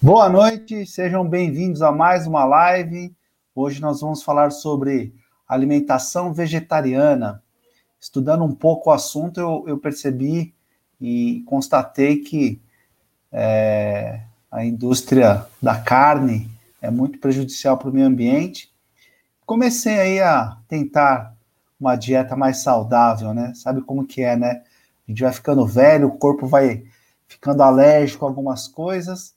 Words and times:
Boa 0.00 0.28
noite, 0.28 0.86
sejam 0.86 1.28
bem-vindos 1.28 1.82
a 1.82 1.90
mais 1.90 2.24
uma 2.24 2.44
live. 2.44 3.12
Hoje 3.52 3.80
nós 3.80 4.00
vamos 4.00 4.22
falar 4.22 4.52
sobre 4.52 5.12
alimentação 5.46 6.32
vegetariana. 6.32 7.42
Estudando 7.98 8.44
um 8.44 8.54
pouco 8.54 8.90
o 8.90 8.92
assunto, 8.92 9.40
eu, 9.40 9.64
eu 9.66 9.76
percebi 9.76 10.54
e 11.00 11.42
constatei 11.48 12.18
que 12.18 12.62
é, 13.32 14.20
a 14.52 14.64
indústria 14.64 15.44
da 15.60 15.76
carne 15.76 16.48
é 16.80 16.92
muito 16.92 17.18
prejudicial 17.18 17.76
para 17.76 17.90
o 17.90 17.92
meio 17.92 18.06
ambiente. 18.06 18.72
Comecei 19.44 19.98
aí 19.98 20.20
a 20.20 20.58
tentar 20.68 21.34
uma 21.78 21.96
dieta 21.96 22.36
mais 22.36 22.58
saudável, 22.58 23.34
né? 23.34 23.52
Sabe 23.56 23.80
como 23.82 24.06
que 24.06 24.22
é, 24.22 24.36
né? 24.36 24.62
A 25.08 25.10
gente 25.10 25.24
vai 25.24 25.32
ficando 25.32 25.66
velho, 25.66 26.06
o 26.06 26.18
corpo 26.18 26.46
vai 26.46 26.84
ficando 27.26 27.64
alérgico 27.64 28.24
a 28.24 28.28
algumas 28.28 28.68
coisas 28.68 29.36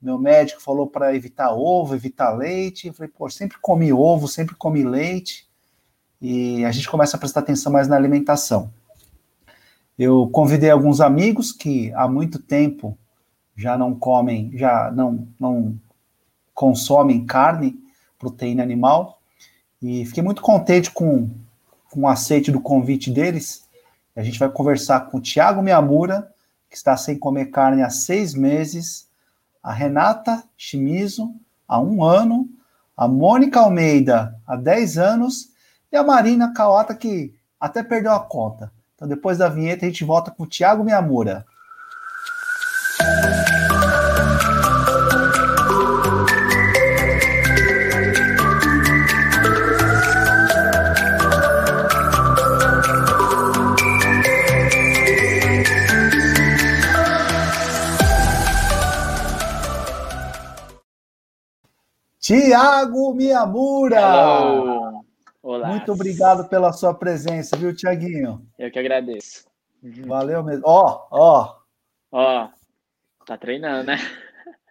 meu 0.00 0.16
médico 0.16 0.62
falou 0.62 0.86
para 0.86 1.14
evitar 1.14 1.52
ovo, 1.52 1.94
evitar 1.94 2.32
leite. 2.32 2.86
Eu 2.86 2.94
falei, 2.94 3.10
pô, 3.10 3.28
sempre 3.28 3.58
comi 3.60 3.92
ovo, 3.92 4.28
sempre 4.28 4.54
comi 4.54 4.84
leite. 4.84 5.48
E 6.20 6.64
a 6.64 6.70
gente 6.70 6.88
começa 6.88 7.16
a 7.16 7.20
prestar 7.20 7.40
atenção 7.40 7.72
mais 7.72 7.88
na 7.88 7.96
alimentação. 7.96 8.72
Eu 9.98 10.28
convidei 10.28 10.70
alguns 10.70 11.00
amigos 11.00 11.52
que 11.52 11.92
há 11.94 12.06
muito 12.06 12.38
tempo 12.38 12.96
já 13.56 13.76
não 13.76 13.92
comem, 13.92 14.52
já 14.54 14.92
não, 14.92 15.26
não 15.38 15.76
consomem 16.54 17.26
carne, 17.26 17.76
proteína 18.16 18.62
animal. 18.62 19.20
E 19.82 20.06
fiquei 20.06 20.22
muito 20.22 20.42
contente 20.42 20.92
com, 20.92 21.28
com 21.90 22.02
o 22.02 22.08
aceite 22.08 22.52
do 22.52 22.60
convite 22.60 23.10
deles. 23.10 23.68
A 24.14 24.22
gente 24.22 24.38
vai 24.38 24.48
conversar 24.48 25.00
com 25.10 25.18
o 25.18 25.20
Tiago 25.20 25.60
Miyamura, 25.60 26.32
que 26.70 26.76
está 26.76 26.96
sem 26.96 27.18
comer 27.18 27.46
carne 27.46 27.82
há 27.82 27.90
seis 27.90 28.34
meses 28.34 29.07
a 29.68 29.72
Renata 29.74 30.42
Chimizo, 30.56 31.34
há 31.68 31.78
um 31.78 32.02
ano, 32.02 32.48
a 32.96 33.06
Mônica 33.06 33.60
Almeida, 33.60 34.34
há 34.46 34.56
10 34.56 34.96
anos, 34.96 35.50
e 35.92 35.96
a 35.96 36.02
Marina 36.02 36.54
Kawata, 36.54 36.94
que 36.94 37.34
até 37.60 37.82
perdeu 37.82 38.12
a 38.12 38.18
conta. 38.18 38.72
Então, 38.94 39.06
depois 39.06 39.36
da 39.36 39.50
vinheta, 39.50 39.84
a 39.84 39.88
gente 39.90 40.04
volta 40.04 40.30
com 40.30 40.44
o 40.44 40.46
Thiago 40.46 40.82
Miyamura. 40.82 41.44
Tiago 62.28 63.14
Miyamura! 63.14 63.96
Hello. 63.96 65.02
Olá. 65.42 65.68
Muito 65.68 65.90
obrigado 65.92 66.46
pela 66.46 66.74
sua 66.74 66.92
presença, 66.92 67.56
viu, 67.56 67.74
Tiaguinho? 67.74 68.46
Eu 68.58 68.70
que 68.70 68.78
agradeço. 68.78 69.46
Valeu 70.06 70.44
mesmo. 70.44 70.62
Ó, 70.66 71.06
ó. 71.10 71.56
Ó, 72.12 72.48
tá 73.24 73.38
treinando, 73.38 73.84
né? 73.84 73.96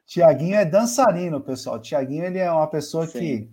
Tiaguinho 0.05 0.53
é 0.53 0.65
dançarino, 0.65 1.41
pessoal. 1.41 1.81
Tiaguinho, 1.81 2.25
ele 2.25 2.37
é 2.37 2.51
uma 2.51 2.67
pessoa 2.67 3.07
Sim. 3.07 3.17
que 3.17 3.49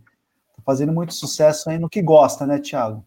tá 0.54 0.62
fazendo 0.66 0.92
muito 0.92 1.14
sucesso 1.14 1.70
aí 1.70 1.78
no 1.78 1.88
que 1.88 2.02
gosta, 2.02 2.46
né, 2.46 2.58
Tiago? 2.58 3.02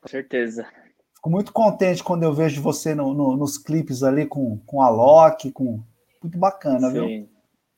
Com 0.00 0.08
certeza. 0.08 0.66
Fico 1.14 1.28
muito 1.28 1.52
contente 1.52 2.02
quando 2.02 2.22
eu 2.22 2.32
vejo 2.32 2.62
você 2.62 2.94
no, 2.94 3.12
no, 3.12 3.36
nos 3.36 3.58
clipes 3.58 4.02
ali 4.02 4.24
com, 4.24 4.56
com 4.64 4.80
a 4.80 4.88
Loki, 4.88 5.52
com... 5.52 5.82
Muito 6.22 6.38
bacana, 6.38 6.88
Sim. 6.88 6.92
viu? 6.94 7.31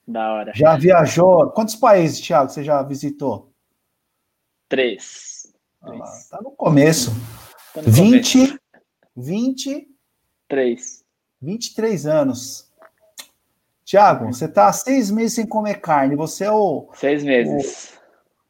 Da 0.07 0.33
hora. 0.33 0.53
Já 0.55 0.77
viajou? 0.77 1.51
Quantos 1.51 1.75
países, 1.75 2.21
Thiago, 2.21 2.51
você 2.51 2.63
já 2.63 2.83
visitou? 2.83 3.51
Três. 4.69 5.53
Ah, 5.83 6.05
tá 6.31 6.41
no 6.43 6.51
começo. 6.51 7.11
Tá 7.73 7.83
no 7.83 7.91
20, 7.91 8.39
começo. 8.39 8.59
20, 9.17 9.95
Três. 10.49 11.05
23 11.41 12.07
anos. 12.07 12.71
Tiago, 13.85 14.27
você 14.27 14.49
tá 14.49 14.69
há 14.69 14.73
seis 14.73 15.11
meses 15.11 15.35
sem 15.35 15.47
comer 15.47 15.81
carne. 15.81 16.17
Você 16.17 16.45
é 16.45 16.53
o. 16.53 16.89
Seis 16.95 17.23
meses. 17.23 17.99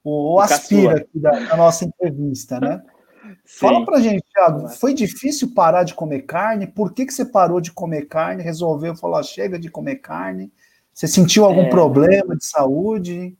O, 0.03 0.35
o 0.35 0.41
aspira 0.41 0.99
aqui 0.99 1.19
da, 1.19 1.31
da, 1.31 1.57
nossa 1.57 1.85
entrevista, 1.85 2.61
né? 2.61 2.83
Sim. 3.45 3.59
Fala 3.59 3.85
pra 3.85 4.01
gente, 4.01 4.23
Thiago, 4.33 4.69
foi 4.69 4.95
difícil 4.95 5.53
parar 5.55 5.83
de 5.83 5.95
comer 5.95 6.23
carne? 6.23 6.67
Por 6.67 6.93
que, 6.93 7.05
que 7.05 7.13
você 7.13 7.25
parou 7.25 7.61
de 7.61 7.73
comer 7.73 8.07
carne? 8.07 8.43
Resolveu 8.43 8.95
falar, 8.95 9.23
chega 9.23 9.59
de 9.59 9.71
comer 9.71 9.97
carne? 9.97 10.53
Você 10.95 11.09
sentiu 11.09 11.45
algum 11.45 11.65
é... 11.65 11.71
problema 11.71 12.37
de 12.37 12.45
saúde? 12.45 13.37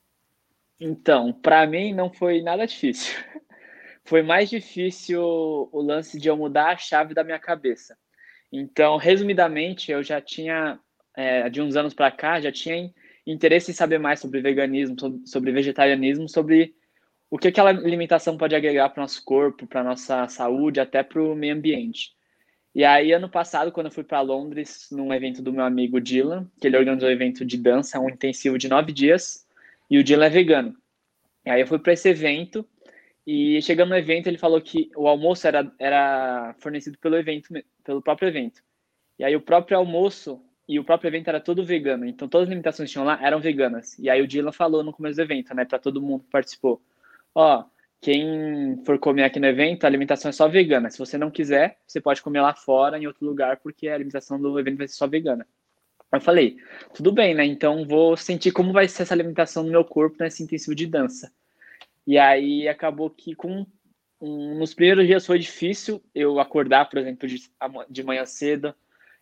Então, 0.81 1.33
para 1.33 1.65
mim 1.67 1.95
não 1.95 2.13
foi 2.13 2.43
nada 2.43 2.67
difícil. 2.67 3.15
Foi 4.07 4.23
mais 4.23 4.51
difícil 4.51 5.23
o 5.23 5.81
lance 5.81 6.19
de 6.19 6.29
eu 6.29 6.37
mudar 6.37 6.73
a 6.73 6.77
chave 6.77 7.15
da 7.15 7.25
minha 7.25 7.39
cabeça. 7.39 7.97
Então, 8.53 8.99
resumidamente, 8.99 9.91
eu 9.91 10.03
já 10.03 10.21
tinha, 10.21 10.79
é, 11.17 11.49
de 11.49 11.63
uns 11.63 11.75
anos 11.75 11.95
para 11.95 12.11
cá, 12.11 12.39
já 12.39 12.53
tinha 12.53 12.93
interesse 13.27 13.71
em 13.71 13.75
saber 13.75 13.99
mais 13.99 14.21
sobre 14.21 14.43
veganismo, 14.43 14.95
sobre 15.25 15.53
vegetarianismo, 15.53 16.29
sobre 16.29 16.75
o 17.31 17.39
que 17.39 17.49
aquela 17.49 17.71
alimentação 17.71 18.37
pode 18.37 18.55
agregar 18.55 18.91
para 18.91 19.01
o 19.01 19.05
nosso 19.05 19.25
corpo, 19.25 19.67
para 19.67 19.81
a 19.81 19.85
nossa 19.85 20.29
saúde, 20.29 20.81
até 20.81 21.03
para 21.03 21.23
o 21.23 21.35
meio 21.35 21.55
ambiente. 21.55 22.15
E 22.75 22.85
aí, 22.85 23.13
ano 23.13 23.29
passado, 23.29 23.71
quando 23.71 23.87
eu 23.87 23.93
fui 23.93 24.03
para 24.03 24.21
Londres, 24.21 24.89
num 24.91 25.15
evento 25.15 25.41
do 25.41 25.53
meu 25.53 25.65
amigo 25.65 26.01
Dylan, 26.01 26.51
que 26.61 26.67
ele 26.67 26.77
organizou 26.77 27.09
um 27.09 27.13
evento 27.13 27.45
de 27.45 27.57
dança, 27.57 28.01
um 28.01 28.11
intensivo 28.11 28.59
de 28.59 28.69
nove 28.69 28.93
dias, 28.93 29.47
e 29.89 29.97
o 29.97 30.03
Dylan 30.03 30.27
é 30.27 30.31
vegano. 30.31 30.77
E 31.47 31.51
aí 31.51 31.61
eu 31.61 31.67
fui 31.69 31.79
para 31.79 31.93
esse 31.93 32.09
evento, 32.09 32.67
e 33.25 33.63
chegando 33.63 33.91
no 33.91 33.97
evento, 33.97 34.27
ele 34.27 34.39
falou 34.39 34.61
que 34.61 34.91
o 34.97 35.07
almoço 35.07 35.47
era, 35.47 35.71
era 35.79 36.55
fornecido 36.59 36.99
pelo 36.99 37.17
evento, 37.17 37.49
pelo 37.85 38.03
próprio 38.03 38.29
evento. 38.29 38.61
E 39.19 39.25
aí 39.25 39.37
o 39.37 39.41
próprio 39.41 39.79
almoço 39.79 40.43
e 40.69 40.81
o 40.81 40.85
próprio 40.85 41.09
evento 41.09 41.29
era 41.29 41.41
todo 41.41 41.65
vegano, 41.65 42.05
então 42.07 42.27
todas 42.27 42.49
as 42.49 42.51
limitações 42.51 42.89
que 42.89 42.93
tinham 42.95 43.07
lá 43.07 43.19
eram 43.23 43.39
veganas. 43.39 43.97
E 43.99 44.11
aí 44.11 44.21
o 44.21 44.27
Dylan 44.27 44.51
falou 44.51 44.83
no 44.83 44.93
começo 44.93 45.17
do 45.17 45.23
evento, 45.23 45.55
né, 45.55 45.65
para 45.65 45.79
todo 45.79 46.03
mundo 46.03 46.25
que 46.25 46.31
participou, 46.31 46.83
ó, 47.35 47.65
quem 48.05 48.83
for 48.85 48.99
comer 48.99 49.25
aqui 49.25 49.41
no 49.41 49.47
evento, 49.47 49.85
a 49.85 49.87
alimentação 49.87 50.29
é 50.29 50.33
só 50.33 50.47
vegana. 50.47 50.91
Se 50.91 50.99
você 50.99 51.17
não 51.17 51.31
quiser, 51.31 51.79
você 51.87 52.03
pode 52.03 52.21
comer 52.21 52.43
lá 52.43 52.53
fora, 52.53 52.99
em 52.99 53.07
outro 53.07 53.25
lugar, 53.25 53.57
porque 53.57 53.89
a 53.89 53.95
alimentação 53.95 54.39
do 54.39 54.61
evento 54.61 54.77
vai 54.77 54.87
ser 54.87 54.97
só 54.97 55.07
vegana. 55.07 55.47
Eu 56.13 56.21
falei, 56.21 56.59
tudo 56.93 57.11
bem, 57.11 57.35
né? 57.35 57.47
Então 57.47 57.87
vou 57.87 58.15
sentir 58.15 58.53
como 58.53 58.75
vai 58.75 58.89
ser 58.89 59.05
essa 59.05 59.15
alimentação 59.15 59.63
no 59.63 59.71
meu 59.71 59.83
corpo 59.87 60.19
nesse 60.21 60.43
intensivo 60.43 60.75
de 60.75 60.87
dança. 60.87 61.33
E 62.07 62.19
aí 62.19 62.69
acabou 62.69 63.09
que 63.09 63.35
com 63.35 63.65
um, 64.21 64.59
nos 64.59 64.75
primeiros 64.75 65.07
dias 65.07 65.25
foi 65.25 65.39
difícil 65.39 66.03
eu 66.15 66.39
acordar, 66.39 66.91
por 66.91 66.99
exemplo, 66.99 67.27
de, 67.27 67.51
de 67.89 68.03
manhã 68.03 68.27
cedo. 68.27 68.75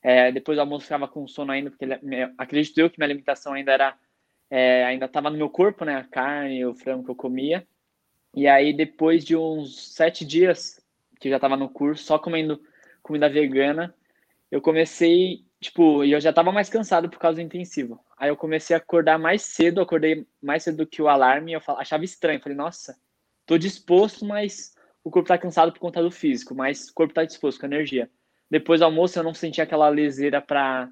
É, 0.02 0.32
depois 0.32 0.56
do 0.56 0.60
almoço 0.60 0.86
ficava 0.86 1.06
com 1.06 1.28
sono 1.28 1.52
ainda, 1.52 1.70
porque 1.70 1.86
acredito 2.36 2.78
eu 2.78 2.90
que 2.90 2.98
minha 2.98 3.06
alimentação 3.06 3.52
ainda 3.52 3.70
era 3.70 3.96
é, 4.50 4.84
ainda 4.84 5.06
estava 5.06 5.30
no 5.30 5.36
meu 5.36 5.48
corpo, 5.48 5.84
né? 5.84 5.94
A 5.94 6.04
carne, 6.04 6.66
o 6.66 6.74
frango 6.74 7.04
que 7.04 7.10
eu 7.12 7.14
comia. 7.14 7.64
E 8.34 8.46
aí, 8.46 8.72
depois 8.72 9.24
de 9.24 9.36
uns 9.36 9.92
sete 9.94 10.24
dias 10.24 10.80
que 11.20 11.28
eu 11.28 11.30
já 11.30 11.36
estava 11.36 11.56
no 11.56 11.68
curso, 11.68 12.04
só 12.04 12.18
comendo 12.18 12.60
comida 13.02 13.28
vegana, 13.28 13.94
eu 14.50 14.60
comecei, 14.60 15.44
tipo, 15.60 16.04
e 16.04 16.12
eu 16.12 16.20
já 16.20 16.30
estava 16.30 16.50
mais 16.52 16.68
cansado 16.68 17.08
por 17.08 17.18
causa 17.18 17.36
do 17.36 17.42
intensivo. 17.42 18.00
Aí 18.16 18.28
eu 18.28 18.36
comecei 18.36 18.74
a 18.74 18.78
acordar 18.78 19.18
mais 19.18 19.42
cedo, 19.42 19.80
acordei 19.80 20.26
mais 20.42 20.62
cedo 20.62 20.78
do 20.78 20.86
que 20.86 21.02
o 21.02 21.08
alarme, 21.08 21.52
eu 21.52 21.60
achava 21.78 22.04
estranho. 22.04 22.40
Falei, 22.40 22.56
nossa, 22.56 22.96
tô 23.46 23.58
disposto, 23.58 24.24
mas 24.24 24.74
o 25.04 25.10
corpo 25.10 25.28
tá 25.28 25.38
cansado 25.38 25.72
por 25.72 25.80
conta 25.80 26.02
do 26.02 26.10
físico, 26.10 26.54
mas 26.54 26.88
o 26.88 26.94
corpo 26.94 27.14
tá 27.14 27.24
disposto 27.24 27.60
com 27.60 27.66
energia. 27.66 28.10
Depois 28.50 28.80
do 28.80 28.84
almoço 28.84 29.18
eu 29.18 29.22
não 29.22 29.34
sentia 29.34 29.64
aquela 29.64 29.88
leseira 29.88 30.40
para 30.40 30.90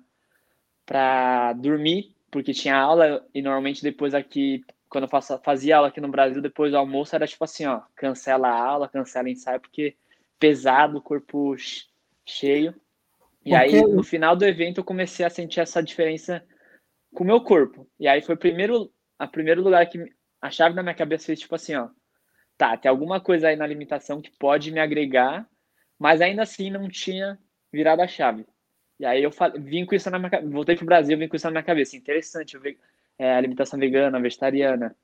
para 0.87 1.53
dormir, 1.53 2.17
porque 2.33 2.53
tinha 2.53 2.77
aula 2.77 3.25
e 3.33 3.41
normalmente 3.41 3.81
depois 3.83 4.13
aqui 4.13 4.65
quando 4.91 5.05
eu 5.05 5.39
fazia 5.43 5.77
aula 5.77 5.89
aqui 5.89 6.01
no 6.01 6.09
Brasil, 6.09 6.43
depois 6.43 6.73
do 6.73 6.77
almoço, 6.77 7.15
era 7.15 7.27
tipo 7.27 7.45
assim, 7.45 7.65
ó, 7.65 7.81
cancela 7.95 8.49
a 8.49 8.61
aula, 8.61 8.89
cancela 8.89 9.31
ensaio, 9.31 9.61
porque 9.61 9.97
pesado, 10.39 11.01
corpo 11.01 11.55
cheio. 12.27 12.75
E 13.45 13.51
porque... 13.51 13.55
aí, 13.55 13.83
no 13.83 14.03
final 14.03 14.35
do 14.35 14.45
evento, 14.45 14.79
eu 14.79 14.85
comecei 14.85 15.25
a 15.25 15.31
sentir 15.31 15.61
essa 15.61 15.81
diferença 15.81 16.45
com 17.15 17.23
o 17.23 17.27
meu 17.27 17.41
corpo. 17.41 17.89
E 18.01 18.09
aí 18.09 18.21
foi 18.21 18.35
o 18.35 18.39
primeiro, 18.39 18.93
a 19.17 19.29
primeiro 19.29 19.63
lugar 19.63 19.89
que 19.89 20.13
a 20.43 20.51
chave 20.51 20.75
na 20.75 20.83
minha 20.83 20.95
cabeça 20.95 21.27
fez 21.27 21.39
tipo 21.39 21.55
assim, 21.55 21.77
ó, 21.77 21.89
tá, 22.59 22.77
tem 22.77 22.91
alguma 22.91 23.21
coisa 23.21 23.47
aí 23.47 23.57
na 23.57 23.67
limitação 23.69 24.21
que 24.21 24.33
pode 24.39 24.73
me 24.73 24.81
agregar, 24.81 25.49
mas 25.97 26.21
ainda 26.21 26.43
assim 26.43 26.69
não 26.69 26.89
tinha 26.89 27.39
virado 27.73 28.03
a 28.03 28.09
chave. 28.09 28.45
E 28.99 29.07
aí 29.07 29.23
eu 29.23 29.31
vim 29.61 29.87
com 29.87 29.95
isso 29.95 30.11
na 30.11 30.19
minha 30.19 30.31
voltei 30.51 30.75
pro 30.75 30.85
Brasil, 30.85 31.17
vim 31.17 31.29
com 31.29 31.37
isso 31.37 31.47
na 31.47 31.53
minha 31.53 31.63
cabeça. 31.63 31.97
Interessante, 31.97 32.57
eu 32.57 32.61
vi 32.61 32.77
é, 33.21 33.35
alimentação 33.35 33.79
vegana, 33.79 34.19
vegetariana. 34.19 34.97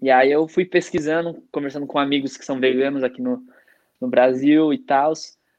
E 0.00 0.08
aí 0.08 0.30
eu 0.30 0.46
fui 0.46 0.64
pesquisando, 0.64 1.42
conversando 1.50 1.84
com 1.84 1.98
amigos 1.98 2.36
que 2.36 2.44
são 2.44 2.60
veganos 2.60 3.02
aqui 3.02 3.20
no, 3.20 3.44
no 4.00 4.06
Brasil 4.06 4.72
e 4.72 4.78
tal, 4.78 5.12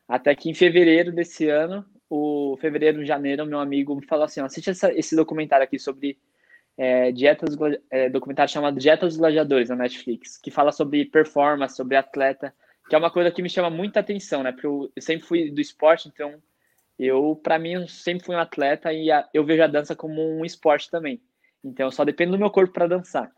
até 0.08 0.34
que 0.34 0.50
em 0.50 0.54
fevereiro 0.54 1.12
desse 1.12 1.50
ano, 1.50 1.86
o 2.10 2.58
fevereiro, 2.62 3.06
janeiro, 3.06 3.46
meu 3.46 3.60
amigo 3.60 3.94
me 3.94 4.06
falou 4.06 4.24
assim, 4.24 4.40
assiste 4.40 4.70
essa, 4.70 4.92
esse 4.94 5.18
documentário 5.18 5.66
aqui 5.66 5.78
sobre 5.78 6.18
é, 6.78 7.12
dietas, 7.12 7.58
é, 7.90 8.10
documentário 8.10 8.52
chamado 8.52 8.80
Dieta 8.80 9.06
dos 9.06 9.18
Gladiadores 9.18 9.68
na 9.68 9.76
Netflix, 9.76 10.38
que 10.38 10.50
fala 10.50 10.72
sobre 10.72 11.04
performance, 11.04 11.76
sobre 11.76 11.98
atleta, 11.98 12.54
que 12.88 12.96
é 12.96 12.98
uma 12.98 13.12
coisa 13.12 13.32
que 13.32 13.42
me 13.42 13.50
chama 13.50 13.70
muita 13.70 14.00
atenção, 14.00 14.44
né? 14.44 14.54
Porque 14.54 14.66
eu 14.66 14.90
sempre 14.98 15.28
fui 15.28 15.52
do 15.52 15.60
esporte, 15.60 16.08
então 16.08 16.42
eu, 16.98 17.38
para 17.44 17.60
mim, 17.60 17.74
eu 17.74 17.88
sempre 17.90 18.26
fui 18.26 18.36
um 18.36 18.40
atleta 18.40 18.94
e 18.94 19.12
a, 19.12 19.28
eu 19.34 19.44
vejo 19.44 19.62
a 19.62 19.68
dança 19.68 19.94
como 19.94 20.22
um 20.22 20.46
esporte 20.46 20.90
também. 20.90 21.22
Então 21.64 21.88
eu 21.88 21.92
só 21.92 22.04
dependo 22.04 22.32
do 22.34 22.40
meu 22.40 22.50
corpo 22.50 22.74
para 22.74 22.88
dançar. 22.88 23.32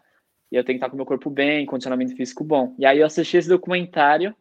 E 0.51 0.55
eu 0.55 0.63
tenho 0.63 0.77
que 0.77 0.85
estar 0.85 0.89
com 0.89 0.95
o 0.95 0.97
meu 0.97 1.05
corpo 1.05 1.29
bem, 1.29 1.65
condicionamento 1.65 2.15
físico 2.15 2.43
bom. 2.43 2.75
E 2.77 2.85
aí 2.85 2.99
eu 2.99 3.05
assisti 3.05 3.37
esse 3.37 3.49
documentário, 3.49 4.35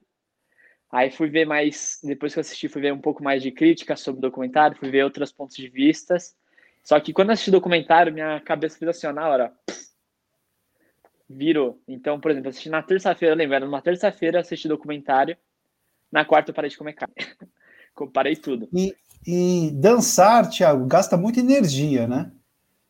aí 0.91 1.11
fui 1.11 1.29
ver 1.31 1.47
mais, 1.47 1.99
depois 2.03 2.33
que 2.33 2.39
eu 2.39 2.43
assisti, 2.43 2.69
fui 2.69 2.83
ver 2.83 2.93
um 2.93 3.01
pouco 3.01 3.23
mais 3.25 3.43
de 3.43 3.51
crítica 3.51 3.97
sobre 3.97 4.19
o 4.19 4.23
documentário, 4.23 4.77
fui 4.77 4.91
ver 4.91 5.05
outros 5.05 5.33
pontos 5.33 5.57
de 5.57 5.69
vistas. 5.69 6.37
Só 6.85 6.99
que 7.01 7.13
quando 7.13 7.29
eu 7.29 7.33
assisti 7.33 7.51
o 7.51 7.53
documentário, 7.53 8.13
minha 8.13 8.41
cabeça 8.41 8.79
fez 8.79 8.91
assim, 8.91 9.07
ó, 9.07 9.13
na 9.13 9.29
hora, 9.29 9.53
virou. 11.29 11.81
Então, 11.89 12.21
por 12.21 12.31
exemplo, 12.31 12.49
eu 12.49 12.51
assisti 12.51 12.69
na 12.69 12.83
terça-feira, 12.83 13.35
lembra? 13.35 13.61
Numa 13.61 13.81
terça-feira 13.81 14.37
eu 14.37 14.41
assisti 14.43 14.69
documentário, 14.69 15.37
na 16.11 16.25
quarta 16.25 16.51
eu 16.51 16.55
parei 16.55 16.71
de 16.71 16.77
comer 16.77 16.93
carne. 16.93 17.15
Parei 18.13 18.35
tudo. 18.35 18.69
E, 18.73 18.95
e 19.27 19.71
dançar, 19.75 20.49
Thiago, 20.49 20.87
gasta 20.87 21.17
muita 21.17 21.41
energia, 21.41 22.07
né? 22.07 22.33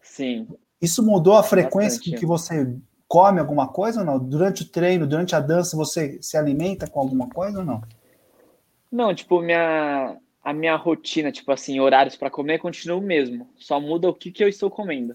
Sim. 0.01 0.47
Isso 0.83 1.03
mudou 1.03 1.35
a 1.37 1.45
frequência 1.45 2.01
com 2.01 2.19
que 2.19 2.27
você 2.27 2.75
come 3.07 3.39
alguma 3.39 3.69
coisa 3.69 4.01
ou 4.01 4.07
não? 4.07 4.19
Durante 4.19 4.63
o 4.63 4.69
treino, 4.69 5.07
durante 5.07 5.37
a 5.37 5.41
dança, 5.41 5.77
você 5.77 6.19
se 6.21 6.37
alimenta 6.37 6.89
com 6.89 6.99
alguma 6.99 7.29
coisa 7.29 7.61
ou 7.61 7.65
não? 7.65 7.83
Não, 8.91 9.15
tipo, 9.15 9.41
minha, 9.41 10.17
a 10.43 10.53
minha 10.53 10.75
rotina, 10.75 11.31
tipo 11.31 11.53
assim, 11.53 11.79
horários 11.79 12.17
para 12.17 12.31
comer 12.31 12.59
continua 12.59 12.97
o 12.97 13.01
mesmo. 13.01 13.49
Só 13.57 13.81
muda 13.81 14.09
o 14.09 14.15
que, 14.15 14.33
que 14.33 14.43
eu 14.43 14.49
estou 14.49 14.69
comendo. 14.69 15.15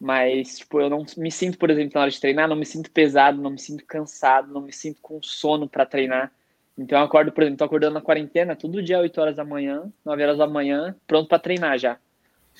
Mas, 0.00 0.58
tipo, 0.58 0.80
eu 0.80 0.88
não 0.88 1.04
me 1.18 1.30
sinto, 1.30 1.58
por 1.58 1.68
exemplo, 1.68 1.92
na 1.94 2.00
hora 2.00 2.10
de 2.10 2.18
treinar, 2.18 2.48
não 2.48 2.56
me 2.56 2.64
sinto 2.64 2.90
pesado, 2.90 3.42
não 3.42 3.50
me 3.50 3.58
sinto 3.58 3.84
cansado, 3.84 4.50
não 4.50 4.62
me 4.62 4.72
sinto 4.72 5.02
com 5.02 5.20
sono 5.22 5.68
para 5.68 5.84
treinar. 5.84 6.32
Então 6.78 6.98
eu 6.98 7.04
acordo, 7.04 7.30
por 7.30 7.42
exemplo, 7.42 7.58
tô 7.58 7.64
acordando 7.64 7.94
na 7.94 8.00
quarentena, 8.00 8.56
todo 8.56 8.82
dia 8.82 8.98
8 8.98 9.20
horas 9.20 9.36
da 9.36 9.44
manhã, 9.44 9.92
9 10.02 10.22
horas 10.22 10.38
da 10.38 10.46
manhã, 10.46 10.96
pronto 11.06 11.28
para 11.28 11.38
treinar 11.38 11.78
já. 11.78 11.98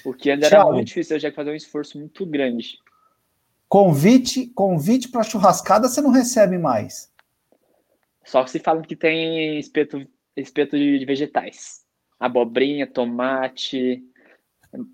Porque 0.02 0.30
ainda 0.30 0.46
era 0.46 0.64
muito 0.64 0.88
difícil, 0.88 1.16
eu 1.16 1.20
tinha 1.20 1.30
que 1.30 1.36
fazer 1.36 1.50
um 1.50 1.54
esforço 1.54 1.98
muito 1.98 2.26
grande. 2.26 2.78
Convite, 3.68 4.46
convite 4.48 5.08
para 5.08 5.22
churrascada 5.22 5.88
você 5.88 6.00
não 6.00 6.10
recebe 6.10 6.58
mais. 6.58 7.10
Só 8.24 8.46
se 8.46 8.58
falam 8.58 8.82
que 8.82 8.96
tem 8.96 9.58
espeto, 9.58 10.06
espeto 10.36 10.76
de 10.76 11.04
vegetais. 11.04 11.84
Abobrinha, 12.18 12.86
tomate, 12.86 14.02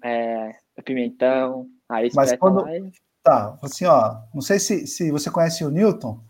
é, 0.05 0.55
pimentão. 0.85 1.69
Aí 1.89 2.11
Mas 2.15 2.37
quando... 2.37 2.69
E... 2.69 2.93
Tá, 3.23 3.59
assim, 3.61 3.85
ó, 3.87 4.21
não 4.33 4.41
sei 4.41 4.61
se, 4.61 4.87
se 4.87 5.11
você 5.11 5.31
conhece 5.31 5.65
o 5.65 5.71
Newton. 5.71 6.23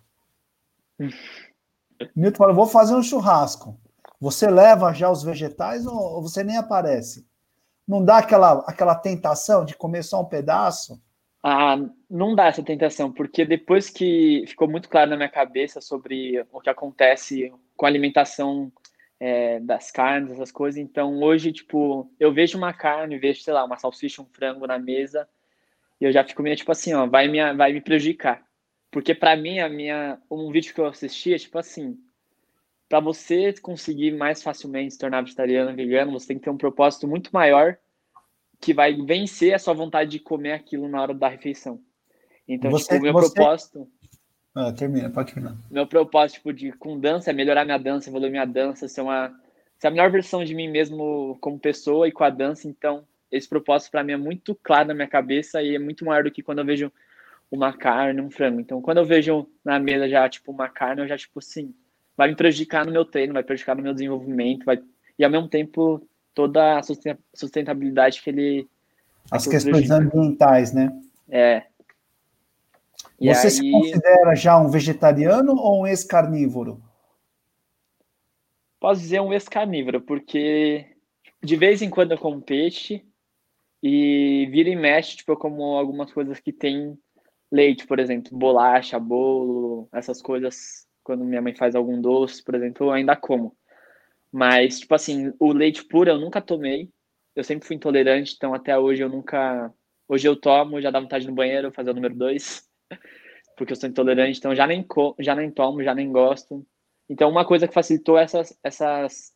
Newton 2.14 2.38
falou, 2.38 2.54
vou 2.54 2.66
fazer 2.66 2.94
um 2.94 3.02
churrasco. 3.02 3.78
Você 4.20 4.48
leva 4.48 4.94
já 4.94 5.10
os 5.10 5.22
vegetais 5.22 5.84
ou 5.84 6.22
você 6.22 6.42
nem 6.42 6.56
aparece? 6.56 7.26
Não 7.86 8.04
dá 8.04 8.18
aquela, 8.18 8.64
aquela 8.66 8.94
tentação 8.94 9.64
de 9.64 9.76
comer 9.76 10.02
só 10.02 10.20
um 10.20 10.24
pedaço? 10.24 11.00
Ah, 11.42 11.76
não 12.10 12.34
dá 12.34 12.46
essa 12.46 12.62
tentação, 12.62 13.12
porque 13.12 13.44
depois 13.44 13.88
que 13.88 14.44
ficou 14.48 14.68
muito 14.68 14.88
claro 14.88 15.10
na 15.10 15.16
minha 15.16 15.28
cabeça 15.28 15.80
sobre 15.80 16.44
o 16.50 16.60
que 16.60 16.68
acontece 16.68 17.52
com 17.76 17.86
a 17.86 17.88
alimentação 17.88 18.72
é, 19.20 19.60
das 19.60 19.92
carnes, 19.92 20.32
essas 20.32 20.50
coisas, 20.50 20.80
então 20.80 21.22
hoje, 21.22 21.52
tipo, 21.52 22.10
eu 22.18 22.32
vejo 22.32 22.58
uma 22.58 22.72
carne, 22.72 23.18
vejo, 23.18 23.42
sei 23.42 23.54
lá, 23.54 23.64
uma 23.64 23.78
salsicha, 23.78 24.20
um 24.20 24.26
frango 24.26 24.66
na 24.66 24.78
mesa, 24.78 25.28
e 26.00 26.04
eu 26.04 26.10
já 26.10 26.24
fico 26.24 26.42
meio 26.42 26.56
tipo 26.56 26.72
assim, 26.72 26.92
ó, 26.94 27.06
vai 27.06 27.28
me, 27.28 27.54
vai 27.54 27.72
me 27.72 27.80
prejudicar. 27.80 28.44
Porque 28.90 29.14
para 29.14 29.36
mim, 29.36 29.60
a 29.60 29.68
minha, 29.68 30.18
um 30.30 30.50
vídeo 30.50 30.74
que 30.74 30.80
eu 30.80 30.86
assisti 30.86 31.32
é 31.32 31.38
tipo 31.38 31.58
assim, 31.58 31.96
para 32.88 33.00
você 33.00 33.52
conseguir 33.54 34.12
mais 34.12 34.42
facilmente 34.42 34.92
se 34.92 34.98
tornar 34.98 35.22
vegetariano, 35.22 35.74
vegano, 35.74 36.12
você 36.12 36.28
tem 36.28 36.38
que 36.38 36.44
ter 36.44 36.50
um 36.50 36.56
propósito 36.56 37.08
muito 37.08 37.30
maior 37.32 37.76
que 38.60 38.72
vai 38.72 38.94
vencer 38.94 39.54
a 39.54 39.58
sua 39.58 39.74
vontade 39.74 40.10
de 40.10 40.20
comer 40.20 40.52
aquilo 40.52 40.88
na 40.88 41.02
hora 41.02 41.14
da 41.14 41.28
refeição. 41.28 41.80
Então, 42.48 42.70
você, 42.70 42.94
tipo, 42.94 43.02
meu 43.02 43.12
você... 43.12 43.34
propósito. 43.34 43.88
Ah, 44.54 44.72
termina, 44.72 45.10
pode 45.10 45.34
terminar. 45.34 45.56
Meu 45.70 45.86
propósito 45.86 46.36
tipo, 46.36 46.52
de, 46.52 46.72
com 46.72 46.98
dança 46.98 47.30
é 47.30 47.32
melhorar 47.34 47.64
minha 47.64 47.78
dança, 47.78 48.08
evoluir 48.08 48.30
minha 48.30 48.46
dança, 48.46 48.88
ser 48.88 49.02
uma 49.02 49.34
ser 49.78 49.88
a 49.88 49.90
melhor 49.90 50.10
versão 50.10 50.42
de 50.42 50.54
mim 50.54 50.68
mesmo 50.68 51.36
como 51.40 51.58
pessoa 51.58 52.08
e 52.08 52.12
com 52.12 52.24
a 52.24 52.30
dança. 52.30 52.66
Então, 52.66 53.06
esse 53.30 53.48
propósito 53.48 53.90
para 53.90 54.02
mim 54.02 54.12
é 54.12 54.16
muito 54.16 54.54
claro 54.54 54.88
na 54.88 54.94
minha 54.94 55.08
cabeça 55.08 55.62
e 55.62 55.74
é 55.74 55.78
muito 55.78 56.04
maior 56.04 56.24
do 56.24 56.30
que 56.30 56.42
quando 56.42 56.60
eu 56.60 56.64
vejo 56.64 56.90
uma 57.50 57.72
carne, 57.72 58.20
um 58.20 58.30
frango. 58.30 58.60
Então, 58.60 58.80
quando 58.80 58.98
eu 58.98 59.04
vejo 59.04 59.46
na 59.64 59.78
mesa 59.78 60.08
já, 60.08 60.26
tipo, 60.28 60.50
uma 60.50 60.68
carne, 60.68 61.02
eu 61.02 61.08
já, 61.08 61.18
tipo, 61.18 61.38
assim, 61.38 61.74
vai 62.16 62.28
me 62.28 62.36
prejudicar 62.36 62.86
no 62.86 62.92
meu 62.92 63.04
treino, 63.04 63.34
vai 63.34 63.42
prejudicar 63.42 63.76
no 63.76 63.82
meu 63.82 63.92
desenvolvimento, 63.92 64.64
vai... 64.64 64.82
e 65.18 65.24
ao 65.24 65.30
mesmo 65.30 65.48
tempo 65.48 66.06
toda 66.34 66.78
a 66.78 66.82
sustentabilidade 67.34 68.22
que 68.22 68.30
ele. 68.30 68.68
As 69.30 69.46
questões 69.46 69.90
ambientais, 69.90 70.72
né? 70.72 70.90
É. 71.28 71.64
E 73.18 73.32
Você 73.34 73.46
aí... 73.46 73.50
se 73.50 73.70
considera 73.70 74.34
já 74.34 74.58
um 74.58 74.68
vegetariano 74.68 75.56
ou 75.56 75.82
um 75.82 75.86
ex-carnívoro? 75.86 76.82
Posso 78.78 79.00
dizer 79.00 79.20
um 79.20 79.32
ex-carnívoro, 79.32 80.00
porque 80.00 80.86
de 81.42 81.56
vez 81.56 81.82
em 81.82 81.90
quando 81.90 82.12
eu 82.12 82.18
como 82.18 82.42
peixe 82.42 83.02
e 83.82 84.46
vira 84.50 84.68
e 84.68 84.76
mexe, 84.76 85.16
tipo, 85.16 85.32
eu 85.32 85.36
como 85.36 85.76
algumas 85.76 86.12
coisas 86.12 86.38
que 86.38 86.52
tem 86.52 86.98
leite, 87.50 87.86
por 87.86 87.98
exemplo, 87.98 88.36
bolacha, 88.36 88.98
bolo, 88.98 89.88
essas 89.92 90.20
coisas, 90.20 90.85
quando 91.06 91.24
minha 91.24 91.40
mãe 91.40 91.54
faz 91.54 91.76
algum 91.76 92.00
doce, 92.00 92.42
por 92.42 92.56
exemplo, 92.56 92.88
eu 92.88 92.90
ainda 92.90 93.14
como. 93.14 93.56
Mas, 94.32 94.80
tipo 94.80 94.92
assim, 94.92 95.32
o 95.38 95.52
leite 95.52 95.84
puro 95.84 96.10
eu 96.10 96.18
nunca 96.18 96.40
tomei. 96.40 96.90
Eu 97.34 97.44
sempre 97.44 97.64
fui 97.66 97.76
intolerante, 97.76 98.34
então 98.36 98.52
até 98.52 98.76
hoje 98.76 99.02
eu 99.02 99.08
nunca. 99.08 99.72
Hoje 100.08 100.26
eu 100.26 100.34
tomo, 100.34 100.80
já 100.80 100.90
dá 100.90 100.98
vontade 100.98 101.26
no 101.26 101.34
banheiro, 101.34 101.70
fazer 101.70 101.90
o 101.90 101.94
número 101.94 102.14
dois, 102.14 102.68
porque 103.56 103.72
eu 103.72 103.76
sou 103.76 103.88
intolerante, 103.88 104.38
então 104.38 104.54
já 104.54 104.66
nem, 104.66 104.82
co... 104.82 105.14
já 105.20 105.34
nem 105.34 105.50
tomo, 105.50 105.82
já 105.82 105.94
nem 105.94 106.10
gosto. 106.10 106.66
Então, 107.08 107.30
uma 107.30 107.44
coisa 107.44 107.68
que 107.68 107.74
facilitou 107.74 108.18
essas, 108.18 108.58
essas, 108.64 109.32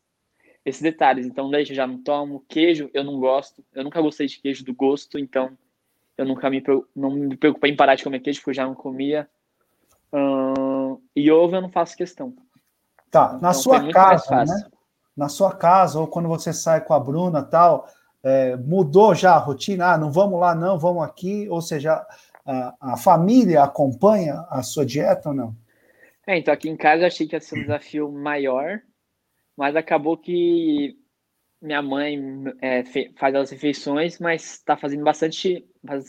esses 0.64 0.82
detalhes. 0.82 1.24
Então, 1.24 1.48
leite 1.48 1.70
eu 1.70 1.76
já 1.76 1.86
não 1.86 2.02
tomo, 2.02 2.44
queijo 2.48 2.90
eu 2.92 3.04
não 3.04 3.20
gosto, 3.20 3.64
eu 3.72 3.84
nunca 3.84 4.00
gostei 4.02 4.26
de 4.26 4.40
queijo 4.40 4.64
do 4.64 4.74
gosto, 4.74 5.18
então 5.20 5.56
eu 6.18 6.24
nunca 6.24 6.50
me, 6.50 6.62
não 6.96 7.10
me 7.10 7.36
preocupei 7.36 7.70
em 7.70 7.76
parar 7.76 7.94
de 7.94 8.02
comer 8.02 8.20
queijo, 8.20 8.40
porque 8.40 8.50
eu 8.50 8.54
já 8.54 8.66
não 8.66 8.74
comia. 8.74 9.28
Uh, 10.12 10.69
e 11.20 11.30
ovo 11.30 11.56
eu 11.56 11.62
não 11.62 11.70
faço 11.70 11.96
questão. 11.96 12.34
Tá, 13.10 13.32
na 13.32 13.50
então, 13.50 13.54
sua 13.54 13.92
casa, 13.92 14.44
né? 14.44 14.64
Na 15.16 15.28
sua 15.28 15.54
casa, 15.54 15.98
ou 15.98 16.06
quando 16.06 16.28
você 16.28 16.52
sai 16.52 16.80
com 16.82 16.94
a 16.94 17.00
Bruna 17.00 17.42
tal, 17.42 17.88
é, 18.22 18.56
mudou 18.56 19.14
já 19.14 19.34
a 19.34 19.38
rotina? 19.38 19.92
Ah, 19.92 19.98
não 19.98 20.12
vamos 20.12 20.38
lá, 20.38 20.54
não, 20.54 20.78
vamos 20.78 21.02
aqui. 21.02 21.48
Ou 21.48 21.60
seja, 21.60 22.06
a, 22.46 22.74
a 22.92 22.96
família 22.96 23.62
acompanha 23.62 24.46
a 24.48 24.62
sua 24.62 24.86
dieta 24.86 25.30
ou 25.30 25.34
não? 25.34 25.56
É, 26.26 26.38
então 26.38 26.54
aqui 26.54 26.68
em 26.68 26.76
casa 26.76 27.02
eu 27.02 27.06
achei 27.06 27.26
que 27.26 27.34
ia 27.34 27.40
ser 27.40 27.58
um 27.58 27.62
desafio 27.62 28.10
maior, 28.10 28.80
mas 29.56 29.74
acabou 29.74 30.16
que 30.16 30.96
minha 31.60 31.82
mãe 31.82 32.18
é, 32.62 32.84
faz 33.18 33.34
as 33.34 33.50
refeições, 33.50 34.18
mas 34.18 34.54
está 34.54 34.76
fazendo 34.76 35.04
bastante, 35.04 35.66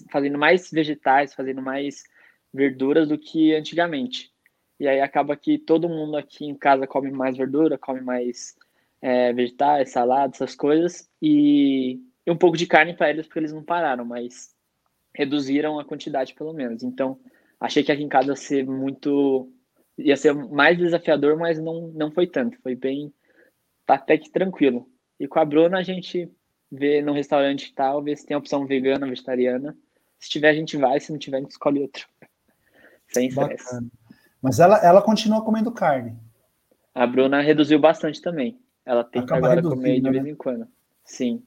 fazendo 0.09 0.37
mais 0.37 0.69
vegetais, 0.71 1.33
fazendo 1.33 1.61
mais 1.61 2.03
verduras 2.53 3.09
do 3.09 3.17
que 3.17 3.53
antigamente. 3.53 4.30
E 4.81 4.87
aí 4.87 4.99
acaba 4.99 5.37
que 5.37 5.59
todo 5.59 5.87
mundo 5.87 6.17
aqui 6.17 6.43
em 6.43 6.55
casa 6.55 6.87
come 6.87 7.11
mais 7.11 7.37
verdura, 7.37 7.77
come 7.77 8.01
mais 8.01 8.57
é, 8.99 9.31
vegetais, 9.31 9.91
salada, 9.91 10.33
essas 10.33 10.55
coisas, 10.55 11.07
e, 11.21 12.01
um 12.27 12.35
pouco 12.35 12.57
de 12.57 12.65
carne 12.65 12.95
para 12.95 13.11
eles, 13.11 13.27
porque 13.27 13.37
eles 13.37 13.53
não 13.53 13.63
pararam, 13.63 14.03
mas 14.03 14.55
reduziram 15.13 15.79
a 15.79 15.85
quantidade 15.85 16.33
pelo 16.33 16.51
menos. 16.51 16.81
Então, 16.81 17.19
achei 17.59 17.83
que 17.83 17.91
aqui 17.91 18.01
em 18.01 18.09
casa 18.09 18.29
ia 18.29 18.35
ser 18.35 18.65
muito. 18.65 19.53
ia 19.99 20.17
ser 20.17 20.33
mais 20.33 20.79
desafiador, 20.79 21.37
mas 21.37 21.59
não, 21.59 21.89
não 21.89 22.09
foi 22.09 22.25
tanto. 22.25 22.59
Foi 22.63 22.73
bem. 22.73 23.13
tá 23.85 23.93
até 23.93 24.17
que 24.17 24.31
tranquilo. 24.31 24.89
E 25.19 25.27
com 25.27 25.37
a 25.37 25.45
Bruna 25.45 25.77
a 25.77 25.83
gente 25.83 26.27
vê 26.71 27.03
no 27.03 27.13
restaurante 27.13 27.67
e 27.67 27.73
tal, 27.75 28.01
vê 28.01 28.15
se 28.15 28.25
tem 28.25 28.35
opção 28.35 28.65
vegana, 28.65 29.07
vegetariana. 29.07 29.77
Se 30.17 30.27
tiver, 30.27 30.49
a 30.49 30.55
gente 30.55 30.75
vai, 30.75 30.99
se 30.99 31.11
não 31.11 31.19
tiver, 31.19 31.37
a 31.37 31.41
gente 31.41 31.51
escolhe 31.51 31.81
outro. 31.81 32.07
Sem 33.13 33.27
estresse. 33.27 33.79
Mas 34.41 34.59
ela, 34.59 34.77
ela 34.77 35.01
continua 35.01 35.43
comendo 35.43 35.71
carne. 35.71 36.17
A 36.93 37.05
Bruna 37.05 37.41
reduziu 37.41 37.79
bastante 37.79 38.21
também. 38.21 38.59
Ela 38.85 39.03
tem 39.03 39.25
que 39.25 39.33
agora 39.33 39.61
comer 39.61 39.97
de 39.97 40.01
né? 40.01 40.11
vez 40.11 40.25
em 40.25 40.35
quando. 40.35 40.67
Sim. 41.05 41.43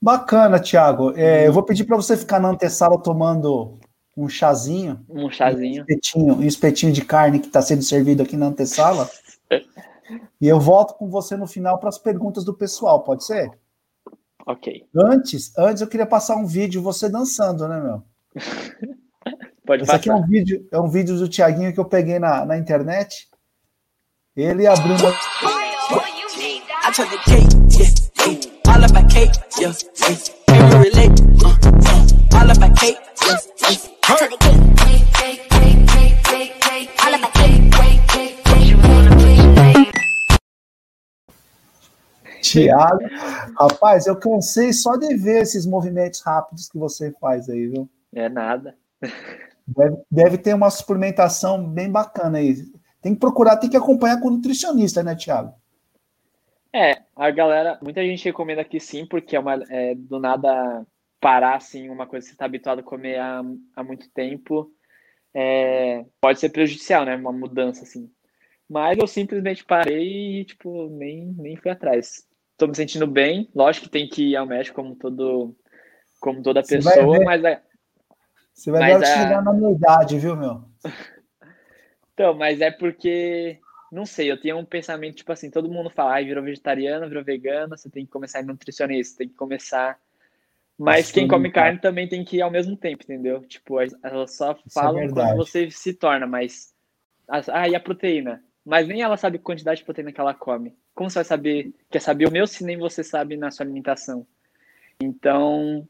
Bacana, 0.00 0.60
Thiago. 0.60 1.12
É, 1.16 1.46
eu 1.46 1.52
vou 1.52 1.62
pedir 1.62 1.84
para 1.84 1.96
você 1.96 2.16
ficar 2.16 2.40
na 2.40 2.48
antessala 2.48 3.00
tomando 3.00 3.78
um 4.16 4.28
chazinho. 4.28 5.04
Um 5.08 5.30
chazinho. 5.30 5.82
Um 5.82 5.86
espetinho, 5.86 6.34
um 6.36 6.42
espetinho 6.42 6.92
de 6.92 7.04
carne 7.04 7.40
que 7.40 7.46
está 7.46 7.60
sendo 7.60 7.82
servido 7.82 8.22
aqui 8.22 8.36
na 8.36 8.46
antessala. 8.46 9.08
E 10.40 10.48
eu 10.48 10.58
volto 10.58 10.94
com 10.94 11.10
você 11.10 11.36
no 11.36 11.46
final 11.46 11.78
para 11.78 11.90
as 11.90 11.98
perguntas 11.98 12.42
do 12.42 12.54
pessoal, 12.54 13.02
pode 13.02 13.24
ser? 13.24 13.50
Ok. 14.46 14.86
Antes, 14.96 15.52
antes 15.58 15.82
eu 15.82 15.88
queria 15.88 16.06
passar 16.06 16.36
um 16.36 16.46
vídeo 16.46 16.80
você 16.80 17.10
dançando, 17.10 17.68
né, 17.68 17.78
meu? 17.78 18.02
Pode 19.68 19.82
Esse 19.82 19.92
passar. 19.92 20.00
aqui 20.00 20.08
é 20.08 20.14
um 20.14 20.26
vídeo, 20.26 20.66
é 20.72 20.80
um 20.80 20.88
vídeo 20.88 21.18
do 21.18 21.28
Tiaguinho 21.28 21.74
que 21.74 21.78
eu 21.78 21.84
peguei 21.84 22.18
na, 22.18 22.42
na 22.46 22.56
internet. 22.56 23.28
Ele 24.34 24.62
e 24.62 24.66
a 24.66 24.72
Bruna. 24.74 24.96
I 26.86 26.90
took 26.90 27.10
the 27.10 27.18
cake, 27.18 27.52
yeah, 27.76 27.92
yeah. 28.24 28.72
All 28.72 28.82
about 28.82 29.12
cake, 29.12 29.30
yeah, 29.60 29.74
yeah. 30.00 30.16
Can 30.46 30.56
you 30.56 30.78
relate? 30.84 31.20
Uh, 31.44 31.52
uh. 31.52 31.88
Tiago. 42.40 43.04
Rapaz, 43.60 44.06
eu 44.06 44.16
cansei 44.16 44.72
só 44.72 44.96
de 44.96 45.14
ver 45.14 45.42
esses 45.42 45.66
movimentos 45.66 46.22
rápidos 46.22 46.70
que 46.70 46.78
você 46.78 47.12
faz 47.20 47.50
aí, 47.50 47.66
viu? 47.66 47.86
É 48.14 48.30
nada. 48.30 48.74
Deve, 49.68 49.96
deve 50.10 50.38
ter 50.38 50.54
uma 50.54 50.70
suplementação 50.70 51.62
bem 51.62 51.90
bacana 51.90 52.38
aí. 52.38 52.56
Tem 53.02 53.12
que 53.12 53.20
procurar, 53.20 53.58
tem 53.58 53.68
que 53.68 53.76
acompanhar 53.76 54.18
com 54.18 54.28
o 54.28 54.30
nutricionista, 54.30 55.02
né, 55.02 55.14
Tiago? 55.14 55.52
É, 56.72 57.02
a 57.14 57.30
galera, 57.30 57.78
muita 57.82 58.02
gente 58.02 58.24
recomenda 58.24 58.64
que 58.64 58.80
sim, 58.80 59.06
porque 59.06 59.36
é, 59.36 59.40
uma, 59.40 59.62
é 59.68 59.94
do 59.94 60.18
nada 60.18 60.86
parar 61.20 61.56
assim, 61.56 61.90
uma 61.90 62.06
coisa 62.06 62.24
que 62.24 62.30
você 62.30 62.34
está 62.34 62.44
habituado 62.44 62.80
a 62.80 62.82
comer 62.82 63.18
há, 63.18 63.42
há 63.76 63.82
muito 63.82 64.08
tempo, 64.10 64.70
é, 65.34 66.04
pode 66.20 66.40
ser 66.40 66.48
prejudicial, 66.50 67.04
né? 67.04 67.16
Uma 67.16 67.32
mudança 67.32 67.82
assim. 67.84 68.10
Mas 68.68 68.98
eu 68.98 69.06
simplesmente 69.06 69.64
parei 69.64 70.40
e, 70.40 70.44
tipo, 70.44 70.88
nem, 70.90 71.26
nem 71.38 71.56
fui 71.56 71.70
atrás. 71.70 72.26
Tô 72.56 72.66
me 72.66 72.74
sentindo 72.74 73.06
bem, 73.06 73.48
lógico 73.54 73.86
que 73.86 73.92
tem 73.92 74.08
que 74.08 74.30
ir 74.30 74.36
ao 74.36 74.46
médico 74.46 74.76
como 74.76 74.96
todo, 74.96 75.54
como 76.20 76.42
toda 76.42 76.62
pessoa, 76.62 77.24
mas 77.24 77.42
é, 77.44 77.62
Você 78.58 78.72
vai 78.72 78.80
Mas 78.80 78.98
ver 78.98 79.04
a- 79.06 79.14
chegar 79.14 79.42
na 79.42 79.52
minha 79.52 79.70
idade, 79.70 80.18
viu, 80.18 80.36
meu? 80.36 80.62
Então, 82.12 82.34
mas 82.34 82.60
é 82.60 82.68
porque, 82.68 83.60
não 83.92 84.04
sei, 84.04 84.28
eu 84.28 84.40
tenho 84.40 84.58
um 84.58 84.64
pensamento, 84.64 85.18
tipo 85.18 85.30
assim, 85.30 85.48
todo 85.52 85.70
mundo 85.70 85.88
fala, 85.88 86.14
ai, 86.14 86.24
virou 86.24 86.42
vegetariano, 86.42 87.06
virou 87.08 87.22
vegano, 87.22 87.78
você 87.78 87.88
tem 87.88 88.04
que 88.04 88.10
começar 88.10 88.38
a 88.38 88.42
ir 88.42 88.44
no 88.44 88.54
nutricionista, 88.54 89.18
tem 89.18 89.28
que 89.28 89.36
começar. 89.36 89.96
Mas 90.76 91.12
quem 91.12 91.28
come 91.28 91.48
carne 91.52 91.78
também 91.80 92.08
tem 92.08 92.24
que 92.24 92.38
ir 92.38 92.42
ao 92.42 92.50
mesmo 92.50 92.76
tempo, 92.76 93.04
entendeu? 93.04 93.42
Tipo, 93.42 93.78
elas 94.02 94.34
só 94.34 94.50
é 94.50 94.56
falam 94.68 94.94
verdade. 94.94 95.28
quando 95.28 95.36
você 95.36 95.70
se 95.70 95.94
torna, 95.94 96.26
mas. 96.26 96.74
Ah, 97.28 97.68
e 97.68 97.76
a 97.76 97.80
proteína? 97.80 98.42
Mas 98.64 98.88
nem 98.88 99.00
ela 99.00 99.16
sabe 99.16 99.36
a 99.36 99.40
quantidade 99.40 99.78
de 99.78 99.84
proteína 99.84 100.10
que 100.12 100.20
ela 100.20 100.34
come. 100.34 100.76
Como 100.96 101.08
você 101.08 101.20
vai 101.20 101.24
saber? 101.24 101.72
Quer 101.88 102.00
saber 102.00 102.26
o 102.26 102.32
meu 102.32 102.48
se 102.48 102.64
nem 102.64 102.76
você 102.76 103.04
sabe 103.04 103.36
na 103.36 103.52
sua 103.52 103.64
alimentação? 103.64 104.26
Então, 105.00 105.86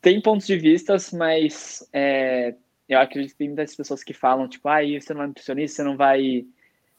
tem 0.00 0.20
pontos 0.20 0.46
de 0.46 0.56
vistas, 0.56 1.12
mas 1.12 1.86
é, 1.92 2.54
eu 2.88 2.98
acredito 2.98 3.32
que 3.32 3.38
tem 3.38 3.48
muitas 3.48 3.74
pessoas 3.74 4.02
que 4.02 4.14
falam, 4.14 4.48
tipo, 4.48 4.68
ah, 4.68 4.80
você 4.82 5.12
não 5.12 5.18
vai 5.18 5.26
nutricionista, 5.28 5.76
você 5.76 5.82
não 5.82 5.96
vai 5.96 6.46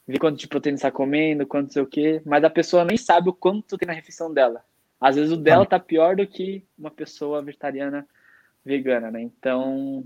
ver 0.07 0.19
quanto 0.19 0.37
de 0.37 0.47
proteína 0.47 0.75
está 0.75 0.91
comendo, 0.91 1.47
quanto 1.47 1.73
sei 1.73 1.81
o 1.81 1.87
quê, 1.87 2.21
mas 2.25 2.43
a 2.43 2.49
pessoa 2.49 2.85
nem 2.85 2.97
sabe 2.97 3.29
o 3.29 3.33
quanto 3.33 3.77
tem 3.77 3.87
na 3.87 3.93
refeição 3.93 4.33
dela. 4.33 4.63
Às 4.99 5.15
vezes 5.15 5.31
o 5.31 5.37
dela 5.37 5.65
tá 5.65 5.79
pior 5.79 6.15
do 6.15 6.27
que 6.27 6.63
uma 6.77 6.91
pessoa 6.91 7.41
vegetariana 7.41 8.07
vegana, 8.63 9.09
né? 9.09 9.21
Então, 9.21 10.03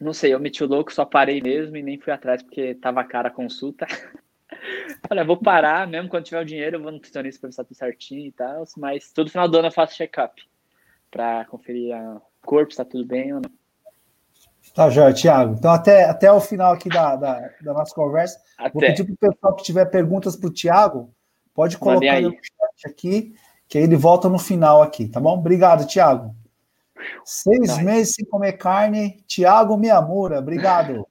não 0.00 0.12
sei, 0.12 0.34
eu 0.34 0.40
meti 0.40 0.64
o 0.64 0.66
louco, 0.66 0.92
só 0.92 1.04
parei 1.04 1.40
mesmo 1.40 1.76
e 1.76 1.82
nem 1.82 1.98
fui 1.98 2.12
atrás 2.12 2.42
porque 2.42 2.74
tava 2.74 3.04
cara 3.04 3.28
a 3.28 3.32
consulta. 3.32 3.86
Olha, 5.08 5.24
vou 5.24 5.36
parar, 5.36 5.86
mesmo 5.86 6.08
quando 6.08 6.24
tiver 6.24 6.40
o 6.40 6.44
dinheiro, 6.44 6.76
eu 6.76 6.82
vou 6.82 6.90
no 6.90 6.96
nutricionista 6.96 7.40
pra 7.40 7.48
ver 7.48 7.52
se 7.52 7.56
tá 7.56 7.64
tudo 7.64 7.76
certinho 7.76 8.26
e 8.26 8.32
tal, 8.32 8.64
mas 8.76 9.12
todo 9.12 9.30
final 9.30 9.48
do 9.48 9.58
ano 9.58 9.68
eu 9.68 9.72
faço 9.72 9.94
check-up 9.94 10.42
pra 11.16 11.46
conferir 11.46 11.94
a- 11.96 12.20
corpo, 12.44 12.70
se 12.72 12.76
tá 12.76 12.84
tudo 12.84 13.06
bem 13.06 13.32
ou 13.32 13.40
não. 13.40 13.50
Tá, 14.74 14.90
Jorge, 14.90 15.22
Tiago. 15.22 15.54
Então, 15.54 15.72
até, 15.72 16.04
até 16.04 16.30
o 16.30 16.40
final 16.40 16.72
aqui 16.74 16.90
da, 16.90 17.16
da, 17.16 17.50
da 17.62 17.72
nossa 17.72 17.94
conversa, 17.94 18.38
vou 18.72 18.82
Até. 18.82 18.88
pedir 18.92 19.04
para 19.04 19.14
o 19.14 19.32
pessoal 19.32 19.56
que 19.56 19.64
tiver 19.64 19.86
perguntas 19.86 20.36
para 20.36 20.48
o 20.48 20.52
Tiago, 20.52 21.10
pode 21.54 21.78
colocar 21.78 22.20
no 22.20 22.30
chat 22.32 22.86
aqui, 22.86 23.34
que 23.66 23.78
aí 23.78 23.84
ele 23.84 23.96
volta 23.96 24.28
no 24.28 24.38
final 24.38 24.82
aqui, 24.82 25.08
tá 25.08 25.18
bom? 25.18 25.38
Obrigado, 25.38 25.86
Tiago. 25.86 26.36
Seis 27.24 27.78
meses 27.78 28.14
sem 28.14 28.24
comer 28.26 28.52
carne, 28.54 29.22
Tiago 29.26 29.76
Miyamura, 29.78 30.38
obrigado. 30.40 31.06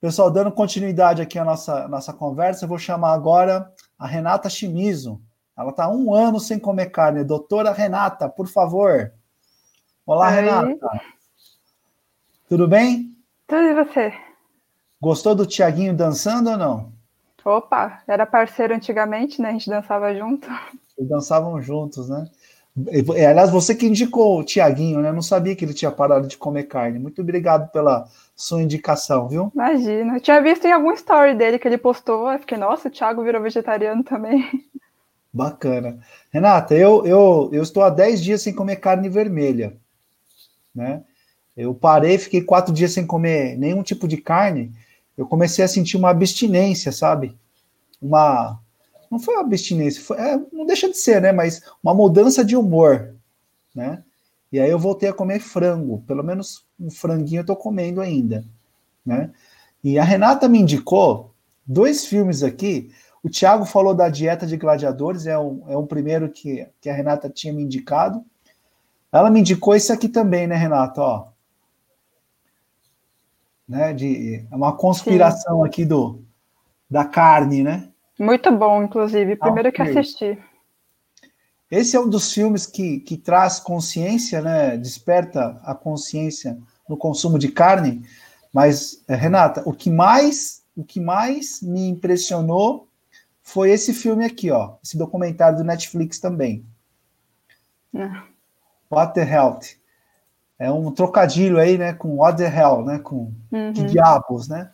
Pessoal, 0.00 0.30
dando 0.30 0.52
continuidade 0.52 1.20
aqui 1.20 1.38
à 1.38 1.44
nossa, 1.44 1.88
nossa 1.88 2.12
conversa, 2.12 2.64
eu 2.64 2.68
vou 2.68 2.78
chamar 2.78 3.12
agora 3.12 3.70
a 3.98 4.06
Renata 4.06 4.48
Chimizo. 4.48 5.20
Ela 5.60 5.70
está 5.70 5.90
um 5.90 6.14
ano 6.14 6.40
sem 6.40 6.58
comer 6.58 6.86
carne. 6.86 7.22
Doutora 7.22 7.70
Renata, 7.70 8.30
por 8.30 8.48
favor. 8.48 9.12
Olá, 10.06 10.28
Oi. 10.28 10.34
Renata. 10.36 11.00
Tudo 12.48 12.66
bem? 12.66 13.14
Tudo 13.46 13.64
e 13.64 13.74
você? 13.74 14.10
Gostou 14.98 15.34
do 15.34 15.44
Tiaguinho 15.44 15.94
dançando 15.94 16.48
ou 16.48 16.56
não? 16.56 16.92
Opa, 17.44 18.02
era 18.08 18.24
parceiro 18.24 18.74
antigamente, 18.74 19.42
né? 19.42 19.50
A 19.50 19.52
gente 19.52 19.68
dançava 19.68 20.14
junto. 20.14 20.48
Eles 20.96 21.10
dançavam 21.10 21.60
juntos, 21.60 22.08
né? 22.08 22.26
E, 22.90 23.26
Aliás, 23.26 23.50
você 23.50 23.74
que 23.74 23.86
indicou 23.86 24.40
o 24.40 24.44
Tiaguinho, 24.44 25.00
né? 25.00 25.10
Eu 25.10 25.14
não 25.14 25.22
sabia 25.22 25.54
que 25.54 25.62
ele 25.62 25.74
tinha 25.74 25.90
parado 25.90 26.26
de 26.26 26.38
comer 26.38 26.64
carne. 26.64 26.98
Muito 26.98 27.20
obrigado 27.20 27.70
pela 27.70 28.08
sua 28.34 28.62
indicação, 28.62 29.28
viu? 29.28 29.52
Imagina. 29.54 30.16
Eu 30.16 30.20
tinha 30.22 30.40
visto 30.40 30.64
em 30.64 30.72
algum 30.72 30.92
story 30.92 31.34
dele 31.34 31.58
que 31.58 31.68
ele 31.68 31.76
postou. 31.76 32.32
Eu 32.32 32.38
fiquei, 32.38 32.56
nossa, 32.56 32.88
o 32.88 32.90
Thiago 32.90 33.22
virou 33.22 33.42
vegetariano 33.42 34.02
também. 34.02 34.48
Bacana. 35.32 36.00
Renata, 36.32 36.74
eu, 36.74 37.06
eu, 37.06 37.50
eu 37.52 37.62
estou 37.62 37.82
há 37.82 37.90
10 37.90 38.22
dias 38.22 38.42
sem 38.42 38.54
comer 38.54 38.76
carne 38.76 39.08
vermelha, 39.08 39.76
né? 40.74 41.02
Eu 41.56 41.74
parei, 41.74 42.18
fiquei 42.18 42.42
quatro 42.42 42.72
dias 42.72 42.92
sem 42.92 43.06
comer 43.06 43.56
nenhum 43.58 43.82
tipo 43.82 44.08
de 44.08 44.16
carne. 44.16 44.72
Eu 45.16 45.26
comecei 45.26 45.64
a 45.64 45.68
sentir 45.68 45.96
uma 45.96 46.10
abstinência, 46.10 46.90
sabe? 46.90 47.36
Uma. 48.00 48.58
Não 49.10 49.18
foi 49.18 49.34
uma 49.34 49.42
abstinência, 49.42 50.02
foi, 50.02 50.16
é, 50.16 50.40
não 50.52 50.64
deixa 50.64 50.88
de 50.88 50.96
ser, 50.96 51.20
né? 51.20 51.32
Mas 51.32 51.62
uma 51.82 51.92
mudança 51.92 52.44
de 52.44 52.56
humor, 52.56 53.14
né? 53.74 54.02
E 54.52 54.58
aí 54.58 54.70
eu 54.70 54.78
voltei 54.78 55.08
a 55.08 55.12
comer 55.12 55.40
frango. 55.40 56.02
Pelo 56.06 56.24
menos 56.24 56.64
um 56.78 56.90
franguinho 56.90 57.40
eu 57.40 57.46
tô 57.46 57.54
comendo 57.54 58.00
ainda, 58.00 58.44
né? 59.04 59.30
E 59.82 59.98
a 59.98 60.04
Renata 60.04 60.48
me 60.48 60.60
indicou 60.60 61.34
dois 61.66 62.04
filmes 62.04 62.42
aqui. 62.42 62.90
O 63.22 63.28
Thiago 63.28 63.66
falou 63.66 63.94
da 63.94 64.08
dieta 64.08 64.46
de 64.46 64.56
gladiadores, 64.56 65.26
é 65.26 65.38
um, 65.38 65.62
é 65.68 65.76
um 65.76 65.86
primeiro 65.86 66.30
que, 66.30 66.66
que 66.80 66.88
a 66.88 66.94
Renata 66.94 67.28
tinha 67.28 67.52
me 67.52 67.62
indicado. 67.62 68.24
Ela 69.12 69.30
me 69.30 69.40
indicou 69.40 69.74
esse 69.74 69.92
aqui 69.92 70.08
também, 70.08 70.46
né, 70.46 70.56
Renata? 70.56 71.00
Ó. 71.00 71.28
Né, 73.68 73.92
de, 73.92 74.46
é 74.50 74.56
uma 74.56 74.76
conspiração 74.76 75.62
aqui 75.62 75.84
do, 75.84 76.22
da 76.90 77.04
carne, 77.04 77.62
né? 77.62 77.88
Muito 78.18 78.50
bom, 78.52 78.82
inclusive. 78.82 79.36
Primeiro 79.36 79.70
que 79.70 79.80
ok. 79.80 79.98
assisti. 79.98 80.38
Esse 81.70 81.96
é 81.96 82.00
um 82.00 82.08
dos 82.08 82.32
filmes 82.32 82.66
que, 82.66 82.98
que 83.00 83.16
traz 83.16 83.60
consciência, 83.60 84.42
né? 84.42 84.76
Desperta 84.76 85.60
a 85.62 85.74
consciência 85.74 86.58
no 86.88 86.96
consumo 86.96 87.38
de 87.38 87.48
carne. 87.48 88.02
Mas, 88.52 89.04
eh, 89.06 89.14
Renata, 89.14 89.62
o 89.64 89.72
que 89.72 89.88
mais, 89.88 90.64
o 90.76 90.82
que 90.82 90.98
mais 90.98 91.62
me 91.62 91.88
impressionou 91.88 92.89
foi 93.52 93.70
esse 93.70 93.92
filme 93.92 94.24
aqui, 94.24 94.50
ó. 94.50 94.74
Esse 94.82 94.96
documentário 94.96 95.58
do 95.58 95.64
Netflix 95.64 96.18
também. 96.18 96.64
Ah. 97.94 98.24
What 98.90 99.14
the 99.14 99.22
Health. 99.22 99.76
É 100.58 100.70
um 100.70 100.90
trocadilho 100.92 101.58
aí, 101.58 101.76
né? 101.78 101.92
Com 101.92 102.16
What 102.16 102.38
the 102.38 102.46
Hell, 102.46 102.84
né? 102.84 102.98
Com 102.98 103.32
que 103.50 103.56
Uhum. 103.56 103.86
diabos, 103.86 104.48
né? 104.48 104.70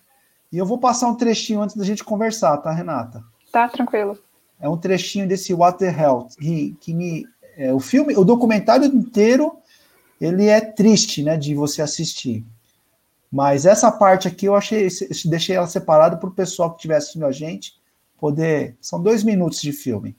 E 0.53 0.59
eu 0.59 0.67
vou 0.67 0.79
passar 0.79 1.09
um 1.09 1.15
trechinho 1.15 1.63
antes 1.63 1.77
da 1.77 1.85
gente 1.85 2.05
conversar, 2.05 2.57
tá, 2.59 2.73
Renata? 2.73 3.23
Tá 3.53 3.69
tranquilo. 3.69 4.19
é 4.59 4.69
um 4.69 4.77
trechinho 4.77 5.29
desse 5.29 5.53
What 5.53 5.79
the 5.79 5.89
Hell 5.89 6.29
que, 6.39 6.77
que 6.81 6.95
me 6.95 7.27
é, 7.59 7.73
o 7.73 7.81
filme, 7.81 8.17
o 8.17 8.25
documentário 8.25 8.85
inteiro 8.87 9.59
ele 10.21 10.47
é 10.47 10.61
triste, 10.61 11.23
né, 11.23 11.37
de 11.37 11.55
você 11.55 11.83
assistir. 11.83 12.45
Mas 13.31 13.67
essa 13.67 13.91
parte 13.93 14.29
aqui 14.29 14.47
eu 14.47 14.55
achei, 14.55 14.89
deixei 15.27 15.57
ela 15.57 15.67
separada 15.67 16.17
para 16.17 16.29
o 16.29 16.33
pessoal 16.35 16.71
que 16.71 16.77
estiver 16.77 16.97
assistindo 16.97 17.27
a 17.27 17.33
gente 17.33 17.75
poder. 18.19 18.77
São 18.81 19.03
dois 19.03 19.23
minutos 19.23 19.61
de 19.61 19.73
filme. 19.73 20.17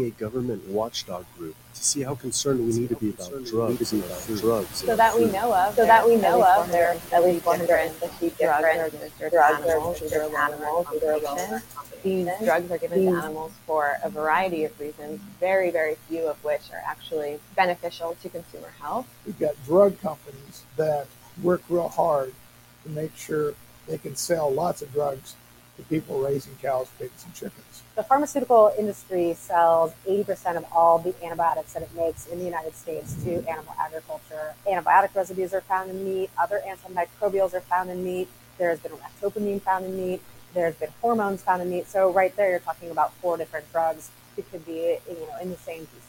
a 0.00 0.08
government 0.12 0.66
watchdog 0.68 1.22
group 1.36 1.54
to 1.74 1.84
see 1.84 2.00
how 2.00 2.14
concerned 2.14 2.58
we 2.60 2.72
need 2.72 2.88
to 2.88 2.96
be 2.96 3.10
about 3.10 3.44
drugs, 3.44 3.92
about 3.92 4.38
drugs. 4.38 4.78
So 4.78 4.96
that 4.96 5.14
we 5.14 5.26
know 5.26 5.54
of. 5.54 5.74
So 5.74 5.84
that 5.84 6.06
we 6.06 6.16
know 6.16 6.42
of, 6.42 6.60
least 6.60 6.72
there 6.72 6.88
are 6.88 6.96
at 7.12 7.22
least 7.22 7.44
450 7.44 8.30
450 8.30 8.42
drugs 8.42 8.62
that 8.62 8.64
are 8.64 8.86
different 8.86 8.86
administered 8.86 9.30
to 9.30 9.36
drugs 9.36 9.66
are 9.66 9.70
animals, 9.72 10.02
either 10.02 10.08
to 10.08 10.26
alone 10.28 10.32
or 10.32 10.38
animals, 10.38 10.86
in 10.86 10.96
either 10.96 11.12
alone 11.12 11.60
combination. 11.74 12.00
or 12.04 12.10
in 12.10 12.24
These 12.24 12.46
drugs 12.46 12.70
are 12.70 12.78
given 12.78 13.04
to 13.04 13.18
animals 13.18 13.52
for 13.66 13.98
a 14.02 14.08
variety 14.08 14.64
of 14.64 14.80
reasons, 14.80 15.20
very, 15.38 15.70
very 15.70 15.96
few 16.08 16.26
of 16.26 16.42
which 16.42 16.62
are 16.72 16.82
actually 16.86 17.38
beneficial 17.54 18.16
to 18.22 18.30
consumer 18.30 18.72
health. 18.80 19.06
We've 19.26 19.38
got 19.38 19.62
drug 19.66 20.00
companies 20.00 20.64
that 20.76 21.06
work 21.42 21.60
real 21.68 21.88
hard 21.88 22.32
to 22.84 22.88
make 22.88 23.14
sure 23.14 23.52
they 23.86 23.98
can 23.98 24.16
sell 24.16 24.50
lots 24.50 24.80
of 24.80 24.90
drugs 24.90 25.36
people 25.88 26.20
raising 26.20 26.54
cows, 26.56 26.88
pigs, 26.98 27.24
and 27.24 27.34
chickens. 27.34 27.82
The 27.94 28.02
pharmaceutical 28.02 28.72
industry 28.78 29.34
sells 29.34 29.92
80% 30.08 30.56
of 30.56 30.64
all 30.72 30.98
the 30.98 31.14
antibiotics 31.22 31.74
that 31.74 31.82
it 31.82 31.94
makes 31.94 32.26
in 32.26 32.38
the 32.38 32.44
United 32.44 32.74
States 32.74 33.14
to 33.24 33.46
animal 33.48 33.74
agriculture. 33.78 34.54
Antibiotic 34.66 35.14
residues 35.14 35.52
are 35.52 35.60
found 35.62 35.90
in 35.90 36.04
meat, 36.04 36.30
other 36.38 36.62
antimicrobials 36.66 37.54
are 37.54 37.60
found 37.60 37.90
in 37.90 38.02
meat, 38.04 38.28
there's 38.58 38.80
been 38.80 38.92
ractopamine 38.92 39.60
found 39.60 39.84
in 39.84 39.96
meat, 39.96 40.22
there's 40.54 40.74
been 40.76 40.90
hormones 41.00 41.42
found 41.42 41.62
in 41.62 41.70
meat. 41.70 41.86
So 41.86 42.12
right 42.12 42.34
there, 42.36 42.50
you're 42.50 42.60
talking 42.60 42.90
about 42.90 43.12
four 43.14 43.36
different 43.36 43.70
drugs 43.72 44.10
that 44.36 44.50
could 44.50 44.64
be, 44.64 44.98
you 45.08 45.26
know, 45.28 45.36
in 45.40 45.50
the 45.50 45.56
same 45.56 45.80
piece. 45.86 46.01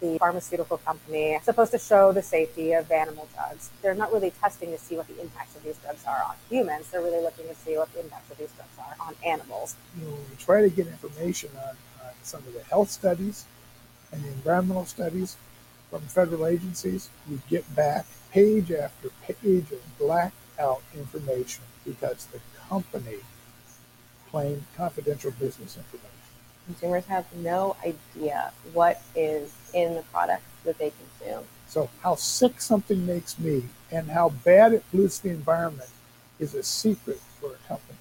The 0.00 0.18
pharmaceutical 0.18 0.78
company 0.78 1.38
supposed 1.42 1.72
to 1.72 1.78
show 1.78 2.12
the 2.12 2.22
safety 2.22 2.72
of 2.72 2.90
animal 2.90 3.28
drugs. 3.34 3.70
They're 3.82 3.94
not 3.94 4.12
really 4.12 4.30
testing 4.30 4.70
to 4.70 4.78
see 4.78 4.96
what 4.96 5.08
the 5.08 5.20
impacts 5.20 5.56
of 5.56 5.62
these 5.62 5.76
drugs 5.78 6.04
are 6.06 6.22
on 6.26 6.36
humans. 6.48 6.88
They're 6.90 7.02
really 7.02 7.22
looking 7.22 7.46
to 7.48 7.54
see 7.54 7.76
what 7.76 7.92
the 7.92 8.00
impacts 8.00 8.30
of 8.30 8.38
these 8.38 8.50
drugs 8.52 8.78
are 8.78 9.06
on 9.06 9.14
animals. 9.26 9.76
You 9.98 10.06
know, 10.06 10.16
we 10.30 10.36
try 10.36 10.62
to 10.62 10.70
get 10.70 10.86
information 10.86 11.50
on, 11.56 11.76
on 12.06 12.12
some 12.22 12.40
of 12.40 12.54
the 12.54 12.62
health 12.62 12.90
studies 12.90 13.44
and 14.12 14.22
the 14.22 14.28
environmental 14.28 14.86
studies 14.86 15.36
from 15.90 16.00
federal 16.02 16.46
agencies, 16.46 17.10
we 17.28 17.40
get 17.48 17.74
back 17.74 18.06
page 18.30 18.70
after 18.70 19.10
page 19.22 19.72
of 19.72 19.98
blacked 19.98 20.34
out 20.58 20.82
information 20.94 21.64
because 21.84 22.26
the 22.26 22.40
company 22.68 23.16
claimed 24.30 24.62
confidential 24.76 25.32
business 25.32 25.76
information. 25.76 26.19
Consumers 26.70 27.04
have 27.06 27.26
no 27.36 27.74
idea 27.84 28.52
what 28.72 29.02
is 29.16 29.50
in 29.74 29.94
the 29.94 30.02
products 30.12 30.44
that 30.64 30.78
they 30.78 30.92
consume. 31.18 31.44
So, 31.66 31.88
how 32.02 32.14
sick 32.14 32.60
something 32.60 33.04
makes 33.06 33.38
me 33.38 33.64
and 33.90 34.08
how 34.08 34.28
bad 34.44 34.72
it 34.72 34.84
pollutes 34.90 35.18
the 35.18 35.30
environment 35.30 35.90
is 36.38 36.54
a 36.54 36.62
secret 36.62 37.20
for 37.40 37.50
a 37.54 37.68
company. 37.68 37.98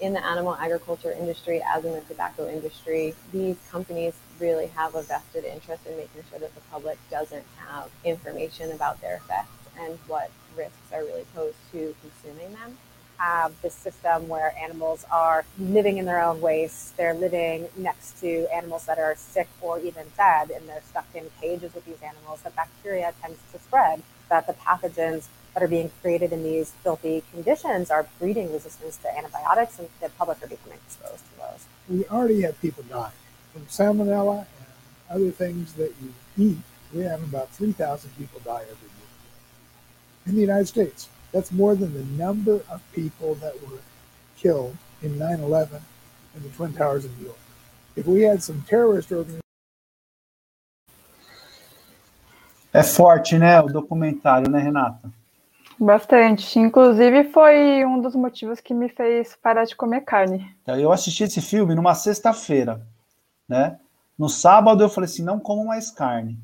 in 0.00 0.12
the 0.14 0.24
animal 0.24 0.56
agriculture 0.56 1.12
industry, 1.12 1.62
as 1.74 1.84
in 1.84 1.92
the 1.92 2.00
tobacco 2.02 2.48
industry, 2.48 3.14
these 3.32 3.56
companies 3.70 4.14
really 4.40 4.66
have 4.66 4.94
a 4.96 5.02
vested 5.02 5.44
interest 5.44 5.86
in 5.86 5.96
making 5.96 6.22
sure 6.28 6.40
that 6.40 6.52
the 6.56 6.60
public 6.72 6.98
doesn't 7.08 7.44
have 7.68 7.88
information 8.04 8.72
about 8.72 9.00
their 9.00 9.16
effects 9.16 9.50
and 9.80 9.98
what 10.08 10.30
risks 10.56 10.92
are 10.92 11.04
really 11.04 11.24
posed 11.34 11.56
to 11.70 11.94
consuming 12.02 12.52
them. 12.52 12.76
Have 13.22 13.52
this 13.62 13.74
system 13.74 14.26
where 14.26 14.52
animals 14.60 15.04
are 15.08 15.44
living 15.56 15.98
in 15.98 16.06
their 16.06 16.20
own 16.20 16.40
waste, 16.40 16.96
they're 16.96 17.14
living 17.14 17.68
next 17.76 18.18
to 18.20 18.48
animals 18.52 18.86
that 18.86 18.98
are 18.98 19.14
sick 19.14 19.48
or 19.60 19.78
even 19.78 20.06
dead, 20.16 20.50
and 20.50 20.68
they're 20.68 20.82
stuck 20.88 21.06
in 21.14 21.30
cages 21.40 21.72
with 21.72 21.84
these 21.84 22.02
animals. 22.02 22.42
The 22.42 22.50
bacteria 22.50 23.12
tends 23.22 23.38
to 23.52 23.60
spread, 23.60 24.02
that 24.28 24.48
the 24.48 24.54
pathogens 24.54 25.28
that 25.54 25.62
are 25.62 25.68
being 25.68 25.92
created 26.00 26.32
in 26.32 26.42
these 26.42 26.72
filthy 26.82 27.22
conditions 27.30 27.92
are 27.92 28.08
breeding 28.18 28.52
resistance 28.52 28.96
to 28.96 29.16
antibiotics, 29.16 29.78
and 29.78 29.88
the 30.00 30.08
public 30.08 30.42
are 30.42 30.48
becoming 30.48 30.78
exposed 30.84 31.22
to 31.30 31.36
those. 31.38 31.66
We 31.88 32.04
already 32.06 32.42
have 32.42 32.60
people 32.60 32.82
dying 32.90 33.12
from 33.52 33.62
salmonella 33.66 34.38
and 34.38 34.66
other 35.10 35.30
things 35.30 35.74
that 35.74 35.92
you 36.02 36.12
eat. 36.36 36.58
We 36.92 37.02
have 37.02 37.22
about 37.22 37.50
3,000 37.50 38.10
people 38.18 38.40
die 38.44 38.62
every 38.62 38.88
year 38.98 39.10
in 40.26 40.34
the 40.34 40.40
United 40.40 40.66
States. 40.66 41.08
That's 41.32 41.50
more 41.50 41.74
than 41.74 41.92
the 41.94 42.04
number 42.22 42.60
of 42.70 42.80
people 42.92 43.34
that 43.36 43.54
were 43.62 43.80
killed 44.36 44.76
in 45.02 45.18
9 45.18 45.40
11 45.40 45.80
and 46.34 46.44
the 46.44 46.50
Twin 46.50 46.72
Towers 46.72 47.04
in 47.04 47.10
New 47.18 47.26
York. 47.26 47.38
If 47.96 48.06
we 48.06 48.22
had 48.22 48.42
some 48.42 48.62
terrorist 48.68 49.10
organizations, 49.10 49.42
É 52.74 52.82
forte, 52.82 53.38
né, 53.38 53.60
o 53.60 53.66
documentário, 53.66 54.50
né, 54.50 54.58
Renata? 54.58 55.10
Bastante. 55.78 56.58
Inclusive, 56.58 57.24
foi 57.24 57.84
um 57.84 58.00
dos 58.00 58.14
motivos 58.14 58.60
que 58.60 58.72
me 58.72 58.88
fez 58.88 59.36
parar 59.42 59.64
de 59.64 59.76
comer 59.76 60.02
carne. 60.02 60.50
Então, 60.62 60.78
Eu 60.78 60.90
assisti 60.90 61.24
esse 61.24 61.42
filme 61.42 61.74
numa 61.74 61.94
sexta-feira, 61.94 62.80
né? 63.46 63.78
No 64.18 64.28
sábado 64.28 64.82
eu 64.82 64.88
falei 64.88 65.10
assim, 65.10 65.22
não 65.22 65.38
como 65.38 65.66
mais 65.66 65.90
carne. 65.90 66.38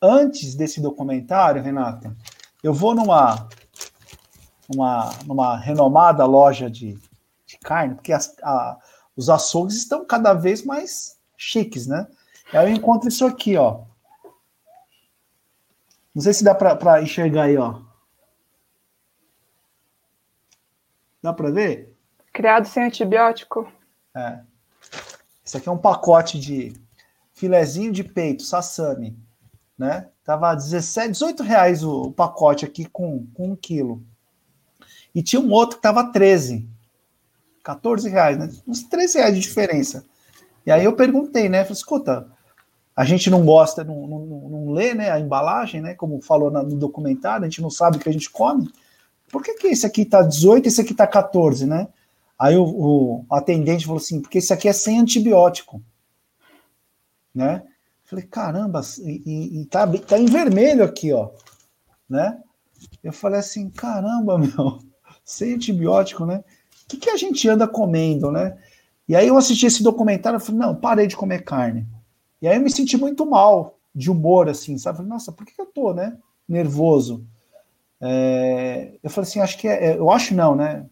Antes 0.00 0.54
desse 0.54 0.80
documentário, 0.80 1.62
Renata, 1.62 2.16
eu 2.62 2.72
vou 2.72 2.94
numa 2.94 3.48
uma, 4.68 5.10
numa 5.24 5.56
renomada 5.56 6.24
loja 6.24 6.70
de, 6.70 6.98
de 7.46 7.58
carne, 7.58 7.94
porque 7.94 8.12
as- 8.12 8.34
a- 8.42 8.78
os 9.16 9.28
açougues 9.30 9.76
estão 9.76 10.04
cada 10.04 10.34
vez 10.34 10.64
mais 10.64 11.18
chiques, 11.36 11.86
né? 11.86 12.06
Aí 12.52 12.70
eu 12.70 12.76
encontro 12.76 13.08
isso 13.08 13.24
aqui, 13.26 13.56
ó. 13.56 13.82
Não 16.14 16.22
sei 16.22 16.32
se 16.32 16.44
dá 16.44 16.54
para 16.54 17.02
enxergar 17.02 17.44
aí, 17.44 17.56
ó. 17.56 17.80
Dá 21.22 21.32
para 21.32 21.50
ver? 21.50 21.94
Criado 22.32 22.66
sem 22.66 22.84
antibiótico. 22.84 23.70
É. 24.14 24.40
Isso 25.44 25.56
aqui 25.56 25.68
é 25.68 25.72
um 25.72 25.78
pacote 25.78 26.38
de 26.38 26.74
filezinho 27.32 27.92
de 27.92 28.04
peito, 28.04 28.42
sassami, 28.42 29.16
né? 29.76 30.08
Tava 30.24 30.54
17, 30.54 31.12
18 31.12 31.42
reais 31.42 31.82
o, 31.82 32.02
o 32.04 32.12
pacote 32.12 32.64
aqui 32.64 32.84
com, 32.86 33.26
com 33.34 33.50
um 33.50 33.56
quilo. 33.56 34.02
E 35.14 35.22
tinha 35.22 35.40
um 35.40 35.50
outro 35.52 35.76
que 35.76 35.82
tava 35.82 36.10
13. 36.12 36.68
14 37.62 38.08
reais, 38.08 38.38
né? 38.38 38.50
Uns 38.66 38.82
13 38.82 39.18
reais 39.18 39.34
de 39.34 39.40
diferença. 39.40 40.04
E 40.66 40.70
aí 40.70 40.84
eu 40.84 40.94
perguntei, 40.96 41.48
né? 41.48 41.62
Falei, 41.64 41.74
escuta, 41.74 42.28
a 42.96 43.04
gente 43.04 43.30
não 43.30 43.44
gosta, 43.44 43.84
não, 43.84 44.06
não, 44.06 44.26
não- 44.26 44.72
lê 44.72 44.94
né, 44.94 45.10
a 45.10 45.18
embalagem, 45.20 45.80
né? 45.80 45.94
Como 45.94 46.20
falou 46.22 46.50
no 46.50 46.76
documentário, 46.76 47.44
a 47.46 47.48
gente 47.48 47.62
não 47.62 47.70
sabe 47.70 47.96
o 47.96 48.00
que 48.00 48.08
a 48.08 48.12
gente 48.12 48.30
come. 48.30 48.70
Por 49.30 49.42
que, 49.42 49.54
que 49.54 49.68
esse 49.68 49.86
aqui 49.86 50.04
tá 50.04 50.22
18 50.22 50.66
e 50.66 50.68
esse 50.68 50.80
aqui 50.80 50.94
tá 50.94 51.06
14, 51.06 51.66
né? 51.66 51.88
Aí 52.38 52.56
o, 52.56 52.64
o 52.64 53.26
atendente 53.30 53.84
falou 53.86 53.98
assim, 54.00 54.20
porque 54.20 54.38
esse 54.38 54.52
aqui 54.52 54.68
é 54.68 54.72
sem 54.72 55.00
antibiótico, 55.00 55.82
né? 57.34 57.62
Falei, 58.04 58.24
caramba, 58.26 58.80
e, 59.02 59.60
e- 59.62 59.66
tá, 59.66 59.86
tá 59.86 60.18
em 60.18 60.26
vermelho 60.26 60.84
aqui, 60.84 61.12
ó, 61.12 61.30
né? 62.08 62.40
Eu 63.02 63.12
falei 63.12 63.40
assim, 63.40 63.70
caramba, 63.70 64.36
meu, 64.38 64.78
sem 65.24 65.54
antibiótico, 65.54 66.26
né? 66.26 66.44
O 66.84 66.88
que, 66.88 66.96
que 66.98 67.10
a 67.10 67.16
gente 67.16 67.48
anda 67.48 67.66
comendo, 67.66 68.30
né? 68.30 68.56
E 69.08 69.16
aí 69.16 69.28
eu 69.28 69.36
assisti 69.36 69.66
esse 69.66 69.82
documentário, 69.82 70.36
eu 70.36 70.40
falei, 70.40 70.60
não, 70.60 70.74
parei 70.74 71.06
de 71.06 71.16
comer 71.16 71.44
carne. 71.44 71.86
E 72.42 72.48
aí 72.48 72.56
eu 72.56 72.62
me 72.62 72.70
senti 72.70 72.96
muito 72.96 73.26
mal, 73.26 73.78
de 73.94 74.10
humor, 74.10 74.48
assim, 74.48 74.78
sabe? 74.78 74.98
Falei, 74.98 75.10
Nossa, 75.10 75.32
por 75.32 75.46
que, 75.46 75.54
eu 75.60 75.66
tô, 75.66 75.94
né? 75.94 76.16
Nervoso. 76.48 77.24
É, 78.00 78.92
eu 79.02 79.10
falei 79.10 79.28
assim, 79.28 79.40
acho 79.40 79.58
que 79.58 79.68
é, 79.68 79.92
é- 79.92 79.98
eu 79.98 80.10
acho 80.10 80.34
não, 80.34 80.54
né? 80.54 80.86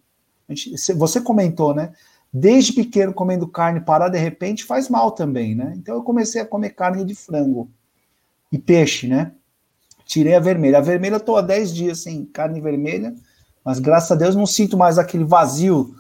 Gente- 0.49 0.79
cê- 0.79 0.95
Você 0.95 1.21
comentou, 1.21 1.75
né? 1.75 1.93
Desde 2.33 2.73
pequeno 2.73 3.13
comendo 3.15 3.47
carne, 3.49 3.81
parar 3.81 4.09
de 4.09 4.19
repente 4.19 4.65
faz 4.65 4.89
mal 4.89 5.13
também, 5.13 5.55
né? 5.55 5.75
Então 5.77 5.95
eu 5.97 6.03
comecei 6.03 6.41
a 6.41 6.47
comer 6.47 6.71
carne 6.71 7.05
de 7.05 7.15
frango 7.15 7.71
e 8.53 8.59
peixe, 8.59 9.09
né? 9.09 9.33
Tirei 10.07 10.35
a 10.35 10.41
vermelha. 10.41 10.79
A 10.79 10.83
vermelha 10.83 11.17
eu 11.17 11.21
tô 11.21 11.37
há 11.37 11.43
10 11.43 11.75
dias 11.75 12.01
sem 12.01 12.25
carne 12.27 12.61
vermelha, 12.61 13.15
mas 13.65 13.79
graças 13.79 14.11
a 14.11 14.15
Deus 14.15 14.35
não 14.35 14.47
sinto 14.47 14.77
mais 14.77 14.99
aquele 14.99 15.25
vazio, 15.25 15.95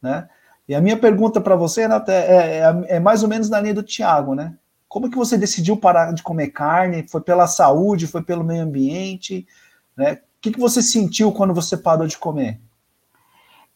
né? 0.00 0.28
E 0.68 0.74
a 0.74 0.80
minha 0.80 0.98
pergunta 0.98 1.40
para 1.40 1.56
você, 1.56 1.82
Renata, 1.82 2.12
é, 2.12 2.58
é- 2.58 2.96
é 2.96 3.00
mais 3.00 3.22
ou 3.22 3.28
menos 3.28 3.48
na 3.48 3.60
linha 3.60 3.74
do 3.74 3.82
Tiago, 3.82 4.34
né? 4.34 4.54
Como 4.86 5.10
que 5.10 5.16
você 5.16 5.36
decidiu 5.36 5.76
parar 5.76 6.12
de 6.12 6.22
comer 6.22 6.48
carne? 6.48 7.06
Foi 7.08 7.20
pela 7.20 7.46
saúde? 7.46 8.06
Foi 8.06 8.22
pelo 8.22 8.44
meio 8.44 8.62
ambiente? 8.62 9.46
Né? 9.96 10.14
O 10.14 10.18
que, 10.40 10.52
que 10.52 10.60
você 10.60 10.80
sentiu 10.80 11.32
quando 11.32 11.52
você 11.52 11.76
parou 11.76 12.06
de 12.06 12.16
comer? 12.16 12.60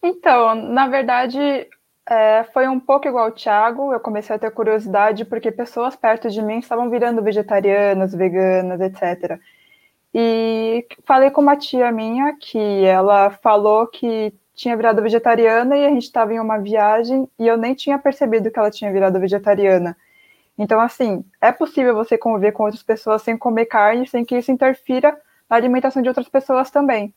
Então, 0.03 0.55
na 0.55 0.89
verdade, 0.89 1.39
é, 2.09 2.45
foi 2.53 2.67
um 2.67 2.81
pouco 2.81 3.07
igual 3.07 3.29
o 3.29 3.33
Thiago. 3.33 3.93
Eu 3.93 4.01
comecei 4.01 4.35
a 4.35 4.39
ter 4.39 4.51
curiosidade 4.51 5.25
porque 5.25 5.53
pessoas 5.53 5.95
perto 5.97 6.31
de 6.31 6.43
mim 6.43 6.59
estavam 6.59 6.89
virando 6.91 7.23
vegetarianas, 7.23 8.15
veganas, 8.15 8.81
etc. 8.81 9.39
E 10.15 10.87
falei 11.05 11.31
com 11.31 11.41
uma 11.41 11.57
tia 11.57 11.91
minha 11.91 12.37
que 12.39 12.59
ela 12.85 13.31
falou 13.31 13.87
que 13.87 14.33
tinha 14.55 14.77
virado 14.77 15.03
vegetariana 15.03 15.77
e 15.77 15.87
a 15.87 15.89
gente 15.89 16.05
estava 16.05 16.35
em 16.35 16.41
uma 16.41 16.59
viagem 16.59 17.27
e 17.39 17.47
eu 17.47 17.57
nem 17.57 17.75
tinha 17.75 17.99
percebido 17.99 18.51
que 18.51 18.59
ela 18.59 18.71
tinha 18.71 18.93
virado 18.93 19.19
vegetariana. 19.19 19.97
Então, 20.59 20.81
assim, 20.81 21.25
é 21.41 21.51
possível 21.51 21.95
você 21.95 22.19
conviver 22.19 22.53
com 22.53 22.65
outras 22.65 22.83
pessoas 22.83 23.23
sem 23.23 23.37
comer 23.39 23.67
carne, 23.67 24.07
sem 24.07 24.25
que 24.25 24.37
isso 24.37 24.53
interfira 24.53 25.19
na 25.49 25.57
alimentação 25.57 26.03
de 26.03 26.09
outras 26.09 26.29
pessoas 26.29 26.71
também. 26.71 27.15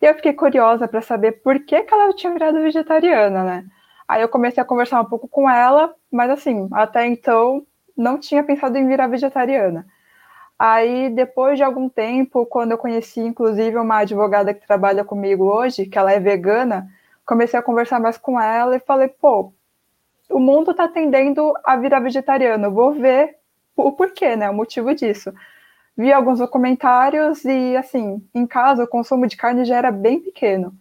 E 0.00 0.06
eu 0.06 0.14
fiquei 0.14 0.32
curiosa 0.32 0.88
para 0.88 1.00
saber 1.00 1.32
por 1.42 1.60
que, 1.60 1.82
que 1.82 1.94
ela 1.94 2.12
tinha 2.12 2.32
virado 2.32 2.60
vegetariana, 2.60 3.44
né? 3.44 3.64
Aí 4.08 4.20
eu 4.20 4.28
comecei 4.28 4.60
a 4.60 4.66
conversar 4.66 5.00
um 5.00 5.04
pouco 5.04 5.28
com 5.28 5.48
ela, 5.48 5.94
mas 6.10 6.28
assim, 6.30 6.68
até 6.72 7.06
então 7.06 7.64
não 7.96 8.18
tinha 8.18 8.42
pensado 8.42 8.76
em 8.76 8.86
virar 8.86 9.06
vegetariana. 9.06 9.86
Aí, 10.64 11.10
depois 11.10 11.56
de 11.58 11.64
algum 11.64 11.88
tempo, 11.88 12.46
quando 12.46 12.70
eu 12.70 12.78
conheci, 12.78 13.18
inclusive, 13.18 13.76
uma 13.76 13.96
advogada 13.96 14.54
que 14.54 14.64
trabalha 14.64 15.04
comigo 15.04 15.42
hoje, 15.52 15.86
que 15.86 15.98
ela 15.98 16.12
é 16.12 16.20
vegana, 16.20 16.88
comecei 17.26 17.58
a 17.58 17.62
conversar 17.62 17.98
mais 17.98 18.16
com 18.16 18.40
ela 18.40 18.76
e 18.76 18.78
falei, 18.78 19.08
pô, 19.08 19.52
o 20.30 20.38
mundo 20.38 20.70
está 20.70 20.86
tendendo 20.86 21.52
a 21.64 21.74
virar 21.74 21.98
vegetariano, 21.98 22.70
vou 22.70 22.92
ver 22.92 23.38
o 23.76 23.90
porquê, 23.90 24.36
né? 24.36 24.48
O 24.48 24.54
motivo 24.54 24.94
disso. 24.94 25.34
Vi 25.96 26.12
alguns 26.12 26.38
documentários 26.38 27.44
e, 27.44 27.76
assim, 27.76 28.24
em 28.32 28.46
casa 28.46 28.84
o 28.84 28.88
consumo 28.88 29.26
de 29.26 29.36
carne 29.36 29.64
já 29.64 29.76
era 29.76 29.90
bem 29.90 30.20
pequeno. 30.20 30.72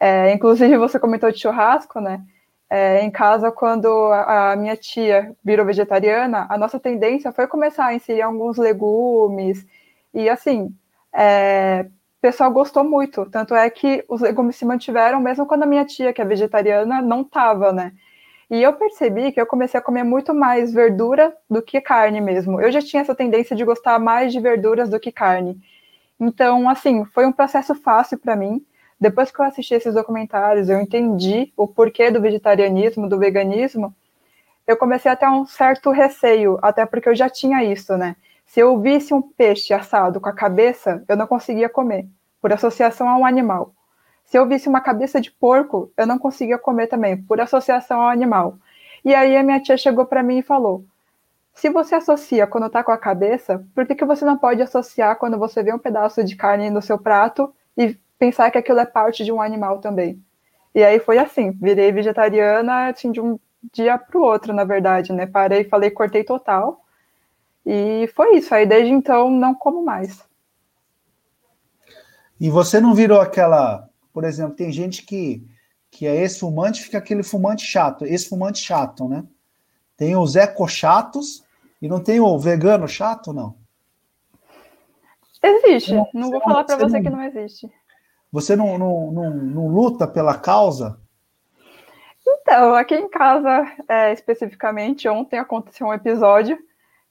É, 0.00 0.32
inclusive, 0.32 0.76
você 0.76 0.98
comentou 0.98 1.30
de 1.30 1.38
churrasco, 1.38 2.00
né? 2.00 2.22
É, 2.70 3.02
em 3.02 3.10
casa, 3.10 3.50
quando 3.50 3.88
a, 4.12 4.52
a, 4.52 4.56
minha 4.56 4.76
tia 4.76 5.34
virou 5.42 5.64
vegetariana, 5.64 6.46
a 6.50 6.58
nossa 6.58 6.78
tendência 6.78 7.32
foi 7.32 7.46
começar 7.46 7.86
a 7.86 7.94
inserir 7.94 8.22
alguns 8.22 8.56
legumes. 8.58 9.66
E 10.12 10.28
assim, 10.28 10.74
é, 11.12 11.86
o 12.18 12.20
pessoal 12.20 12.50
gostou 12.50 12.84
muito. 12.84 13.24
Tanto 13.30 13.54
é 13.54 13.68
que 13.70 14.04
os 14.08 14.20
legumes 14.20 14.56
se 14.56 14.64
mantiveram, 14.64 15.20
mesmo 15.20 15.46
quando 15.46 15.62
a 15.62 15.66
minha 15.66 15.84
tia, 15.84 16.12
que 16.12 16.20
é 16.20 16.24
vegetariana, 16.24 17.00
não 17.00 17.22
estava, 17.22 17.72
né? 17.72 17.92
E 18.50 18.62
eu 18.62 18.72
percebi 18.74 19.30
que 19.32 19.40
eu 19.40 19.46
comecei 19.46 19.78
a 19.78 19.82
comer 19.82 20.04
muito 20.04 20.34
mais 20.34 20.72
verdura 20.72 21.36
do 21.50 21.60
que 21.62 21.80
carne 21.80 22.20
mesmo. 22.20 22.60
Eu 22.60 22.72
já 22.72 22.80
tinha 22.80 23.02
essa 23.02 23.14
tendência 23.14 23.54
de 23.54 23.64
gostar 23.64 23.98
mais 23.98 24.32
de 24.32 24.40
verduras 24.40 24.88
do 24.88 24.98
que 24.98 25.12
carne. 25.12 25.60
Então, 26.18 26.68
assim, 26.68 27.04
foi 27.06 27.26
um 27.26 27.32
processo 27.32 27.74
fácil 27.74 28.18
para 28.18 28.34
mim. 28.36 28.64
Depois 29.00 29.30
que 29.30 29.40
eu 29.40 29.44
assisti 29.44 29.74
esses 29.74 29.94
documentários, 29.94 30.68
eu 30.68 30.80
entendi 30.80 31.52
o 31.56 31.66
porquê 31.68 32.10
do 32.10 32.20
vegetarianismo, 32.20 33.08
do 33.08 33.18
veganismo. 33.18 33.94
Eu 34.66 34.76
comecei 34.76 35.10
a 35.10 35.16
ter 35.16 35.28
um 35.28 35.46
certo 35.46 35.90
receio, 35.90 36.58
até 36.60 36.84
porque 36.84 37.08
eu 37.08 37.14
já 37.14 37.28
tinha 37.28 37.62
isso, 37.62 37.96
né? 37.96 38.16
Se 38.44 38.60
eu 38.60 38.80
visse 38.80 39.14
um 39.14 39.22
peixe 39.22 39.72
assado 39.72 40.20
com 40.20 40.28
a 40.28 40.32
cabeça, 40.32 41.04
eu 41.06 41.16
não 41.16 41.26
conseguia 41.26 41.68
comer, 41.68 42.08
por 42.40 42.52
associação 42.52 43.08
a 43.08 43.16
um 43.16 43.24
animal. 43.24 43.72
Se 44.24 44.38
eu 44.38 44.46
visse 44.46 44.68
uma 44.68 44.80
cabeça 44.80 45.20
de 45.20 45.30
porco, 45.30 45.92
eu 45.96 46.06
não 46.06 46.18
conseguia 46.18 46.58
comer 46.58 46.86
também, 46.86 47.16
por 47.16 47.40
associação 47.40 48.00
ao 48.02 48.08
animal. 48.08 48.58
E 49.04 49.14
aí 49.14 49.36
a 49.36 49.42
minha 49.42 49.60
tia 49.60 49.76
chegou 49.76 50.04
para 50.06 50.22
mim 50.22 50.38
e 50.38 50.42
falou: 50.42 50.84
se 51.54 51.70
você 51.70 51.94
associa 51.94 52.46
quando 52.46 52.66
está 52.66 52.84
com 52.84 52.92
a 52.92 52.98
cabeça, 52.98 53.64
por 53.74 53.86
que, 53.86 53.94
que 53.94 54.04
você 54.04 54.24
não 54.24 54.36
pode 54.36 54.60
associar 54.62 55.16
quando 55.16 55.38
você 55.38 55.62
vê 55.62 55.72
um 55.72 55.78
pedaço 55.78 56.22
de 56.22 56.36
carne 56.36 56.68
no 56.70 56.82
seu 56.82 56.98
prato 56.98 57.54
e 57.76 57.96
pensar 58.18 58.50
que 58.50 58.58
aquilo 58.58 58.80
é 58.80 58.86
parte 58.86 59.24
de 59.24 59.32
um 59.32 59.40
animal 59.40 59.78
também. 59.80 60.22
E 60.74 60.82
aí 60.82 60.98
foi 60.98 61.18
assim, 61.18 61.52
virei 61.52 61.92
vegetariana 61.92 62.88
assim, 62.88 63.10
de 63.10 63.20
um 63.20 63.38
dia 63.72 63.98
para 63.98 64.18
o 64.18 64.22
outro, 64.22 64.52
na 64.52 64.64
verdade, 64.64 65.12
né? 65.12 65.26
Parei, 65.26 65.64
falei, 65.64 65.90
cortei 65.90 66.24
total. 66.24 66.84
E 67.64 68.08
foi 68.14 68.36
isso. 68.36 68.54
Aí 68.54 68.66
desde 68.66 68.92
então 68.92 69.30
não 69.30 69.54
como 69.54 69.84
mais. 69.84 70.24
E 72.40 72.50
você 72.50 72.80
não 72.80 72.94
virou 72.94 73.20
aquela, 73.20 73.88
por 74.12 74.24
exemplo, 74.24 74.54
tem 74.54 74.70
gente 74.70 75.04
que 75.04 75.46
que 75.90 76.06
é 76.06 76.16
ex-fumante, 76.16 76.82
fica 76.82 76.98
aquele 76.98 77.22
fumante 77.22 77.64
chato, 77.64 78.04
ex-fumante 78.04 78.60
chato, 78.60 79.08
né? 79.08 79.24
Tem 79.96 80.14
os 80.16 80.36
eco-chatos 80.36 81.42
e 81.80 81.88
não 81.88 81.98
tem 81.98 82.20
o 82.20 82.38
vegano 82.38 82.86
chato, 82.86 83.32
não? 83.32 83.56
Existe. 85.42 85.94
Não, 85.94 86.08
não 86.12 86.30
vou 86.30 86.40
falar 86.40 86.64
para 86.64 86.76
você, 86.76 86.84
você 86.84 87.00
que 87.00 87.10
não 87.10 87.22
existe. 87.22 87.72
Você 88.30 88.54
não, 88.54 88.78
não, 88.78 89.10
não, 89.10 89.30
não 89.30 89.68
luta 89.68 90.06
pela 90.06 90.38
causa? 90.38 91.00
Então, 92.26 92.74
aqui 92.74 92.94
em 92.94 93.08
casa, 93.08 93.66
é, 93.88 94.12
especificamente, 94.12 95.08
ontem 95.08 95.38
aconteceu 95.38 95.86
um 95.86 95.94
episódio 95.94 96.58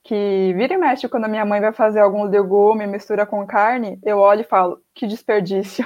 que 0.04 0.54
vira 0.56 0.74
e 0.74 0.78
mexe 0.78 1.08
quando 1.08 1.24
a 1.24 1.28
minha 1.28 1.44
mãe 1.44 1.60
vai 1.60 1.72
fazer 1.72 2.00
algum 2.00 2.22
legume, 2.24 2.86
mistura 2.86 3.26
com 3.26 3.46
carne, 3.46 3.98
eu 4.04 4.18
olho 4.18 4.42
e 4.42 4.44
falo, 4.44 4.80
que 4.94 5.06
desperdício. 5.06 5.84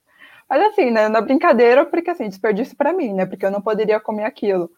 Mas 0.48 0.62
assim, 0.66 0.90
né, 0.90 1.08
na 1.08 1.20
brincadeira, 1.20 1.86
porque 1.86 2.10
assim, 2.10 2.28
desperdício 2.28 2.76
para 2.76 2.92
mim, 2.92 3.14
né, 3.14 3.24
porque 3.24 3.44
eu 3.44 3.50
não 3.50 3.62
poderia 3.62 3.98
comer 3.98 4.24
aquilo. 4.24 4.70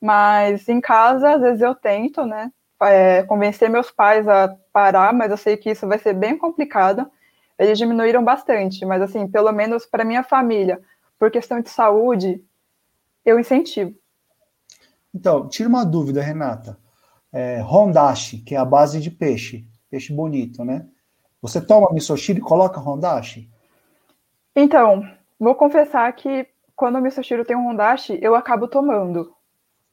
Mas 0.00 0.68
em 0.68 0.80
casa, 0.80 1.34
às 1.34 1.40
vezes 1.40 1.62
eu 1.62 1.74
tento, 1.74 2.26
né, 2.26 2.52
é, 2.82 3.22
convencer 3.22 3.70
meus 3.70 3.90
pais 3.90 4.28
a 4.28 4.54
parar, 4.72 5.12
mas 5.14 5.30
eu 5.30 5.36
sei 5.36 5.56
que 5.56 5.70
isso 5.70 5.88
vai 5.88 5.98
ser 5.98 6.12
bem 6.12 6.36
complicado 6.36 7.10
eles 7.58 7.78
diminuíram 7.78 8.22
bastante, 8.24 8.84
mas 8.84 9.00
assim, 9.02 9.26
pelo 9.26 9.50
menos 9.52 9.86
para 9.86 10.04
minha 10.04 10.22
família, 10.22 10.80
por 11.18 11.30
questão 11.30 11.60
de 11.60 11.70
saúde, 11.70 12.42
eu 13.24 13.38
incentivo. 13.38 13.94
Então, 15.14 15.48
tira 15.48 15.68
uma 15.68 15.84
dúvida, 15.84 16.22
Renata. 16.22 16.78
É, 17.32 17.62
hondashi, 17.62 18.38
que 18.38 18.54
é 18.54 18.58
a 18.58 18.64
base 18.64 19.00
de 19.00 19.10
peixe, 19.10 19.66
peixe 19.90 20.12
bonito, 20.12 20.64
né? 20.64 20.86
Você 21.40 21.60
toma 21.60 21.92
misoshiro 21.92 22.38
e 22.38 22.42
coloca 22.42 22.80
hondashi? 22.80 23.50
Então, 24.54 25.02
vou 25.38 25.54
confessar 25.54 26.10
que 26.14 26.46
quando 26.74 26.96
o 26.96 27.00
misoshiro 27.00 27.44
tem 27.44 27.56
um 27.56 27.68
hondashi, 27.68 28.18
eu 28.22 28.34
acabo 28.34 28.68
tomando. 28.68 29.34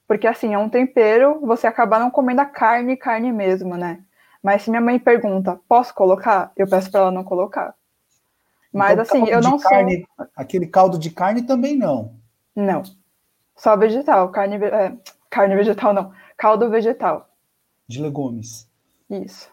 Porque 0.07 0.27
assim, 0.27 0.53
é 0.53 0.57
um 0.57 0.69
tempero, 0.69 1.39
você 1.41 1.65
acaba 1.65 1.99
não 1.99 2.11
comendo 2.11 2.41
a 2.41 2.45
carne, 2.45 2.97
carne 2.97 3.31
mesmo, 3.31 3.77
né? 3.77 4.03
Mas 4.43 4.63
se 4.63 4.69
minha 4.69 4.81
mãe 4.81 4.99
pergunta, 4.99 5.57
posso 5.69 5.95
colocar? 5.95 6.51
Eu 6.57 6.67
peço 6.67 6.91
para 6.91 6.99
ela 6.99 7.11
não 7.11 7.23
colocar. 7.23 7.73
Mas 8.73 8.91
então, 8.91 9.03
assim, 9.03 9.31
eu 9.31 9.39
não 9.39 9.57
carne, 9.57 10.05
sou. 10.17 10.27
Aquele 10.35 10.67
caldo 10.67 10.99
de 10.99 11.09
carne 11.09 11.43
também 11.43 11.77
não. 11.77 12.15
Não. 12.53 12.83
Só 13.55 13.77
vegetal. 13.77 14.29
Carne, 14.29 14.55
é, 14.55 14.93
carne 15.29 15.55
vegetal 15.55 15.93
não. 15.93 16.11
Caldo 16.35 16.69
vegetal. 16.69 17.29
De 17.87 18.01
legumes. 18.01 18.67
Isso. 19.09 19.49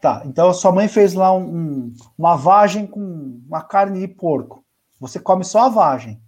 Tá. 0.00 0.22
Então 0.24 0.48
a 0.48 0.54
sua 0.54 0.72
mãe 0.72 0.88
fez 0.88 1.14
lá 1.14 1.32
um, 1.32 1.44
um, 1.44 1.94
uma 2.18 2.36
vagem 2.36 2.86
com 2.86 3.40
uma 3.46 3.62
carne 3.62 4.00
de 4.00 4.08
porco. 4.08 4.64
Você 4.98 5.20
come 5.20 5.44
só 5.44 5.66
a 5.66 5.68
vagem. 5.68 6.20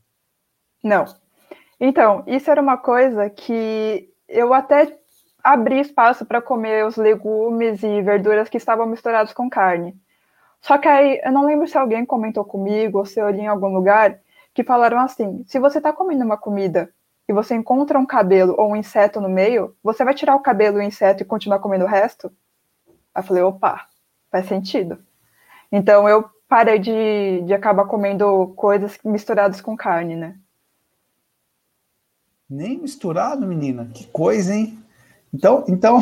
Não. 0.84 1.06
Então, 1.80 2.22
isso 2.26 2.50
era 2.50 2.60
uma 2.60 2.76
coisa 2.76 3.28
que 3.28 4.08
eu 4.28 4.54
até 4.54 4.98
abrir 5.46 5.78
espaço 5.78 6.26
para 6.26 6.42
comer 6.42 6.84
os 6.84 6.96
legumes 6.96 7.80
e 7.84 8.02
verduras 8.02 8.48
que 8.48 8.56
estavam 8.56 8.84
misturados 8.84 9.32
com 9.32 9.48
carne. 9.48 9.96
Só 10.60 10.76
que 10.76 10.88
aí, 10.88 11.20
eu 11.24 11.30
não 11.30 11.46
lembro 11.46 11.68
se 11.68 11.78
alguém 11.78 12.04
comentou 12.04 12.44
comigo 12.44 12.98
ou 12.98 13.06
se 13.06 13.20
eu 13.20 13.30
li 13.30 13.42
em 13.42 13.46
algum 13.46 13.68
lugar, 13.68 14.18
que 14.52 14.64
falaram 14.64 14.98
assim: 14.98 15.44
se 15.46 15.60
você 15.60 15.78
está 15.78 15.92
comendo 15.92 16.24
uma 16.24 16.36
comida 16.36 16.92
e 17.28 17.32
você 17.32 17.54
encontra 17.54 17.96
um 17.96 18.04
cabelo 18.04 18.56
ou 18.58 18.72
um 18.72 18.76
inseto 18.76 19.20
no 19.20 19.28
meio, 19.28 19.76
você 19.84 20.04
vai 20.04 20.14
tirar 20.14 20.34
o 20.34 20.40
cabelo 20.40 20.78
e 20.78 20.80
o 20.80 20.82
inseto 20.82 21.22
e 21.22 21.26
continuar 21.26 21.60
comendo 21.60 21.84
o 21.84 21.88
resto? 21.88 22.32
Aí 23.14 23.22
eu 23.22 23.22
falei: 23.22 23.42
opa, 23.44 23.86
faz 24.32 24.46
sentido. 24.46 24.98
Então 25.70 26.08
eu 26.08 26.28
parei 26.48 26.80
de, 26.80 27.42
de 27.42 27.54
acabar 27.54 27.84
comendo 27.84 28.52
coisas 28.56 28.98
misturadas 29.04 29.60
com 29.60 29.76
carne, 29.76 30.16
né? 30.16 30.36
Nem 32.50 32.78
misturado, 32.78 33.46
menina. 33.46 33.88
Que 33.94 34.08
coisa, 34.08 34.52
hein? 34.52 34.76
Então, 35.36 35.64
então, 35.68 35.98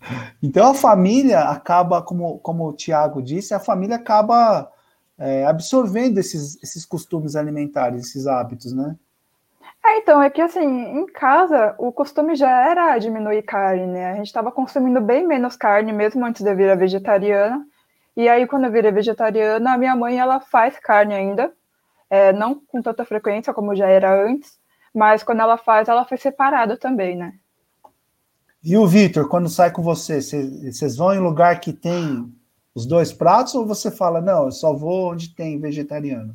então 0.42 0.70
a 0.70 0.74
família 0.74 1.40
acaba, 1.40 2.00
como, 2.00 2.38
como 2.38 2.66
o 2.66 2.72
Tiago 2.72 3.20
disse, 3.20 3.52
a 3.52 3.60
família 3.60 3.96
acaba 3.96 4.70
é, 5.18 5.44
absorvendo 5.46 6.18
esses, 6.18 6.60
esses 6.62 6.86
costumes 6.86 7.36
alimentares, 7.36 8.06
esses 8.06 8.26
hábitos, 8.26 8.72
né? 8.72 8.96
É, 9.84 9.98
então, 9.98 10.22
é 10.22 10.30
que 10.30 10.40
assim, 10.40 10.66
em 10.66 11.06
casa 11.06 11.74
o 11.78 11.92
costume 11.92 12.34
já 12.34 12.50
era 12.70 12.98
diminuir 12.98 13.42
carne, 13.42 13.86
né? 13.86 14.10
A 14.12 14.16
gente 14.16 14.26
estava 14.26 14.50
consumindo 14.50 15.00
bem 15.00 15.26
menos 15.26 15.54
carne 15.54 15.92
mesmo 15.92 16.24
antes 16.24 16.42
de 16.42 16.50
eu 16.50 16.56
virar 16.56 16.74
vegetariana. 16.74 17.64
E 18.16 18.28
aí, 18.28 18.46
quando 18.46 18.64
eu 18.64 18.72
virei 18.72 18.90
vegetariana, 18.90 19.74
a 19.74 19.78
minha 19.78 19.94
mãe 19.94 20.18
ela 20.18 20.40
faz 20.40 20.78
carne 20.78 21.14
ainda, 21.14 21.52
é, 22.10 22.32
não 22.32 22.54
com 22.54 22.82
tanta 22.82 23.04
frequência 23.04 23.54
como 23.54 23.76
já 23.76 23.86
era 23.86 24.12
antes, 24.24 24.58
mas 24.94 25.22
quando 25.22 25.40
ela 25.40 25.56
faz, 25.56 25.88
ela 25.88 26.04
faz 26.04 26.22
separado 26.22 26.76
também, 26.76 27.16
né? 27.16 27.34
E 28.62 28.76
o 28.76 28.86
Vitor, 28.86 29.28
quando 29.28 29.48
sai 29.48 29.70
com 29.70 29.82
você, 29.82 30.20
vocês 30.20 30.96
vão 30.96 31.14
em 31.14 31.20
lugar 31.20 31.60
que 31.60 31.72
tem 31.72 32.32
os 32.74 32.86
dois 32.86 33.12
pratos 33.12 33.54
ou 33.54 33.66
você 33.66 33.90
fala, 33.90 34.20
não, 34.20 34.46
eu 34.46 34.52
só 34.52 34.72
vou 34.72 35.12
onde 35.12 35.34
tem 35.34 35.60
vegetariano? 35.60 36.34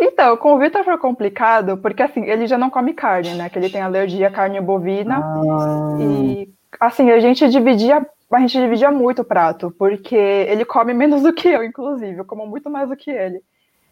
Então, 0.00 0.36
com 0.36 0.54
o 0.54 0.58
Vitor 0.58 0.84
foi 0.84 0.96
complicado, 0.98 1.76
porque 1.78 2.02
assim, 2.02 2.22
ele 2.22 2.46
já 2.46 2.56
não 2.56 2.70
come 2.70 2.94
carne, 2.94 3.34
né? 3.34 3.48
Que 3.48 3.58
ele 3.58 3.68
tem 3.68 3.80
alergia 3.80 4.28
à 4.28 4.30
carne 4.30 4.60
bovina. 4.60 5.18
Ah. 5.18 5.96
E 6.00 6.48
assim, 6.78 7.10
a 7.10 7.18
gente 7.18 7.48
dividia, 7.48 8.06
a 8.30 8.40
gente 8.40 8.58
dividia 8.58 8.92
muito 8.92 9.22
o 9.22 9.24
prato, 9.24 9.74
porque 9.76 10.14
ele 10.14 10.64
come 10.64 10.94
menos 10.94 11.22
do 11.24 11.32
que 11.32 11.48
eu, 11.48 11.64
inclusive, 11.64 12.18
eu 12.18 12.24
como 12.24 12.46
muito 12.46 12.70
mais 12.70 12.88
do 12.88 12.96
que 12.96 13.10
ele. 13.10 13.42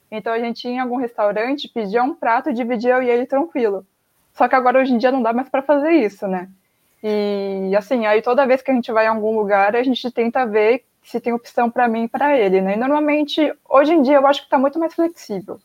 Então 0.08 0.32
a 0.32 0.38
gente 0.38 0.68
ia 0.68 0.74
em 0.74 0.78
algum 0.78 0.96
restaurante, 0.96 1.68
pedia 1.68 2.04
um 2.04 2.14
prato 2.14 2.50
e 2.50 2.54
dividia 2.54 2.94
eu 2.94 3.02
e 3.02 3.10
ele 3.10 3.26
tranquilo. 3.26 3.84
Só 4.32 4.46
que 4.46 4.54
agora 4.54 4.80
hoje 4.80 4.92
em 4.92 4.98
dia 4.98 5.10
não 5.10 5.22
dá 5.22 5.32
mais 5.32 5.48
para 5.48 5.62
fazer 5.62 5.90
isso, 5.90 6.28
né? 6.28 6.48
E 7.08 7.76
assim, 7.76 8.04
aí 8.04 8.20
toda 8.20 8.48
vez 8.48 8.60
que 8.60 8.70
a 8.72 8.74
gente 8.74 8.90
vai 8.90 9.04
em 9.04 9.08
algum 9.08 9.38
lugar, 9.38 9.76
a 9.76 9.82
gente 9.84 10.10
tenta 10.10 10.44
ver 10.44 10.84
se 11.04 11.20
tem 11.20 11.32
opção 11.32 11.70
para 11.70 11.86
mim 11.86 12.04
e 12.04 12.08
para 12.08 12.36
ele, 12.36 12.60
né? 12.60 12.74
E 12.74 12.76
normalmente, 12.76 13.54
hoje 13.68 13.92
em 13.92 14.02
dia, 14.02 14.16
eu 14.16 14.26
acho 14.26 14.40
que 14.40 14.46
está 14.46 14.58
muito 14.58 14.76
mais 14.76 14.92
flexível. 14.92 15.60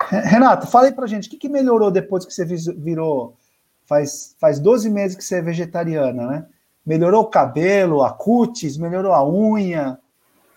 Renata, 0.00 0.66
fala 0.66 0.86
aí 0.86 0.92
pra 0.92 1.06
gente, 1.06 1.28
o 1.28 1.30
que, 1.30 1.36
que 1.36 1.48
melhorou 1.50 1.90
depois 1.90 2.24
que 2.24 2.32
você 2.32 2.46
virou. 2.46 3.36
Faz, 3.84 4.34
faz 4.40 4.58
12 4.58 4.88
meses 4.88 5.14
que 5.14 5.22
você 5.22 5.40
é 5.40 5.42
vegetariana, 5.42 6.26
né? 6.26 6.46
Melhorou 6.86 7.22
o 7.22 7.30
cabelo, 7.30 8.02
a 8.02 8.10
cutis, 8.10 8.78
melhorou 8.78 9.12
a 9.12 9.28
unha, 9.28 9.98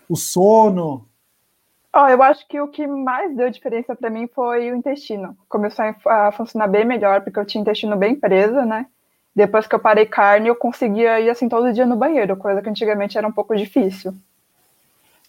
o 0.08 0.16
sono? 0.16 1.06
Oh, 1.94 2.06
eu 2.06 2.22
acho 2.22 2.48
que 2.48 2.58
o 2.58 2.68
que 2.68 2.86
mais 2.86 3.36
deu 3.36 3.50
diferença 3.50 3.94
para 3.94 4.08
mim 4.08 4.26
foi 4.28 4.72
o 4.72 4.76
intestino. 4.76 5.36
Começou 5.46 5.84
a 6.06 6.32
funcionar 6.32 6.68
bem 6.68 6.86
melhor, 6.86 7.20
porque 7.20 7.38
eu 7.38 7.44
tinha 7.44 7.60
intestino 7.60 7.96
bem 7.98 8.14
preso, 8.14 8.62
né? 8.62 8.86
Depois 9.34 9.66
que 9.66 9.74
eu 9.74 9.80
parei 9.80 10.06
carne, 10.06 10.48
eu 10.48 10.56
conseguia 10.56 11.20
ir 11.20 11.30
assim 11.30 11.48
todo 11.48 11.72
dia 11.72 11.86
no 11.86 11.96
banheiro, 11.96 12.36
coisa 12.36 12.60
que 12.60 12.68
antigamente 12.68 13.16
era 13.16 13.26
um 13.26 13.32
pouco 13.32 13.56
difícil. 13.56 14.14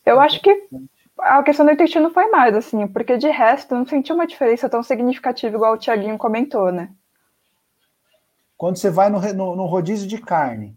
Eu 0.06 0.20
acho 0.20 0.42
que 0.42 0.68
a 1.20 1.42
questão 1.44 1.66
do 1.66 1.72
intestino 1.72 2.10
foi 2.10 2.30
mais, 2.30 2.56
assim, 2.56 2.86
porque 2.88 3.18
de 3.18 3.30
resto 3.30 3.76
não 3.76 3.86
senti 3.86 4.12
uma 4.12 4.28
diferença 4.28 4.68
tão 4.68 4.84
significativa 4.84 5.56
igual 5.56 5.74
o 5.74 5.78
Tiaguinho 5.78 6.18
comentou, 6.18 6.72
né? 6.72 6.90
quando 8.64 8.78
você 8.78 8.90
vai 8.90 9.10
no, 9.10 9.20
no, 9.34 9.56
no 9.58 9.66
rodízio 9.66 10.08
de 10.08 10.18
carne, 10.18 10.74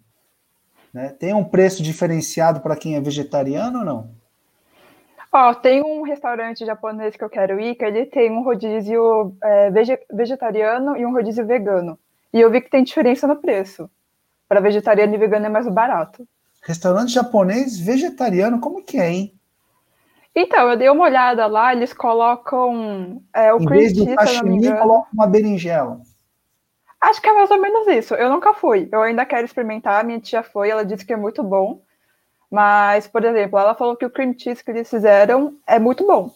né, 0.92 1.14
tem 1.20 1.32
um 1.32 1.44
preço 1.44 1.84
diferenciado 1.84 2.58
para 2.58 2.74
quem 2.74 2.96
é 2.96 3.00
vegetariano 3.00 3.78
ou 3.78 3.84
não? 3.84 4.10
Ó, 5.32 5.54
tem 5.54 5.84
um 5.84 6.02
restaurante 6.02 6.66
japonês 6.66 7.14
que 7.14 7.22
eu 7.22 7.30
quero 7.30 7.60
ir, 7.60 7.76
que 7.76 7.84
ele 7.84 8.04
tem 8.06 8.28
um 8.32 8.42
rodízio 8.42 9.36
é, 9.40 9.70
vegetariano 10.12 10.96
e 10.96 11.06
um 11.06 11.12
rodízio 11.12 11.46
vegano. 11.46 11.96
E 12.36 12.40
eu 12.42 12.50
vi 12.50 12.60
que 12.60 12.68
tem 12.68 12.84
diferença 12.84 13.26
no 13.26 13.36
preço. 13.36 13.88
Para 14.46 14.60
vegetariano 14.60 15.14
e 15.14 15.16
vegano 15.16 15.46
é 15.46 15.48
mais 15.48 15.66
barato. 15.68 16.28
Restaurante 16.62 17.10
japonês 17.10 17.80
vegetariano, 17.80 18.60
como 18.60 18.84
que 18.84 18.98
é, 18.98 19.10
hein? 19.10 19.40
Então, 20.34 20.68
eu 20.68 20.76
dei 20.76 20.90
uma 20.90 21.04
olhada 21.04 21.46
lá, 21.46 21.72
eles 21.72 21.94
colocam 21.94 23.22
é, 23.32 23.54
o 23.54 23.56
em 23.58 23.64
cream 23.64 23.80
vez 23.80 23.94
do 23.94 24.04
sashimi, 24.12 24.56
engano. 24.58 24.80
coloca 24.80 25.08
uma 25.14 25.26
berinjela. 25.26 25.98
Acho 27.00 27.22
que 27.22 27.28
é 27.30 27.32
mais 27.32 27.50
ou 27.50 27.58
menos 27.58 27.86
isso. 27.86 28.14
Eu 28.14 28.28
nunca 28.28 28.52
fui. 28.52 28.86
Eu 28.92 29.00
ainda 29.00 29.24
quero 29.24 29.46
experimentar. 29.46 30.04
Minha 30.04 30.20
tia 30.20 30.42
foi, 30.42 30.68
ela 30.68 30.84
disse 30.84 31.06
que 31.06 31.14
é 31.14 31.16
muito 31.16 31.42
bom. 31.42 31.80
Mas, 32.50 33.06
por 33.06 33.24
exemplo, 33.24 33.58
ela 33.58 33.74
falou 33.74 33.96
que 33.96 34.04
o 34.04 34.10
cream 34.10 34.34
cheese 34.38 34.62
que 34.62 34.70
eles 34.70 34.90
fizeram 34.90 35.56
é 35.66 35.78
muito 35.78 36.06
bom. 36.06 36.30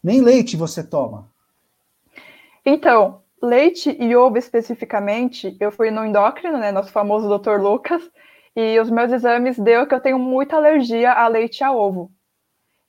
Nem 0.00 0.20
leite 0.20 0.56
você 0.56 0.84
toma. 0.84 1.28
Então, 2.64 3.22
leite 3.42 3.96
e 4.00 4.14
ovo 4.16 4.36
especificamente, 4.38 5.56
eu 5.60 5.72
fui 5.72 5.90
no 5.90 6.04
endócrino, 6.04 6.58
né, 6.58 6.72
nosso 6.72 6.92
famoso 6.92 7.28
Dr. 7.28 7.60
Lucas, 7.60 8.02
e 8.54 8.78
os 8.80 8.90
meus 8.90 9.12
exames 9.12 9.58
deu 9.58 9.86
que 9.86 9.94
eu 9.94 10.00
tenho 10.00 10.18
muita 10.18 10.56
alergia 10.56 11.12
a 11.12 11.26
leite 11.28 11.60
e 11.60 11.64
a 11.64 11.72
ovo. 11.72 12.10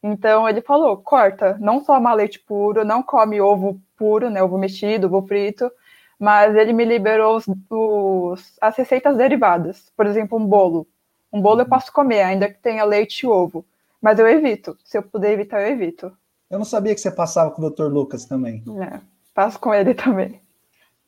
Então 0.03 0.49
ele 0.49 0.61
falou, 0.61 0.97
corta, 0.97 1.57
não 1.59 1.83
toma 1.83 2.13
leite 2.13 2.39
puro, 2.39 2.83
não 2.83 3.03
come 3.03 3.39
ovo 3.39 3.79
puro, 3.97 4.29
né, 4.29 4.41
ovo 4.43 4.57
mexido, 4.57 5.07
ovo 5.07 5.27
frito, 5.27 5.71
mas 6.19 6.55
ele 6.55 6.73
me 6.73 6.85
liberou 6.85 7.35
os, 7.37 7.45
os- 7.69 8.57
as 8.61 8.75
receitas 8.75 9.17
derivadas. 9.17 9.91
Por 9.95 10.05
exemplo, 10.05 10.37
um 10.37 10.45
bolo. 10.45 10.87
Um 11.31 11.41
bolo 11.41 11.61
eu 11.61 11.65
posso 11.69 11.91
comer, 11.93 12.21
ainda 12.23 12.49
que 12.49 12.59
tenha 12.59 12.83
leite 12.83 13.21
e 13.21 13.27
ovo, 13.27 13.65
mas 14.01 14.19
eu 14.19 14.27
evito. 14.27 14.77
Se 14.83 14.97
eu 14.97 15.03
puder 15.03 15.31
evitar, 15.33 15.61
eu 15.61 15.67
evito. 15.69 16.11
Eu 16.49 16.57
não 16.59 16.65
sabia 16.65 16.93
que 16.93 16.99
você 17.01 17.11
passava 17.11 17.51
com 17.51 17.61
o 17.61 17.69
Dr. 17.69 17.87
Lucas 17.87 18.25
também. 18.25 18.61
né? 18.65 19.01
Passo 19.33 19.59
com 19.59 19.73
ele 19.73 19.93
também. 19.93 20.41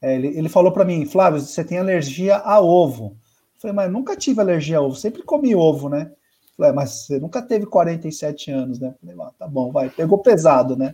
É, 0.01 0.15
ele, 0.15 0.27
ele 0.27 0.49
falou 0.49 0.71
para 0.71 0.85
mim, 0.85 1.05
Flávio, 1.05 1.39
você 1.39 1.63
tem 1.63 1.77
alergia 1.77 2.37
a 2.37 2.59
ovo. 2.59 3.15
Eu 3.55 3.61
falei, 3.61 3.75
mas 3.75 3.91
nunca 3.91 4.17
tive 4.17 4.41
alergia 4.41 4.77
a 4.77 4.81
ovo, 4.81 4.95
sempre 4.95 5.23
comi 5.23 5.55
ovo, 5.55 5.87
né? 5.89 6.11
Eu 6.11 6.57
Falei, 6.57 6.71
"É, 6.71 6.73
mas 6.73 7.05
você 7.05 7.19
nunca 7.19 7.41
teve 7.41 7.65
47 7.65 8.51
anos, 8.51 8.79
né? 8.79 8.89
Eu 8.89 9.09
Falei, 9.15 9.15
ah, 9.27 9.31
tá 9.39 9.47
bom, 9.47 9.71
vai, 9.71 9.89
pegou 9.89 10.19
pesado, 10.19 10.75
né? 10.75 10.91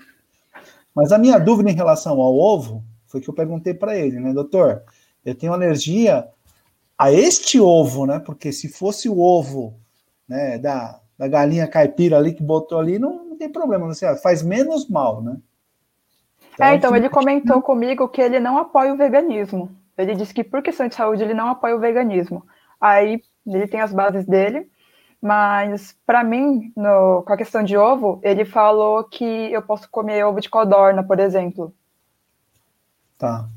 Mas 0.93 1.11
a 1.11 1.17
minha 1.17 1.37
dúvida 1.39 1.69
em 1.71 1.75
relação 1.75 2.19
ao 2.21 2.35
ovo 2.35 2.83
foi 3.07 3.19
que 3.19 3.29
eu 3.29 3.33
perguntei 3.33 3.73
para 3.73 3.97
ele, 3.97 4.19
né, 4.19 4.33
doutor? 4.33 4.83
Eu 5.25 5.35
tenho 5.35 5.53
alergia 5.53 6.27
a 6.97 7.11
este 7.11 7.59
ovo, 7.59 8.05
né? 8.05 8.19
Porque 8.19 8.51
se 8.51 8.67
fosse 8.69 9.09
o 9.09 9.19
ovo, 9.19 9.73
né, 10.27 10.57
da, 10.57 10.99
da 11.17 11.27
galinha 11.27 11.67
caipira 11.67 12.17
ali 12.17 12.33
que 12.33 12.43
botou 12.43 12.79
ali, 12.79 12.99
não, 12.99 13.25
não 13.25 13.37
tem 13.37 13.49
problema, 13.51 13.87
não 13.87 13.93
sei, 13.93 14.13
faz 14.17 14.43
menos 14.43 14.87
mal, 14.87 15.21
né? 15.21 15.37
É, 16.59 16.73
então 16.75 16.95
ele 16.95 17.09
comentou 17.09 17.61
comigo 17.61 18.07
que 18.09 18.21
ele 18.21 18.39
não 18.39 18.57
apoia 18.57 18.93
o 18.93 18.97
veganismo. 18.97 19.71
Ele 19.97 20.15
disse 20.15 20.33
que 20.33 20.43
por 20.43 20.61
questão 20.61 20.87
de 20.87 20.95
saúde 20.95 21.23
ele 21.23 21.33
não 21.33 21.47
apoia 21.49 21.75
o 21.75 21.79
veganismo. 21.79 22.45
Aí 22.79 23.21
ele 23.45 23.67
tem 23.67 23.81
as 23.81 23.93
bases 23.93 24.25
dele, 24.25 24.69
mas 25.21 25.95
para 26.05 26.23
mim, 26.23 26.71
no- 26.75 27.23
com 27.23 27.33
a 27.33 27.37
questão 27.37 27.63
de 27.63 27.75
ovo, 27.77 28.19
ele 28.23 28.45
falou 28.45 29.03
que 29.03 29.25
eu 29.51 29.61
posso 29.61 29.89
comer 29.89 30.23
ovo 30.25 30.39
de 30.39 30.49
codorna, 30.49 31.03
por 31.03 31.19
exemplo. 31.19 31.73
Tá. 33.17 33.47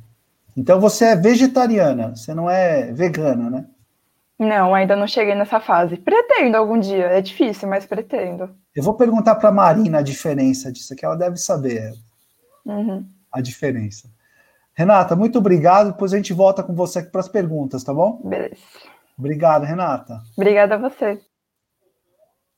Então 0.57 0.81
você 0.81 1.07
é 1.07 1.17
vegetariana, 1.17 2.15
você 2.15 2.35
não 2.35 2.51
é 2.51 2.93
vegana, 2.93 3.49
né? 3.49 3.67
Não, 4.39 4.75
ainda 4.75 4.97
não 4.97 5.07
cheguei 5.07 5.35
nessa 5.35 5.61
fase. 5.61 5.97
Pretendo 5.97 6.57
algum 6.57 6.79
dia, 6.79 7.07
é 7.07 7.21
difícil, 7.21 7.69
mas 7.69 7.87
pretendo. 7.87 8.51
Eu 8.75 8.83
vou 8.83 8.95
perguntar 8.95 9.37
para 9.37 9.53
Marina 9.53 9.99
a 9.99 10.03
diferença 10.03 10.73
disso 10.73 10.93
aqui, 10.93 11.05
ela 11.05 11.15
deve 11.17 11.37
saber 11.37 11.93
Uhum. 12.65 13.07
a 13.31 13.41
diferença. 13.41 14.09
Renata, 14.75 15.15
muito 15.17 15.39
obrigado. 15.39 15.93
Depois 15.93 16.13
a 16.13 16.17
gente 16.17 16.33
volta 16.33 16.63
com 16.63 16.75
você 16.75 17.01
aqui 17.01 17.11
para 17.11 17.21
as 17.21 17.29
perguntas, 17.29 17.85
tá 17.85 17.93
bom? 17.93 18.21
Beleza. 18.25 18.57
Obrigado, 19.19 19.65
Renata. 19.65 20.21
Obrigada 20.37 20.75
a 20.75 20.79
você. 20.79 21.21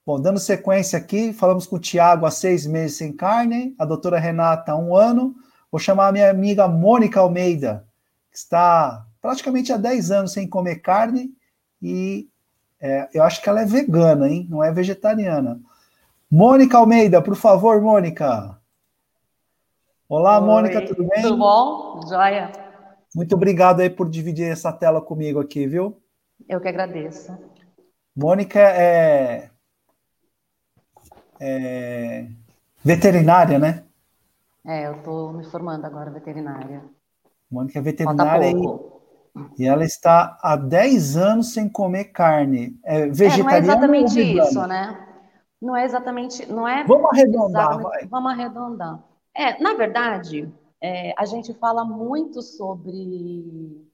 Bom, 0.06 0.20
dando 0.20 0.38
sequência 0.38 0.98
aqui, 0.98 1.32
falamos 1.32 1.66
com 1.66 1.76
o 1.76 1.80
Tiago 1.80 2.26
há 2.26 2.30
seis 2.30 2.66
meses 2.66 2.98
sem 2.98 3.12
carne, 3.12 3.74
a 3.78 3.84
doutora 3.84 4.18
Renata 4.18 4.72
há 4.72 4.76
um 4.76 4.94
ano. 4.94 5.34
Vou 5.72 5.80
chamar 5.80 6.08
a 6.08 6.12
minha 6.12 6.30
amiga 6.30 6.68
Mônica 6.68 7.18
Almeida, 7.18 7.86
que 8.30 8.36
está 8.36 9.06
praticamente 9.20 9.72
há 9.72 9.76
10 9.76 10.10
anos 10.10 10.32
sem 10.32 10.46
comer 10.46 10.76
carne 10.76 11.30
e 11.80 12.28
é, 12.80 13.08
eu 13.14 13.22
acho 13.22 13.40
que 13.40 13.48
ela 13.48 13.62
é 13.62 13.64
vegana, 13.64 14.28
hein? 14.28 14.46
Não 14.50 14.62
é 14.62 14.70
vegetariana. 14.70 15.58
Mônica 16.30 16.76
Almeida, 16.76 17.22
por 17.22 17.34
favor, 17.34 17.80
Mônica. 17.80 18.58
Olá, 20.06 20.38
Oi, 20.38 20.46
Mônica, 20.46 20.84
tudo 20.86 21.08
bem? 21.08 21.22
Tudo 21.22 21.38
bom? 21.38 22.00
Joia? 22.06 22.52
Muito 23.14 23.34
obrigado 23.34 23.80
aí 23.80 23.88
por 23.88 24.10
dividir 24.10 24.50
essa 24.50 24.70
tela 24.70 25.00
comigo 25.00 25.40
aqui, 25.40 25.66
viu? 25.66 25.96
Eu 26.46 26.60
que 26.60 26.68
agradeço. 26.68 27.32
Mônica 28.14 28.58
é, 28.60 29.50
é 31.40 32.26
veterinária, 32.84 33.58
né? 33.58 33.84
É, 34.66 34.88
eu 34.88 35.02
tô 35.02 35.32
me 35.32 35.44
formando 35.44 35.86
agora 35.86 36.10
veterinária. 36.10 36.82
Mônica 37.50 37.78
é 37.78 37.82
veterinária 37.82 38.50
e, 38.50 39.62
e 39.62 39.66
ela 39.66 39.84
está 39.84 40.38
há 40.42 40.54
10 40.54 41.16
anos 41.16 41.54
sem 41.54 41.66
comer 41.68 42.06
carne. 42.06 42.78
É 42.84 42.96
É, 42.96 42.98
não 43.00 43.06
é 43.06 43.12
vegetariana 43.12 43.56
ou 43.56 43.94
exatamente 43.94 44.20
isso, 44.20 44.66
né? 44.66 45.06
Não 45.62 45.74
é 45.74 45.84
exatamente, 45.84 46.46
não 46.52 46.68
é 46.68 46.84
Vamos 46.84 47.10
arredondar, 47.10 47.62
exatamente- 47.62 47.82
vai. 47.84 48.06
Vamos 48.06 48.32
arredondar. 48.32 49.13
É, 49.36 49.60
na 49.62 49.74
verdade, 49.74 50.52
é, 50.80 51.12
a 51.18 51.24
gente 51.24 51.52
fala 51.54 51.84
muito 51.84 52.40
sobre 52.40 53.84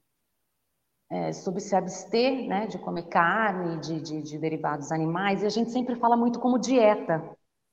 é, 1.09 1.33
sobre 1.33 1.59
se 1.59 1.75
abster, 1.75 2.47
né, 2.47 2.67
de 2.67 2.79
comer 2.79 3.03
carne, 3.09 3.79
de, 3.81 3.99
de, 3.99 4.21
de 4.21 4.37
derivados 4.37 4.91
animais, 4.93 5.43
e 5.43 5.45
a 5.45 5.49
gente 5.49 5.69
sempre 5.69 5.95
fala 5.97 6.15
muito 6.15 6.39
como 6.39 6.57
dieta, 6.57 7.21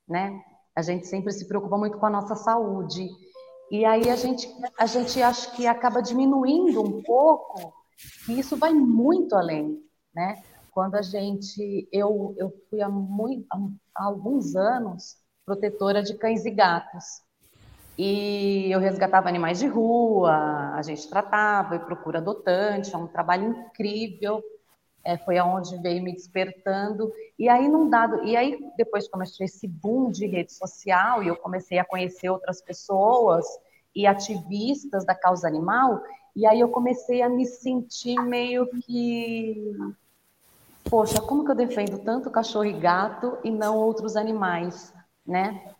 né? 0.08 0.42
A 0.74 0.82
gente 0.82 1.06
sempre 1.06 1.32
se 1.32 1.46
preocupa 1.46 1.78
muito 1.78 1.98
com 1.98 2.06
a 2.06 2.10
nossa 2.10 2.34
saúde. 2.34 3.08
E 3.70 3.84
aí 3.84 4.10
a 4.10 4.16
gente, 4.16 4.48
a 4.76 4.86
gente 4.86 5.22
acho 5.22 5.54
que 5.54 5.66
acaba 5.66 6.02
diminuindo 6.02 6.82
um 6.82 7.02
pouco, 7.02 7.72
e 8.28 8.40
isso 8.40 8.56
vai 8.56 8.72
muito 8.72 9.36
além, 9.36 9.80
né? 10.12 10.42
Quando 10.72 10.96
a 10.96 11.02
gente, 11.02 11.88
eu, 11.92 12.34
eu 12.38 12.52
fui 12.68 12.80
há, 12.80 12.88
muito, 12.88 13.46
há 13.94 14.04
alguns 14.04 14.56
anos 14.56 15.16
protetora 15.44 16.02
de 16.02 16.16
cães 16.16 16.44
e 16.44 16.50
gatos. 16.50 17.04
E 17.98 18.70
eu 18.70 18.78
resgatava 18.78 19.28
animais 19.28 19.58
de 19.58 19.66
rua, 19.66 20.72
a 20.74 20.82
gente 20.82 21.10
tratava 21.10 21.74
e 21.74 21.80
procura 21.80 22.18
adotante, 22.18 22.94
é 22.94 22.96
um 22.96 23.08
trabalho 23.08 23.48
incrível. 23.48 24.40
É, 25.04 25.16
foi 25.16 25.36
aonde 25.38 25.76
veio 25.78 26.02
me 26.02 26.12
despertando. 26.12 27.12
E 27.36 27.48
aí, 27.48 27.68
num 27.68 27.88
dado. 27.88 28.22
E 28.24 28.36
aí, 28.36 28.58
depois 28.76 29.08
começou 29.08 29.44
esse 29.44 29.66
boom 29.66 30.10
de 30.10 30.26
rede 30.26 30.52
social, 30.52 31.22
e 31.22 31.28
eu 31.28 31.36
comecei 31.36 31.78
a 31.78 31.84
conhecer 31.84 32.28
outras 32.28 32.62
pessoas 32.62 33.44
e 33.94 34.06
ativistas 34.06 35.04
da 35.04 35.14
causa 35.14 35.48
animal, 35.48 36.00
e 36.36 36.46
aí 36.46 36.60
eu 36.60 36.68
comecei 36.68 37.20
a 37.20 37.28
me 37.28 37.44
sentir 37.44 38.14
meio 38.22 38.68
que. 38.82 39.72
Poxa, 40.88 41.20
como 41.20 41.44
que 41.44 41.50
eu 41.50 41.56
defendo 41.56 41.98
tanto 42.04 42.30
cachorro 42.30 42.64
e 42.64 42.72
gato 42.72 43.38
e 43.42 43.50
não 43.50 43.76
outros 43.76 44.14
animais, 44.14 44.94
né? 45.26 45.74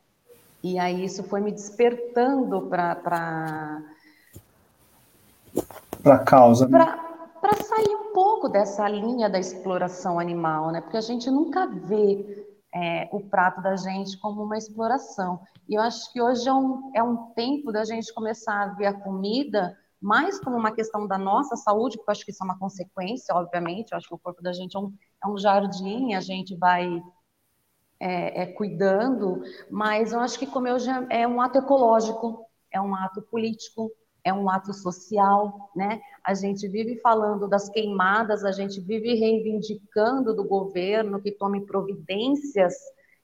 E 0.63 0.79
aí 0.79 1.05
isso 1.05 1.23
foi 1.25 1.41
me 1.41 1.53
despertando 1.53 2.63
para 2.63 2.95
Para 6.03 6.15
a 6.15 6.19
causa. 6.19 6.67
né? 6.67 6.79
para 7.41 7.55
sair 7.63 7.95
um 7.95 8.13
pouco 8.13 8.49
dessa 8.49 8.89
linha 8.89 9.29
da 9.29 9.39
exploração 9.39 10.19
animal, 10.19 10.71
né? 10.71 10.81
Porque 10.81 10.97
a 10.97 11.01
gente 11.03 11.31
nunca 11.31 11.67
vê 11.67 12.47
é, 12.75 13.09
o 13.13 13.21
prato 13.21 13.63
da 13.63 13.77
gente 13.77 14.19
como 14.19 14.43
uma 14.43 14.59
exploração. 14.59 15.41
E 15.69 15.75
eu 15.75 15.83
acho 15.83 16.13
que 16.13 16.21
hoje 16.21 16.49
é 16.49 16.53
um, 16.53 16.91
é 16.95 17.03
um 17.03 17.33
tempo 17.35 17.73
da 17.73 17.85
gente 17.85 18.13
começar 18.13 18.63
a 18.63 18.75
ver 18.75 18.87
a 18.87 18.93
comida 19.01 19.77
mais 20.01 20.39
como 20.41 20.57
uma 20.57 20.73
questão 20.73 21.07
da 21.07 21.19
nossa 21.19 21.57
saúde, 21.57 21.97
porque 21.97 22.11
eu 22.11 22.13
acho 22.13 22.25
que 22.25 22.31
isso 22.31 22.43
é 22.43 22.47
uma 22.47 22.59
consequência, 22.59 23.35
obviamente. 23.35 23.93
Eu 23.93 23.99
acho 23.99 24.09
que 24.09 24.15
o 24.15 24.19
corpo 24.19 24.43
da 24.43 24.53
gente 24.53 24.77
é 24.77 24.81
um, 24.81 24.93
é 25.25 25.29
um 25.29 25.37
jardim, 25.37 26.15
a 26.15 26.21
gente 26.21 26.57
vai 26.57 27.03
é, 28.01 28.43
é, 28.43 28.47
cuidando, 28.47 29.43
mas 29.71 30.13
eu 30.13 30.21
acho 30.21 30.39
que 30.39 30.47
comer 30.47 30.73
hoje 30.73 30.89
é, 30.91 31.23
é 31.23 31.29
um 31.29 31.41
ato 31.41 31.59
ecológico, 31.59 32.45
é 32.71 32.81
um 32.81 32.95
ato 32.95 33.23
político, 33.23 33.91
é 34.25 34.33
um 34.33 34.49
ato 34.49 34.73
social, 34.73 35.71
né? 35.75 36.01
A 36.23 36.35
gente 36.35 36.69
vive 36.69 37.01
falando 37.01 37.49
das 37.49 37.69
queimadas, 37.69 38.45
a 38.45 38.53
gente 38.53 38.81
vive 38.81 39.15
reivindicando 39.15 40.35
do 40.35 40.45
governo 40.45 41.21
que 41.21 41.33
tome 41.33 41.65
providências 41.65 42.75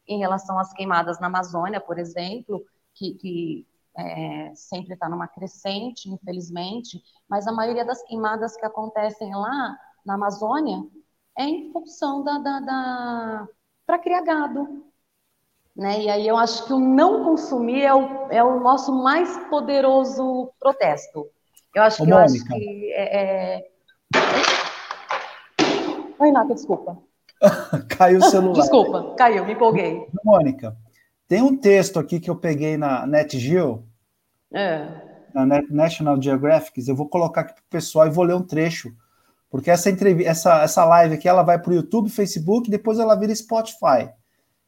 em 0.09 0.19
relação 0.19 0.59
às 0.59 0.73
queimadas 0.73 1.21
na 1.21 1.27
Amazônia, 1.27 1.81
por 1.81 1.99
exemplo, 1.99 2.65
que, 2.95 3.15
que 3.15 3.67
é, 3.97 4.53
sempre 4.55 4.95
está 4.95 5.09
numa 5.09 5.29
crescente, 5.29 6.09
infelizmente, 6.09 7.03
mas 7.29 7.47
a 7.47 7.53
maioria 7.53 7.85
das 7.85 8.03
queimadas 8.03 8.57
que 8.57 8.65
acontecem 8.67 9.35
lá 9.35 9.77
na 10.05 10.15
Amazônia 10.15 10.83
é 11.39 11.45
em 11.45 11.73
função 11.73 12.23
da, 12.23 12.39
da, 12.39 12.61
da 12.61 13.49
para 13.87 13.99
criar 13.99 14.23
gado. 14.23 14.85
Né? 15.77 16.03
E 16.03 16.09
aí 16.09 16.27
eu 16.29 16.37
acho 16.37 16.67
que 16.67 16.73
o 16.73 16.79
não 16.79 17.25
consumir 17.25 17.83
é 17.83 17.95
o, 17.95 18.31
é 18.31 18.43
o 18.43 18.61
nosso 18.61 18.93
mais 18.93 19.37
poderoso 19.49 20.53
protesto. 20.61 21.27
Eu 21.75 21.83
acho 21.83 22.03
Ô, 22.03 22.07
que, 22.07 22.13
eu 22.13 22.19
acho 22.19 22.45
que 22.45 22.93
é, 22.93 23.57
é... 23.57 23.69
Oi, 26.19 26.31
Nata, 26.31 26.55
desculpa. 26.55 26.97
caiu 27.97 28.21
o 28.21 28.25
celular. 28.25 28.61
Desculpa, 28.61 29.15
caiu, 29.17 29.45
me 29.45 29.53
empolguei. 29.53 30.07
Mônica, 30.25 30.77
tem 31.27 31.43
um 31.43 31.57
texto 31.57 31.99
aqui 31.99 32.21
que 32.21 32.31
eu 32.31 32.37
peguei 32.37 32.77
na 32.77 33.05
NetGeo, 33.07 33.85
é. 34.53 34.87
na 35.35 35.45
National 35.69 36.21
Geographic, 36.23 36.87
eu 36.87 36.95
vou 36.95 37.09
colocar 37.09 37.41
aqui 37.41 37.55
para 37.55 37.63
o 37.63 37.71
pessoal 37.71 38.07
e 38.07 38.11
vou 38.11 38.25
ler 38.25 38.35
um 38.35 38.47
trecho, 38.47 38.95
porque 39.55 39.71
essa, 39.71 39.89
entrevista, 39.89 40.29
essa, 40.29 40.63
essa 40.65 40.85
live 40.85 41.15
aqui 41.15 41.29
ela 41.29 41.45
vai 41.45 41.57
para 41.61 41.71
o 41.71 41.75
YouTube, 41.75 42.11
Facebook, 42.11 42.69
depois 42.69 42.99
ela 42.99 43.15
vira 43.15 43.33
Spotify. 43.33 44.11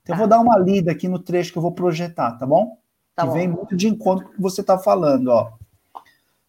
Então 0.01 0.15
eu 0.15 0.17
vou 0.17 0.29
tá. 0.29 0.37
dar 0.37 0.41
uma 0.41 0.57
lida 0.57 0.93
aqui 0.93 1.09
no 1.09 1.19
trecho 1.19 1.51
que 1.51 1.59
eu 1.59 1.63
vou 1.63 1.73
projetar, 1.73 2.39
tá 2.39 2.47
bom? 2.47 2.79
Tá 3.13 3.25
que 3.25 3.29
bom. 3.29 3.35
vem 3.35 3.49
muito 3.49 3.77
de 3.77 3.89
encontro 3.89 4.27
com 4.27 4.31
o 4.31 4.35
que 4.37 4.41
você 4.41 4.61
está 4.61 4.79
falando, 4.79 5.27
ó. 5.27 5.55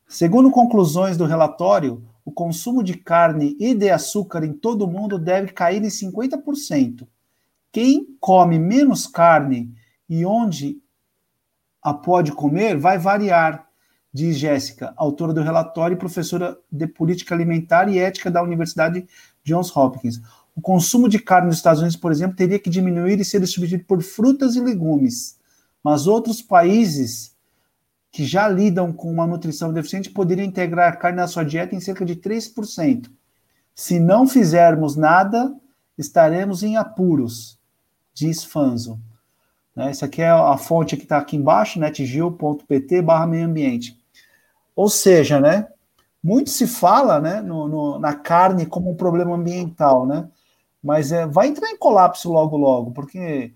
Segundo 0.07 0.51
conclusões 0.51 1.17
do 1.17 1.25
relatório, 1.25 2.07
o 2.23 2.31
consumo 2.31 2.83
de 2.83 2.95
carne 2.95 3.57
e 3.59 3.73
de 3.73 3.89
açúcar 3.89 4.43
em 4.43 4.53
todo 4.53 4.83
o 4.83 4.87
mundo 4.87 5.17
deve 5.17 5.51
cair 5.51 5.83
em 5.83 5.87
50%. 5.87 7.07
Quem 7.71 8.05
come 8.19 8.59
menos 8.59 9.07
carne 9.07 9.73
e 10.07 10.23
onde 10.27 10.77
a 11.81 11.91
pode 11.91 12.31
comer 12.33 12.77
vai 12.77 12.99
variar, 12.99 13.66
diz 14.13 14.37
Jéssica, 14.37 14.93
autora 14.95 15.33
do 15.33 15.41
relatório 15.41 15.95
e 15.95 15.99
professora 15.99 16.57
de 16.71 16.87
política 16.87 17.35
alimentar 17.35 17.89
e 17.89 17.99
ética 17.99 18.31
da 18.31 18.41
Universidade 18.41 19.07
Johns 19.43 19.75
Hopkins. 19.75 20.21
O 20.55 20.61
consumo 20.61 21.07
de 21.07 21.19
carne 21.19 21.47
nos 21.47 21.57
Estados 21.57 21.81
Unidos, 21.81 21.97
por 21.97 22.11
exemplo, 22.11 22.35
teria 22.35 22.57
que 22.57 22.69
diminuir 22.69 23.19
e 23.19 23.25
ser 23.25 23.45
substituído 23.45 23.85
por 23.85 24.01
frutas 24.01 24.55
e 24.55 24.61
legumes. 24.61 25.37
Mas 25.83 26.07
outros 26.07 26.41
países 26.41 27.35
que 28.11 28.25
já 28.25 28.47
lidam 28.47 28.91
com 28.91 29.11
uma 29.11 29.27
nutrição 29.27 29.71
deficiente 29.71 30.09
poderiam 30.09 30.45
integrar 30.45 30.97
carne 30.97 31.17
na 31.17 31.27
sua 31.27 31.43
dieta 31.43 31.75
em 31.75 31.79
cerca 31.79 32.03
de 32.03 32.15
3%. 32.15 33.11
Se 33.75 33.99
não 33.99 34.27
fizermos 34.27 34.95
nada, 34.95 35.55
estaremos 35.97 36.63
em 36.63 36.77
apuros, 36.77 37.59
diz 38.13 38.43
Fanzo. 38.43 38.99
Né, 39.75 39.91
essa 39.91 40.07
aqui 40.07 40.23
é 40.23 40.29
a 40.29 40.57
fonte 40.57 40.97
que 40.97 41.03
está 41.03 41.19
aqui 41.19 41.35
embaixo, 41.35 41.79
netgil.pt 41.79 43.01
barra 43.03 43.27
meio 43.27 43.45
ambiente. 43.45 43.96
Ou 44.77 44.89
seja, 44.89 45.39
né, 45.39 45.67
muito 46.23 46.51
se 46.51 46.67
fala 46.67 47.19
né, 47.19 47.41
no, 47.41 47.67
no, 47.67 47.99
na 47.99 48.13
carne 48.13 48.67
como 48.67 48.91
um 48.91 48.95
problema 48.95 49.35
ambiental, 49.35 50.05
né, 50.05 50.29
mas 50.83 51.11
é, 51.11 51.25
vai 51.25 51.47
entrar 51.47 51.71
em 51.71 51.77
colapso 51.77 52.31
logo, 52.31 52.55
logo, 52.55 52.91
porque 52.91 53.53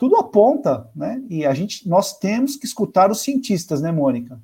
tudo 0.00 0.16
aponta, 0.16 0.90
né? 0.94 1.22
E 1.30 1.46
a 1.46 1.54
gente, 1.54 1.88
nós 1.88 2.18
temos 2.18 2.56
que 2.56 2.66
escutar 2.66 3.08
os 3.12 3.20
cientistas, 3.20 3.80
né, 3.80 3.92
Mônica? 3.92 4.42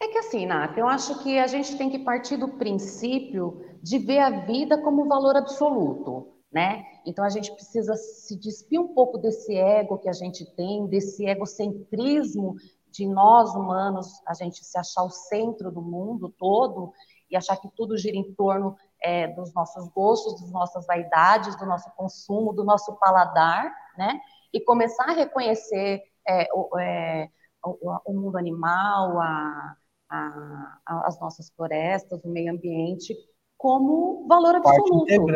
É 0.00 0.06
que 0.06 0.18
assim, 0.18 0.46
Nath, 0.46 0.78
eu 0.78 0.86
acho 0.86 1.20
que 1.24 1.36
a 1.36 1.48
gente 1.48 1.76
tem 1.76 1.90
que 1.90 1.98
partir 1.98 2.36
do 2.36 2.46
princípio 2.50 3.60
de 3.82 3.98
ver 3.98 4.20
a 4.20 4.30
vida 4.46 4.78
como 4.78 5.08
valor 5.08 5.36
absoluto, 5.36 6.28
né? 6.52 6.84
Então 7.04 7.24
a 7.24 7.28
gente 7.28 7.50
precisa 7.52 7.96
se 7.96 8.38
despir 8.38 8.80
um 8.80 8.94
pouco 8.94 9.18
desse 9.18 9.56
ego 9.56 9.98
que 9.98 10.08
a 10.08 10.12
gente 10.12 10.46
tem, 10.54 10.86
desse 10.86 11.26
egocentrismo 11.26 12.54
de 12.90 13.06
nós 13.06 13.54
humanos, 13.54 14.20
a 14.26 14.34
gente 14.34 14.64
se 14.64 14.78
achar 14.78 15.02
o 15.04 15.10
centro 15.10 15.70
do 15.70 15.82
mundo 15.82 16.28
todo 16.38 16.92
e 17.30 17.36
achar 17.36 17.56
que 17.56 17.68
tudo 17.76 17.96
gira 17.96 18.16
em 18.16 18.32
torno 18.34 18.76
é, 19.02 19.28
dos 19.28 19.52
nossos 19.54 19.88
gostos, 19.88 20.40
das 20.40 20.50
nossas 20.50 20.86
vaidades, 20.86 21.56
do 21.56 21.66
nosso 21.66 21.90
consumo, 21.96 22.52
do 22.52 22.64
nosso 22.64 22.96
paladar, 22.96 23.70
né? 23.96 24.20
e 24.52 24.60
começar 24.60 25.04
a 25.04 25.12
reconhecer 25.12 26.02
é, 26.26 26.48
o, 26.54 26.78
é, 26.78 27.28
o, 27.64 28.12
o, 28.12 28.14
mundo 28.14 28.36
animal, 28.36 29.20
a, 29.20 29.76
a, 30.10 31.06
as 31.06 31.20
nossas 31.20 31.50
florestas, 31.50 32.22
o 32.24 32.28
meio 32.28 32.52
ambiente, 32.52 33.14
como 33.56 34.26
valor 34.26 34.56
absoluto. 34.56 35.26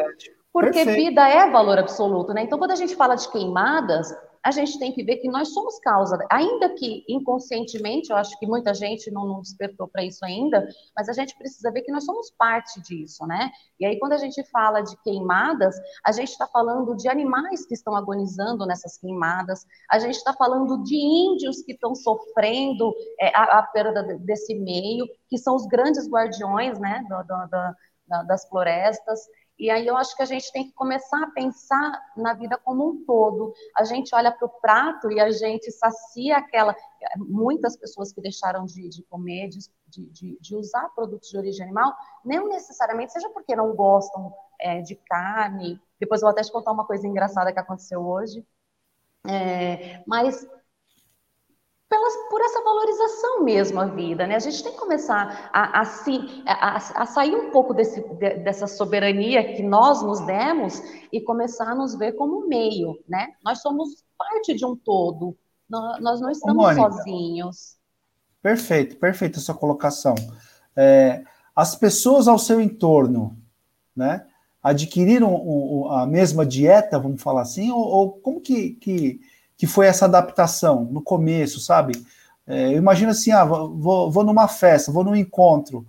Porque 0.52 0.84
Perfeito. 0.84 0.96
vida 0.96 1.26
é 1.28 1.50
valor 1.50 1.78
absoluto, 1.78 2.34
né? 2.34 2.42
Então, 2.42 2.58
quando 2.58 2.72
a 2.72 2.76
gente 2.76 2.94
fala 2.94 3.14
de 3.14 3.30
queimadas, 3.30 4.14
a 4.44 4.50
gente 4.50 4.78
tem 4.78 4.92
que 4.92 5.04
ver 5.04 5.18
que 5.18 5.28
nós 5.28 5.52
somos 5.52 5.78
causa, 5.78 6.18
ainda 6.30 6.68
que 6.70 7.04
inconscientemente, 7.08 8.10
eu 8.10 8.16
acho 8.16 8.36
que 8.38 8.46
muita 8.46 8.74
gente 8.74 9.10
não, 9.10 9.26
não 9.26 9.40
despertou 9.40 9.86
para 9.86 10.04
isso 10.04 10.24
ainda, 10.24 10.66
mas 10.96 11.08
a 11.08 11.12
gente 11.12 11.36
precisa 11.36 11.70
ver 11.70 11.82
que 11.82 11.92
nós 11.92 12.04
somos 12.04 12.30
parte 12.36 12.80
disso, 12.82 13.24
né? 13.26 13.50
E 13.78 13.86
aí, 13.86 13.98
quando 13.98 14.14
a 14.14 14.18
gente 14.18 14.42
fala 14.50 14.80
de 14.80 14.96
queimadas, 15.02 15.76
a 16.04 16.10
gente 16.10 16.30
está 16.30 16.46
falando 16.46 16.96
de 16.96 17.08
animais 17.08 17.64
que 17.64 17.74
estão 17.74 17.94
agonizando 17.94 18.66
nessas 18.66 18.98
queimadas, 18.98 19.64
a 19.90 19.98
gente 19.98 20.16
está 20.16 20.32
falando 20.32 20.82
de 20.82 20.96
índios 20.96 21.62
que 21.62 21.72
estão 21.72 21.94
sofrendo 21.94 22.92
é, 23.20 23.28
a, 23.36 23.58
a, 23.58 23.62
perda 23.62 24.02
desse 24.18 24.54
meio, 24.54 25.06
que 25.28 25.38
são 25.38 25.54
os 25.54 25.66
grandes 25.66 26.08
guardiões, 26.08 26.78
né, 26.80 27.04
do, 27.08 27.16
do, 27.22 27.46
do, 27.46 28.26
das 28.26 28.46
florestas. 28.48 29.20
E 29.62 29.70
aí 29.70 29.86
eu 29.86 29.96
acho 29.96 30.16
que 30.16 30.22
a 30.22 30.26
gente 30.26 30.50
tem 30.50 30.64
que 30.66 30.72
começar 30.72 31.22
a 31.22 31.30
pensar 31.30 32.12
na 32.16 32.34
vida 32.34 32.58
como 32.64 32.84
um 32.84 33.04
todo. 33.04 33.54
A 33.78 33.84
gente 33.84 34.12
olha 34.12 34.32
para 34.32 34.44
o 34.44 34.48
prato 34.48 35.08
e 35.08 35.20
a 35.20 35.30
gente 35.30 35.70
sacia 35.70 36.36
aquela. 36.36 36.74
Muitas 37.16 37.76
pessoas 37.76 38.12
que 38.12 38.20
deixaram 38.20 38.64
de, 38.64 38.88
de 38.88 39.04
comer, 39.04 39.50
de, 39.50 39.60
de, 39.86 40.36
de, 40.40 40.56
usar 40.56 40.88
produtos 40.96 41.28
de 41.28 41.38
origem 41.38 41.62
animal, 41.62 41.94
nem 42.24 42.44
necessariamente, 42.48 43.12
seja 43.12 43.30
porque 43.30 43.54
não 43.54 43.72
gostam 43.76 44.34
é, 44.58 44.80
de 44.80 44.96
carne. 44.96 45.80
Depois 45.96 46.20
eu 46.20 46.26
vou 46.26 46.32
até 46.32 46.42
te 46.42 46.50
contar 46.50 46.72
uma 46.72 46.84
coisa 46.84 47.06
engraçada 47.06 47.52
que 47.52 47.60
aconteceu 47.60 48.04
hoje. 48.04 48.44
É, 49.28 50.02
mas 50.08 50.44
pelas, 51.92 52.16
por 52.30 52.40
essa 52.40 52.64
valorização 52.64 53.44
mesmo 53.44 53.78
a 53.78 53.84
vida, 53.84 54.26
né? 54.26 54.34
A 54.34 54.38
gente 54.38 54.62
tem 54.62 54.72
que 54.72 54.78
começar 54.78 55.50
a, 55.52 55.80
a, 55.80 55.82
a, 55.82 56.76
a 57.02 57.06
sair 57.06 57.36
um 57.36 57.50
pouco 57.50 57.74
desse, 57.74 58.00
de, 58.14 58.36
dessa 58.36 58.66
soberania 58.66 59.54
que 59.54 59.62
nós 59.62 60.02
nos 60.02 60.20
demos 60.20 60.82
e 61.12 61.20
começar 61.20 61.70
a 61.70 61.74
nos 61.74 61.94
ver 61.94 62.12
como 62.12 62.48
meio, 62.48 62.98
né? 63.06 63.34
Nós 63.44 63.60
somos 63.60 64.02
parte 64.16 64.54
de 64.54 64.64
um 64.64 64.74
todo, 64.74 65.36
nós, 65.68 66.00
nós 66.00 66.20
não 66.22 66.30
estamos 66.30 66.64
Mônica, 66.64 66.80
sozinhos. 66.80 67.76
Perfeito, 68.42 68.96
perfeita 68.96 69.38
essa 69.38 69.52
colocação. 69.52 70.14
É, 70.74 71.22
as 71.54 71.76
pessoas 71.76 72.26
ao 72.26 72.38
seu 72.38 72.58
entorno, 72.58 73.36
né? 73.94 74.26
Adquiriram 74.62 75.90
a 75.90 76.06
mesma 76.06 76.46
dieta, 76.46 76.98
vamos 76.98 77.20
falar 77.20 77.42
assim, 77.42 77.70
ou, 77.70 77.80
ou 77.80 78.12
como 78.12 78.40
que, 78.40 78.70
que 78.76 79.20
que 79.56 79.66
foi 79.66 79.86
essa 79.86 80.04
adaptação 80.04 80.84
no 80.84 81.02
começo, 81.02 81.60
sabe? 81.60 81.92
É, 82.46 82.68
eu 82.68 82.78
imagino 82.78 83.10
assim, 83.10 83.30
ah, 83.30 83.44
vou, 83.44 84.10
vou 84.10 84.24
numa 84.24 84.48
festa, 84.48 84.92
vou 84.92 85.04
num 85.04 85.14
encontro, 85.14 85.86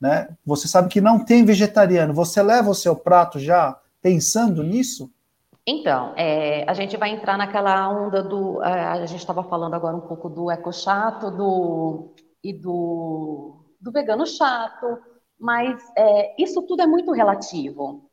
né? 0.00 0.28
Você 0.44 0.66
sabe 0.66 0.88
que 0.88 1.00
não 1.00 1.24
tem 1.24 1.44
vegetariano, 1.44 2.12
você 2.12 2.42
leva 2.42 2.70
o 2.70 2.74
seu 2.74 2.96
prato 2.96 3.38
já 3.38 3.78
pensando 4.00 4.62
nisso? 4.62 5.10
Então, 5.64 6.12
é, 6.16 6.68
a 6.68 6.74
gente 6.74 6.96
vai 6.96 7.10
entrar 7.10 7.38
naquela 7.38 7.88
onda 7.88 8.20
do. 8.20 8.60
A 8.60 9.06
gente 9.06 9.20
estava 9.20 9.44
falando 9.44 9.74
agora 9.74 9.96
um 9.96 10.00
pouco 10.00 10.28
do 10.28 10.50
eco 10.50 10.72
chato 10.72 11.30
do, 11.30 12.14
e 12.42 12.52
do, 12.52 13.64
do 13.80 13.92
vegano 13.92 14.26
chato, 14.26 14.98
mas 15.38 15.80
é, 15.96 16.34
isso 16.42 16.62
tudo 16.62 16.82
é 16.82 16.86
muito 16.86 17.12
relativo 17.12 18.10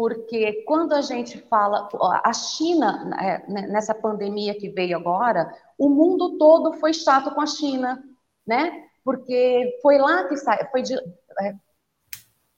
porque 0.00 0.64
quando 0.66 0.94
a 0.94 1.02
gente 1.02 1.36
fala, 1.42 1.86
a 2.24 2.32
China, 2.32 3.10
é, 3.20 3.52
né, 3.52 3.66
nessa 3.66 3.94
pandemia 3.94 4.54
que 4.54 4.70
veio 4.70 4.96
agora, 4.96 5.54
o 5.78 5.90
mundo 5.90 6.38
todo 6.38 6.72
foi 6.72 6.94
chato 6.94 7.34
com 7.34 7.42
a 7.42 7.46
China, 7.46 8.02
né? 8.46 8.82
Porque 9.04 9.78
foi 9.82 9.98
lá 9.98 10.24
que 10.24 10.38
saiu, 10.38 10.66
foi 10.70 10.80
de, 10.80 10.94
é, 10.94 11.54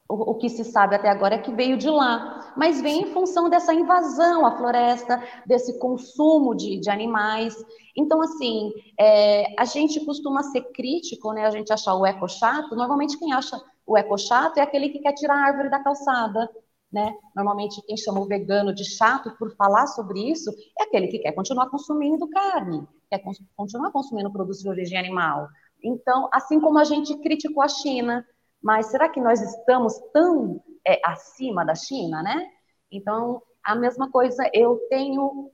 o, 0.08 0.30
o, 0.30 0.34
que 0.36 0.48
se 0.48 0.62
sabe 0.62 0.94
até 0.94 1.08
agora 1.08 1.34
é 1.34 1.38
que 1.38 1.52
veio 1.52 1.76
de 1.76 1.90
lá, 1.90 2.52
mas 2.56 2.80
vem 2.80 3.02
em 3.02 3.12
função 3.12 3.50
dessa 3.50 3.74
invasão 3.74 4.46
à 4.46 4.56
floresta, 4.56 5.20
desse 5.44 5.80
consumo 5.80 6.54
de, 6.54 6.78
de 6.78 6.90
animais. 6.90 7.56
Então, 7.96 8.22
assim, 8.22 8.72
é, 9.00 9.52
a 9.58 9.64
gente 9.64 9.98
costuma 10.04 10.44
ser 10.44 10.60
crítico, 10.70 11.32
né? 11.32 11.44
A 11.44 11.50
gente 11.50 11.72
achar 11.72 11.96
o 11.96 12.06
eco 12.06 12.28
chato. 12.28 12.76
Normalmente, 12.76 13.18
quem 13.18 13.32
acha 13.32 13.60
o 13.84 13.98
eco 13.98 14.16
chato 14.16 14.58
é 14.58 14.60
aquele 14.60 14.90
que 14.90 15.00
quer 15.00 15.14
tirar 15.14 15.34
a 15.34 15.46
árvore 15.46 15.68
da 15.68 15.82
calçada, 15.82 16.48
né? 16.92 17.14
Normalmente 17.34 17.80
quem 17.86 17.96
chama 17.96 18.20
o 18.20 18.26
vegano 18.26 18.74
de 18.74 18.84
chato 18.84 19.34
por 19.38 19.54
falar 19.56 19.86
sobre 19.86 20.30
isso 20.30 20.50
é 20.78 20.84
aquele 20.84 21.08
que 21.08 21.18
quer 21.18 21.32
continuar 21.32 21.70
consumindo 21.70 22.28
carne, 22.28 22.86
quer 23.08 23.18
cons 23.18 23.42
continuar 23.56 23.90
consumindo 23.90 24.30
produtos 24.30 24.60
de 24.60 24.68
origem 24.68 24.98
animal. 24.98 25.48
Então, 25.82 26.28
assim 26.32 26.60
como 26.60 26.78
a 26.78 26.84
gente 26.84 27.16
criticou 27.18 27.62
a 27.62 27.68
China, 27.68 28.26
mas 28.62 28.86
será 28.86 29.08
que 29.08 29.20
nós 29.20 29.40
estamos 29.40 29.98
tão 30.12 30.62
é, 30.86 31.00
acima 31.04 31.64
da 31.64 31.74
China, 31.74 32.22
né? 32.22 32.46
Então, 32.90 33.42
a 33.64 33.74
mesma 33.74 34.10
coisa, 34.10 34.48
eu 34.52 34.78
tenho, 34.90 35.50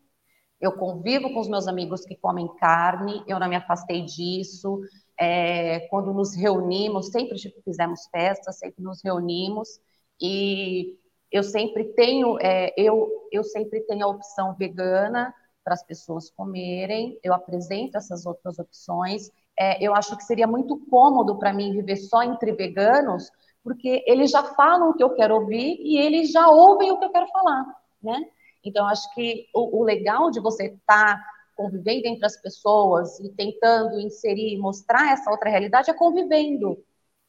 eu 0.61 0.73
convivo 0.73 1.33
com 1.33 1.41
os 1.41 1.49
meus 1.49 1.69
amigos 1.69 2.05
que 2.05 2.17
comem 2.17 2.49
carne, 2.57 3.23
eu 3.27 3.39
não 3.39 3.49
me 3.49 3.57
afastei 3.57 4.03
disso, 4.03 4.81
é, 5.19 5.81
quando 5.89 6.13
nos 6.13 6.35
reunimos, 6.35 7.09
sempre 7.09 7.39
fizemos 7.65 8.07
festas, 8.11 8.59
sempre 8.59 8.83
nos 8.83 9.03
reunimos 9.03 9.81
e 10.21 10.99
eu 11.31 11.43
sempre 11.43 11.85
tenho, 11.93 12.39
é, 12.41 12.73
eu, 12.77 13.29
eu 13.31 13.45
sempre 13.45 13.81
tenho 13.81 14.05
a 14.07 14.09
opção 14.09 14.55
vegana 14.55 15.35
para 15.63 15.75
as 15.75 15.83
pessoas 15.83 16.31
comerem, 16.31 17.19
eu 17.23 17.35
apresento 17.35 17.99
essas 17.99 18.25
outras 18.25 18.59
opções. 18.59 19.31
É, 19.59 19.83
eu 19.85 19.95
acho 19.95 20.17
que 20.17 20.25
seria 20.25 20.47
muito 20.47 20.79
cômodo 20.89 21.39
para 21.39 21.53
mim 21.53 21.73
viver 21.73 21.97
só 21.97 22.23
entre 22.23 22.53
veganos, 22.53 23.31
porque 23.63 24.03
eles 24.07 24.31
já 24.31 24.43
falam 24.43 24.91
o 24.91 24.95
que 24.95 25.03
eu 25.03 25.15
quero 25.15 25.35
ouvir 25.35 25.77
e 25.81 25.99
eles 25.99 26.31
já 26.33 26.49
ouvem 26.49 26.91
o 26.91 26.99
que 26.99 27.05
eu 27.05 27.11
quero 27.11 27.27
falar, 27.29 27.67
né? 28.03 28.25
Então, 28.65 28.87
acho 28.87 29.13
que 29.15 29.47
o, 29.55 29.81
o 29.81 29.85
legal 29.85 30.31
de 30.31 30.41
você 30.41 30.67
estar 30.69 31.17
tá 31.17 31.25
convivendo 31.55 32.07
entre 32.07 32.25
as 32.25 32.41
pessoas 32.41 33.19
e 33.21 33.29
tentando 33.31 33.99
inserir, 34.01 34.59
mostrar 34.59 35.13
essa 35.13 35.31
outra 35.31 35.51
realidade 35.51 35.91
é 35.91 35.95
convivendo. 35.95 36.83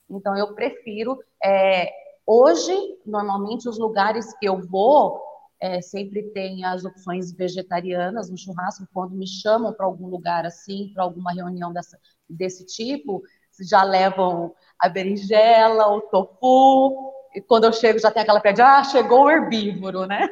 Então, 0.09 0.37
eu 0.37 0.53
prefiro. 0.55 1.19
É, 1.43 1.91
hoje, 2.29 2.71
normalmente, 3.03 3.67
os 3.67 3.79
lugares 3.79 4.31
que 4.37 4.45
eu 4.45 4.61
vou 4.61 5.19
é, 5.59 5.81
sempre 5.81 6.23
tem 6.31 6.63
as 6.63 6.85
opções 6.85 7.31
vegetarianas 7.33 8.29
no 8.29 8.37
churrasco. 8.37 8.87
Quando 8.93 9.15
me 9.15 9.27
chamam 9.27 9.73
para 9.73 9.85
algum 9.85 10.07
lugar 10.07 10.45
assim, 10.45 10.91
para 10.93 11.03
alguma 11.03 11.33
reunião 11.33 11.73
dessa, 11.73 11.97
desse 12.29 12.65
tipo, 12.65 13.23
já 13.59 13.83
levam 13.83 14.53
a 14.79 14.87
berinjela, 14.87 15.87
o 15.87 16.01
tofu. 16.01 17.13
E 17.35 17.41
quando 17.41 17.65
eu 17.65 17.73
chego, 17.73 17.99
já 17.99 18.11
tem 18.11 18.23
aquela 18.23 18.39
pedra, 18.39 18.77
ah, 18.77 18.83
chegou 18.83 19.23
o 19.23 19.31
herbívoro, 19.31 20.05
né? 20.05 20.29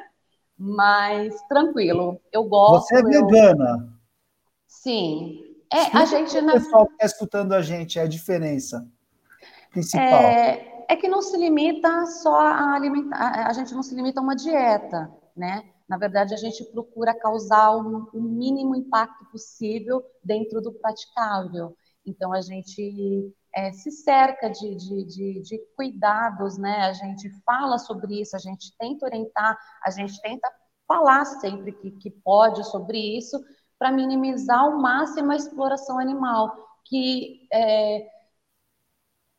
Mas 0.57 1.35
tranquilo, 1.47 2.21
eu 2.31 2.43
gosto. 2.45 2.87
Você 2.87 2.97
é 2.97 3.03
vegana? 3.03 3.89
Eu... 3.91 3.97
Sim. 4.67 5.43
É, 5.71 5.97
a 5.97 6.05
gente. 6.05 6.37
O 6.37 6.51
pessoal 6.51 6.87
que 6.87 6.93
está 6.93 7.05
escutando 7.05 7.53
a 7.53 7.61
gente, 7.61 7.99
é 7.99 8.03
a 8.03 8.07
diferença 8.07 8.87
principal. 9.71 10.05
É, 10.05 10.76
é 10.89 10.95
que 10.95 11.07
não 11.07 11.21
se 11.21 11.37
limita 11.37 12.05
só 12.05 12.39
a 12.39 12.73
alimentar, 12.73 13.47
a 13.47 13.53
gente 13.53 13.73
não 13.73 13.83
se 13.83 13.93
limita 13.93 14.19
a 14.19 14.23
uma 14.23 14.35
dieta, 14.35 15.11
né? 15.35 15.63
Na 15.87 15.97
verdade, 15.97 16.33
a 16.33 16.37
gente 16.37 16.63
procura 16.71 17.17
causar 17.17 17.75
o, 17.75 18.21
mínimo 18.21 18.75
impacto 18.75 19.25
possível 19.31 20.03
dentro 20.23 20.61
do 20.61 20.73
praticável. 20.73 21.75
Então, 22.05 22.33
a 22.33 22.41
gente 22.41 23.33
é, 23.55 23.71
se 23.71 23.91
cerca 23.91 24.49
de, 24.49 24.75
de, 24.75 25.05
de, 25.05 25.41
de, 25.41 25.59
cuidados, 25.75 26.57
né? 26.57 26.81
A 26.81 26.93
gente 26.93 27.29
fala 27.45 27.77
sobre 27.77 28.21
isso, 28.21 28.35
a 28.35 28.39
gente 28.39 28.75
tenta 28.77 29.05
orientar, 29.05 29.57
a 29.83 29.89
gente 29.89 30.21
tenta 30.21 30.51
falar 30.87 31.25
sempre 31.25 31.71
que, 31.73 31.91
que 31.91 32.11
pode 32.11 32.63
sobre 32.65 32.97
isso, 33.17 33.41
para 33.79 33.91
minimizar 33.91 34.59
ao 34.59 34.77
máximo 34.77 35.31
a 35.31 35.35
exploração 35.35 35.99
animal, 35.99 36.53
que 36.85 37.47
é, 37.53 38.07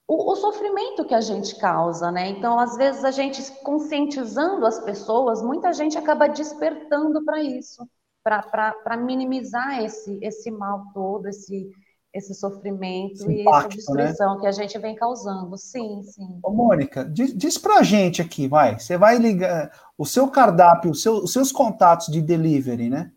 o, 0.08 0.32
o, 0.32 0.36
sofrimento 0.36 1.04
que 1.04 1.14
a 1.14 1.20
gente 1.20 1.54
causa, 1.56 2.10
né? 2.10 2.28
Então, 2.30 2.58
às 2.58 2.76
vezes, 2.76 3.04
a 3.04 3.10
gente 3.10 3.42
conscientizando 3.62 4.64
as 4.64 4.80
pessoas, 4.80 5.42
muita 5.42 5.72
gente 5.72 5.98
acaba 5.98 6.26
despertando 6.26 7.22
para 7.24 7.42
isso, 7.42 7.86
para 8.24 8.96
minimizar 8.96 9.84
esse, 9.84 10.18
esse 10.22 10.50
mal 10.50 10.82
todo, 10.94 11.28
esse 11.28 11.70
esse 12.10 12.34
sofrimento 12.34 13.14
esse 13.14 13.30
e 13.30 13.42
impacto, 13.42 13.66
essa 13.66 13.76
destruição 13.76 14.34
né? 14.34 14.40
que 14.40 14.46
a 14.46 14.52
gente 14.52 14.78
vem 14.78 14.94
causando. 14.94 15.56
Sim, 15.58 16.02
sim. 16.02 16.40
Ô, 16.42 16.50
Mônica, 16.50 17.04
diz, 17.04 17.36
diz 17.36 17.58
pra 17.58 17.82
gente 17.82 18.22
aqui, 18.22 18.48
vai. 18.48 18.78
Você 18.78 18.96
vai 18.96 19.18
ligar 19.18 19.70
o 19.96 20.06
seu 20.06 20.28
cardápio, 20.28 20.94
seu, 20.94 21.16
os 21.16 21.32
seus 21.32 21.52
contatos 21.52 22.06
de 22.08 22.22
delivery, 22.22 22.88
né? 22.88 23.12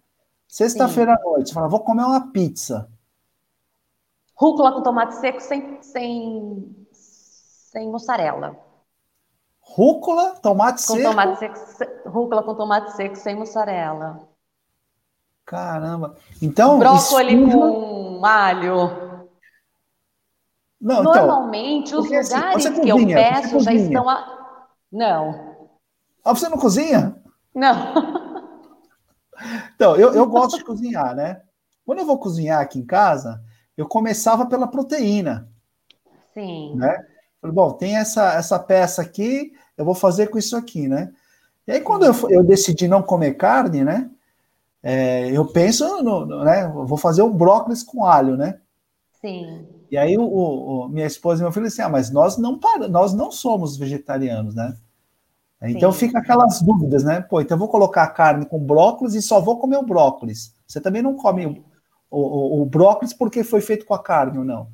Sexta-feira 0.47 1.13
à 1.13 1.23
noite, 1.23 1.47
você 1.47 1.53
fala, 1.53 1.69
vou 1.69 1.79
comer 1.79 2.03
uma 2.03 2.31
pizza. 2.31 2.89
Rúcula 4.41 4.71
com 4.71 4.81
tomate 4.81 5.13
seco 5.17 5.39
sem, 5.39 5.77
sem, 5.83 6.87
sem 6.91 7.87
mussarela. 7.91 8.57
Rúcula, 9.59 10.31
tomate 10.41 10.83
com 10.87 10.95
seco? 10.95 11.09
Tomate 11.09 11.37
seco? 11.37 12.09
Rúcula 12.09 12.41
com 12.41 12.55
tomate 12.55 12.91
seco 12.93 13.15
sem 13.17 13.35
mussarela. 13.35 14.27
Caramba. 15.45 16.15
Então. 16.41 16.79
Brócolis 16.79 17.53
com 17.53 18.25
alho. 18.25 19.29
Não, 20.81 21.01
então, 21.01 21.13
Normalmente, 21.13 21.89
então, 21.89 21.99
os 21.99 22.05
lugares 22.09 22.65
assim, 22.65 22.81
que 22.81 22.91
cozinha, 22.91 23.15
eu 23.19 23.23
peço 23.23 23.59
já 23.59 23.73
estão. 23.73 24.09
A... 24.09 24.67
Não. 24.91 25.69
Ah, 26.25 26.33
você 26.33 26.49
não 26.49 26.57
cozinha? 26.57 27.15
Não. 27.53 27.93
Então, 29.75 29.95
eu, 29.95 30.13
eu 30.13 30.27
gosto 30.27 30.57
de 30.57 30.63
cozinhar, 30.63 31.15
né? 31.15 31.41
Quando 31.85 31.99
eu 31.99 32.05
vou 32.05 32.17
cozinhar 32.17 32.61
aqui 32.61 32.79
em 32.79 32.85
casa, 32.85 33.43
eu 33.78 33.88
começava 33.88 34.45
pela 34.45 34.67
proteína. 34.67 35.49
Sim. 36.34 36.76
Né? 36.76 37.05
Falei, 37.41 37.55
bom, 37.55 37.72
tem 37.74 37.97
essa, 37.97 38.34
essa 38.34 38.59
peça 38.59 39.01
aqui, 39.01 39.53
eu 39.78 39.84
vou 39.84 39.95
fazer 39.95 40.28
com 40.28 40.38
isso 40.38 40.55
aqui, 40.55 40.88
né? 40.88 41.11
E 41.67 41.72
aí, 41.72 41.82
quando 41.82 42.05
eu, 42.05 42.13
eu 42.30 42.43
decidi 42.43 42.88
não 42.88 43.01
comer 43.01 43.36
carne, 43.36 43.84
né? 43.84 44.09
É, 44.84 45.30
eu 45.32 45.45
penso, 45.45 46.01
no, 46.03 46.26
no, 46.26 46.43
né? 46.43 46.67
Vou 46.67 46.97
fazer 46.97 47.22
um 47.22 47.32
brócolis 47.32 47.84
com 47.84 48.05
alho, 48.05 48.36
né? 48.36 48.59
Sim. 49.22 49.67
E 49.91 49.97
aí 49.97 50.17
o, 50.17 50.24
o, 50.24 50.88
minha 50.89 51.05
esposa 51.05 51.41
e 51.41 51.43
meu 51.43 51.51
filho 51.51 51.67
assim, 51.67 51.82
ah, 51.82 51.89
mas 51.89 52.09
nós 52.09 52.38
não 52.38 52.59
nós 52.89 53.13
não 53.13 53.32
somos 53.32 53.78
vegetarianos, 53.78 54.55
né? 54.55 54.76
Então 55.63 55.91
Sim. 55.91 55.99
fica 55.99 56.17
aquelas 56.17 56.59
dúvidas, 56.61 57.03
né? 57.03 57.22
Pô, 57.22 57.39
então 57.39 57.55
eu 57.55 57.59
vou 57.59 57.67
colocar 57.67 58.07
carne 58.07 58.45
com 58.45 58.57
brócolis 58.57 59.13
e 59.13 59.22
só 59.22 59.39
vou 59.39 59.59
comer 59.59 59.78
o 59.78 59.86
brócolis. 59.86 60.55
Você 60.65 60.82
também 60.82 61.03
não 61.03 61.15
come 61.15 61.63
o, 62.12 62.20
o, 62.20 62.62
o 62.62 62.66
brócolis 62.66 63.14
porque 63.14 63.43
foi 63.43 63.62
feito 63.62 63.86
com 63.86 63.93
a 63.93 64.03
carne 64.03 64.38
ou 64.38 64.43
não? 64.43 64.68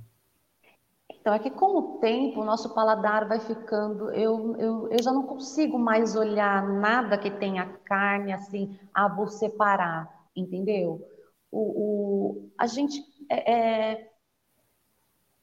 Então, 1.10 1.36
é 1.36 1.40
que 1.40 1.52
com 1.52 1.78
o 1.78 1.98
tempo 2.00 2.40
o 2.40 2.46
nosso 2.46 2.74
paladar 2.74 3.28
vai 3.28 3.40
ficando. 3.40 4.10
Eu, 4.12 4.56
eu, 4.58 4.88
eu 4.90 5.04
já 5.04 5.12
não 5.12 5.24
consigo 5.24 5.78
mais 5.78 6.16
olhar 6.16 6.68
nada 6.68 7.18
que 7.18 7.30
tenha 7.30 7.68
carne 7.84 8.32
assim, 8.32 8.80
ah, 8.94 9.10
vou 9.10 9.28
separar, 9.28 10.10
entendeu? 10.36 11.06
O, 11.52 11.60
o, 11.60 12.50
a 12.58 12.66
gente. 12.66 13.04
É, 13.30 13.54
é, 13.54 14.12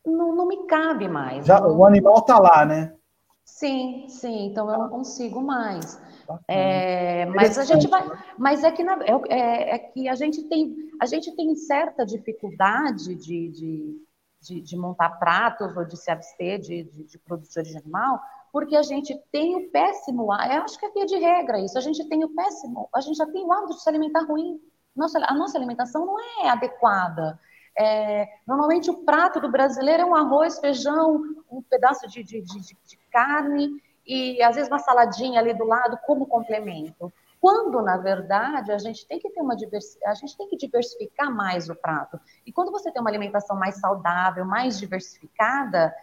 não, 0.07 0.35
não 0.35 0.49
me 0.49 0.67
cabe 0.67 1.07
mais. 1.07 1.47
Já, 1.47 1.67
o 1.67 1.85
animal 1.85 2.19
está 2.19 2.39
lá, 2.39 2.65
né? 2.65 2.95
Sim, 3.45 4.07
sim, 4.09 4.47
então 4.47 4.71
eu 4.71 4.79
não 4.79 4.89
consigo 4.89 5.43
mais. 5.43 6.01
É, 6.49 7.27
mas 7.27 7.59
a 7.59 7.65
gente 7.65 7.87
vai, 7.89 8.03
mas 8.39 8.65
é 8.65 8.71
que, 8.71 8.83
na, 8.83 8.99
é, 9.29 9.75
é, 9.75 9.79
que 9.79 10.09
a 10.09 10.15
gente 10.15 10.43
tem, 10.45 10.75
a 11.01 11.07
gente 11.07 11.35
tem 11.37 11.55
certa 11.55 12.05
dificuldade 12.05 13.15
de, 13.15 13.49
de 13.49 14.05
de, 14.45 14.61
de, 14.61 14.77
montar 14.77 15.09
pratos 15.19 15.75
ou 15.77 15.85
de 15.85 15.97
se 15.97 16.11
abster 16.11 16.61
de, 16.61 16.85
de, 16.85 17.05
de 17.05 17.19
produtos 17.19 17.53
de 17.53 17.59
origem 17.59 17.81
animal, 17.81 18.21
porque 18.53 18.77
a 18.77 18.83
gente 18.83 19.19
tem 19.33 19.57
o 19.57 19.71
péssimo, 19.71 20.25
eu 20.25 20.63
acho 20.63 20.79
que 20.79 20.87
é 20.87 20.91
via 20.91 21.07
de 21.07 21.17
regra 21.17 21.59
isso, 21.59 21.79
a 21.79 21.81
gente 21.81 22.07
tem 22.09 22.23
o 22.25 22.29
péssimo, 22.29 22.89
a 22.95 23.01
gente 23.01 23.17
já 23.17 23.27
tem 23.27 23.43
o 23.43 23.53
hábito 23.53 23.75
de 23.75 23.83
se 23.83 23.89
alimentar 23.89 24.25
ruim. 24.25 24.61
Nossa, 24.95 25.19
a 25.25 25.35
nossa 25.35 25.59
alimentação 25.59 26.07
não 26.07 26.21
é 26.21 26.51
adequada. 26.51 27.41
É, 27.77 28.29
normalmente 28.47 28.89
o 28.89 29.05
prato 29.05 29.41
do 29.41 29.51
brasileiro 29.51 30.05
é 30.05 30.07
um 30.07 30.15
arroz, 30.15 30.61
feijão, 30.61 31.21
um 31.51 31.61
pedaço 31.63 32.07
de, 32.07 32.23
de, 32.23 32.41
de, 32.43 32.61
de 32.61 32.97
carne 33.11 33.83
e 34.07 34.43
às 34.43 34.57
vezes 34.57 34.71
uma 34.71 34.79
saladinha 34.79 35.41
ali 35.41 35.55
do 35.55 35.65
lado 35.65 35.99
como 36.07 36.27
complemento 36.27 37.13
quando 37.45 37.83
na 37.83 37.99
verdade 37.99 38.73
a 38.73 38.79
gente 38.79 39.07
tem 39.07 39.19
que 39.19 39.29
ter 39.29 39.43
uma 39.43 39.55
diversidade, 39.55 40.11
a 40.11 40.15
gente 40.15 40.35
tem 40.35 40.49
que 40.49 40.57
diversificar 40.57 41.31
mais 41.31 41.69
o 41.69 41.75
prato. 41.75 42.19
E 42.47 42.51
quando 42.51 42.73
você 42.73 42.91
tem 42.91 43.03
uma 43.03 43.11
alimentação 43.11 43.55
mais 43.55 43.79
saudável, 43.79 44.47
mais 44.47 44.79
diversificada, 44.79 45.95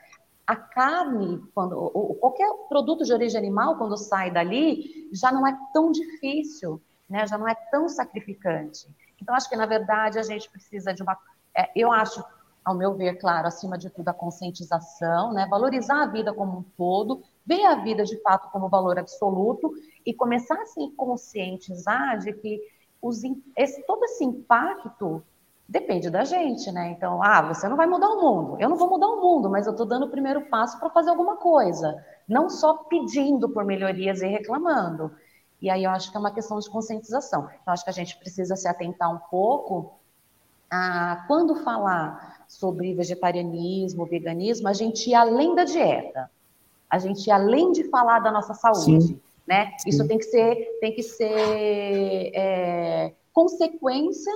a 0.46 0.56
carne, 0.56 1.44
quando 1.56 1.76
qualquer 2.20 2.48
produto 2.70 3.04
de 3.04 3.12
origem 3.12 3.40
animal 3.40 3.76
quando 3.76 3.98
sai 3.98 4.30
dali, 4.30 5.10
já 5.12 5.32
não 5.32 5.48
é 5.48 5.58
tão 5.74 5.92
difícil, 5.92 6.80
né? 7.10 7.26
Já 7.26 7.40
não 7.40 7.48
é 7.48 7.56
tão 7.72 7.90
sacrificante. 7.90 8.88
Então 9.20 9.34
acho 9.34 9.50
que 9.50 9.56
na 9.56 9.66
verdade 9.66 10.20
a 10.20 10.24
gente 10.24 10.48
precisa 10.48 10.94
de 10.94 11.02
uma, 11.02 11.18
é, 11.58 11.72
eu 11.76 11.92
acho 11.92 12.24
ao 12.64 12.76
meu 12.76 12.94
ver, 12.94 13.16
claro, 13.16 13.48
acima 13.48 13.80
de 13.80 13.90
tudo, 13.90 14.10
a 14.10 14.14
conscientização, 14.14 15.34
né? 15.34 15.48
valorizar 15.50 16.04
a 16.04 16.06
vida 16.06 16.32
como 16.32 16.60
um 16.60 16.64
todo, 16.78 17.24
ver 17.46 17.66
a 17.66 17.76
vida 17.76 18.04
de 18.04 18.22
fato 18.22 18.50
como 18.52 18.70
valor 18.70 18.98
absoluto 19.00 19.74
e 20.06 20.14
começar 20.14 20.60
a 20.62 20.66
se 20.66 20.90
conscientizar 20.96 22.20
de 22.20 22.34
que 22.34 22.60
os, 23.02 23.22
esse, 23.58 23.86
todo 23.86 24.04
esse 24.06 24.24
impacto 24.24 25.24
depende 25.68 26.10
da 26.10 26.24
gente, 26.24 26.72
né? 26.72 26.92
Então, 26.92 27.24
ah, 27.24 27.42
você 27.42 27.68
não 27.70 27.78
vai 27.78 27.88
mudar 27.88 28.10
o 28.10 28.22
mundo. 28.22 28.58
Eu 28.60 28.70
não 28.70 28.76
vou 28.76 28.90
mudar 28.90 29.08
o 29.08 29.22
mundo, 29.22 29.50
mas 29.50 29.66
eu 29.66 29.72
estou 29.72 29.86
dando 29.86 30.06
o 30.06 30.10
primeiro 30.10 30.42
passo 30.48 30.80
para 30.80 30.90
fazer 30.90 31.10
alguma 31.10 31.38
coisa, 31.38 32.04
não 32.28 32.50
só 32.50 32.74
pedindo 32.90 33.50
por 33.50 33.64
melhorias 33.64 34.22
e 34.22 34.28
reclamando. 34.28 35.12
E 35.62 35.70
aí 35.70 35.84
eu 35.84 35.92
acho 35.92 36.12
que 36.12 36.18
é 36.18 36.20
uma 36.20 36.34
questão 36.34 36.60
de 36.60 36.70
conscientização. 36.70 37.50
Então, 37.62 37.74
acho 37.74 37.84
que 37.84 37.90
a 37.90 37.94
gente 37.94 38.18
precisa 38.18 38.56
se 38.56 38.68
atentar 38.68 39.14
um 39.14 39.20
pouco 39.30 39.94
a 40.70 41.24
quando 41.28 41.56
falar 41.64 42.44
sobre 42.48 42.94
vegetarianismo, 42.94 44.06
veganismo, 44.06 44.68
a 44.68 44.74
gente 44.74 45.10
ir 45.10 45.16
além 45.16 45.56
da 45.56 45.64
dieta. 45.64 46.30
A 46.92 47.00
gente 47.00 47.32
além 47.32 47.72
de 47.72 47.86
falar 47.86 48.20
da 48.20 48.32
nossa 48.32 48.54
saúde. 48.54 49.02
Sim 49.02 49.22
né? 49.52 49.74
Sim. 49.80 49.90
Isso 49.90 50.08
tem 50.08 50.18
que 50.18 50.24
ser, 50.24 50.56
tem 50.80 50.94
que 50.94 51.04
ser 51.04 52.32
é, 52.34 53.14
consequência 53.34 54.32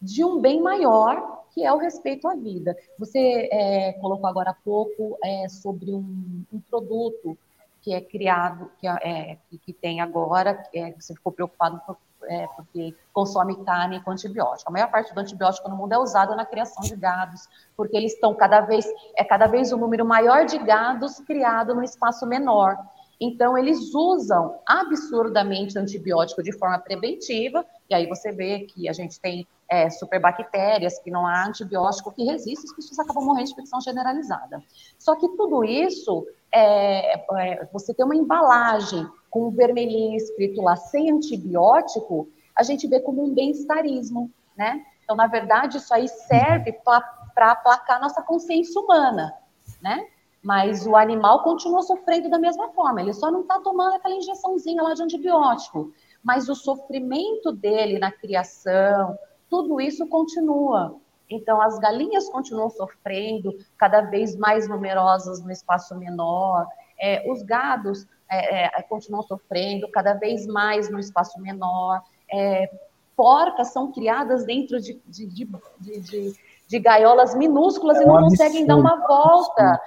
de 0.00 0.24
um 0.24 0.40
bem 0.40 0.62
maior, 0.62 1.44
que 1.52 1.64
é 1.64 1.72
o 1.72 1.76
respeito 1.76 2.26
à 2.26 2.34
vida. 2.34 2.76
Você 2.98 3.48
é, 3.52 3.92
colocou 3.94 4.26
agora 4.26 4.50
há 4.50 4.54
pouco 4.54 5.18
é, 5.22 5.48
sobre 5.48 5.92
um, 5.92 6.44
um, 6.52 6.60
produto 6.60 7.36
que 7.82 7.92
é 7.92 8.00
criado, 8.00 8.70
que, 8.78 8.86
é, 8.86 9.38
que 9.62 9.72
tem 9.72 10.00
agora, 10.00 10.54
que 10.54 10.78
é, 10.78 10.92
você 10.92 11.14
ficou 11.14 11.32
preocupado 11.32 11.80
é, 12.24 12.46
porque 12.56 12.94
consome 13.12 13.64
carne 13.64 14.00
com 14.02 14.10
antibiótico. 14.10 14.70
A 14.70 14.72
maior 14.72 14.90
parte 14.90 15.14
do 15.14 15.20
antibiótico 15.20 15.68
no 15.68 15.76
mundo 15.76 15.92
é 15.92 15.98
usado 15.98 16.34
na 16.34 16.44
criação 16.44 16.82
de 16.82 16.96
gados, 16.96 17.48
porque 17.76 17.96
eles 17.96 18.14
estão 18.14 18.34
cada 18.34 18.60
vez, 18.60 18.86
é 19.16 19.24
cada 19.24 19.46
vez 19.46 19.72
um 19.72 19.78
número 19.78 20.04
maior 20.04 20.44
de 20.44 20.58
gados 20.58 21.18
criado 21.20 21.74
num 21.74 21.82
espaço 21.82 22.26
menor. 22.26 22.76
Então, 23.20 23.58
eles 23.58 23.94
usam 23.94 24.60
absurdamente 24.64 25.78
antibiótico 25.78 26.42
de 26.42 26.52
forma 26.52 26.78
preventiva, 26.78 27.66
e 27.90 27.94
aí 27.94 28.06
você 28.06 28.30
vê 28.30 28.60
que 28.60 28.88
a 28.88 28.92
gente 28.92 29.20
tem 29.20 29.46
é, 29.70 29.90
superbactérias, 29.90 30.98
que 30.98 31.10
não 31.10 31.26
há 31.26 31.46
antibiótico 31.46 32.12
que 32.12 32.24
resiste, 32.24 32.64
as 32.64 32.74
pessoas 32.74 32.98
acabam 33.00 33.24
morrendo 33.24 33.46
de 33.46 33.52
infecção 33.52 33.80
generalizada. 33.80 34.62
Só 34.98 35.14
que 35.14 35.28
tudo 35.36 35.62
isso, 35.64 36.26
é, 36.52 37.18
é, 37.38 37.68
você 37.72 37.92
tem 37.92 38.04
uma 38.04 38.16
embalagem 38.16 39.06
com 39.30 39.48
um 39.48 39.50
vermelhinho 39.50 40.16
escrito 40.16 40.62
lá 40.62 40.74
sem 40.74 41.10
antibiótico, 41.10 42.28
a 42.56 42.62
gente 42.62 42.88
vê 42.88 42.98
como 43.00 43.22
um 43.22 43.34
bem-estarismo, 43.34 44.30
né? 44.56 44.84
Então, 45.04 45.14
na 45.14 45.26
verdade, 45.26 45.76
isso 45.76 45.92
aí 45.92 46.08
serve 46.08 46.72
para 46.72 47.52
aplacar 47.52 48.00
nossa 48.00 48.22
consciência 48.22 48.80
humana, 48.80 49.34
né? 49.82 50.06
Mas 50.42 50.86
o 50.86 50.96
animal 50.96 51.42
continua 51.42 51.82
sofrendo 51.82 52.30
da 52.30 52.38
mesma 52.38 52.68
forma, 52.70 53.00
ele 53.00 53.12
só 53.12 53.30
não 53.30 53.42
está 53.42 53.60
tomando 53.60 53.96
aquela 53.96 54.14
injeçãozinha 54.14 54.82
lá 54.82 54.94
de 54.94 55.02
antibiótico. 55.02 55.92
Mas 56.22 56.48
o 56.48 56.54
sofrimento 56.54 57.52
dele 57.52 57.98
na 57.98 58.10
criação, 58.10 59.16
tudo 59.48 59.80
isso 59.80 60.06
continua. 60.06 60.96
Então, 61.30 61.60
as 61.60 61.78
galinhas 61.78 62.28
continuam 62.30 62.70
sofrendo, 62.70 63.54
cada 63.76 64.00
vez 64.02 64.34
mais 64.36 64.68
numerosas 64.68 65.42
no 65.42 65.50
espaço 65.50 65.94
menor, 65.96 66.66
é, 66.98 67.30
os 67.30 67.42
gados 67.42 68.06
é, 68.30 68.64
é, 68.64 68.82
continuam 68.82 69.22
sofrendo, 69.22 69.90
cada 69.90 70.14
vez 70.14 70.46
mais 70.46 70.90
no 70.90 70.98
espaço 70.98 71.40
menor, 71.40 72.02
é, 72.32 72.70
porcas 73.16 73.72
são 73.72 73.92
criadas 73.92 74.44
dentro 74.44 74.80
de, 74.80 75.00
de, 75.06 75.26
de, 75.26 76.34
de, 76.66 76.78
gaiolas 76.78 77.34
minúsculas 77.34 77.98
e 77.98 78.02
é 78.02 78.06
não 78.06 78.22
conseguem 78.22 78.66
dar 78.66 78.76
uma 78.76 79.06
volta. 79.06 79.80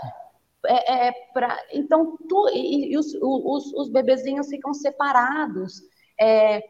É, 0.68 1.12
pra, 1.34 1.58
então, 1.72 2.18
tu, 2.30 2.50
e, 2.50 2.94
e 2.94 2.98
os, 2.98 3.16
os, 3.20 3.74
os, 3.74 3.90
bebezinhos 3.90 4.48
ficam 4.48 4.74
separados. 4.74 5.82
É, 6.20 6.62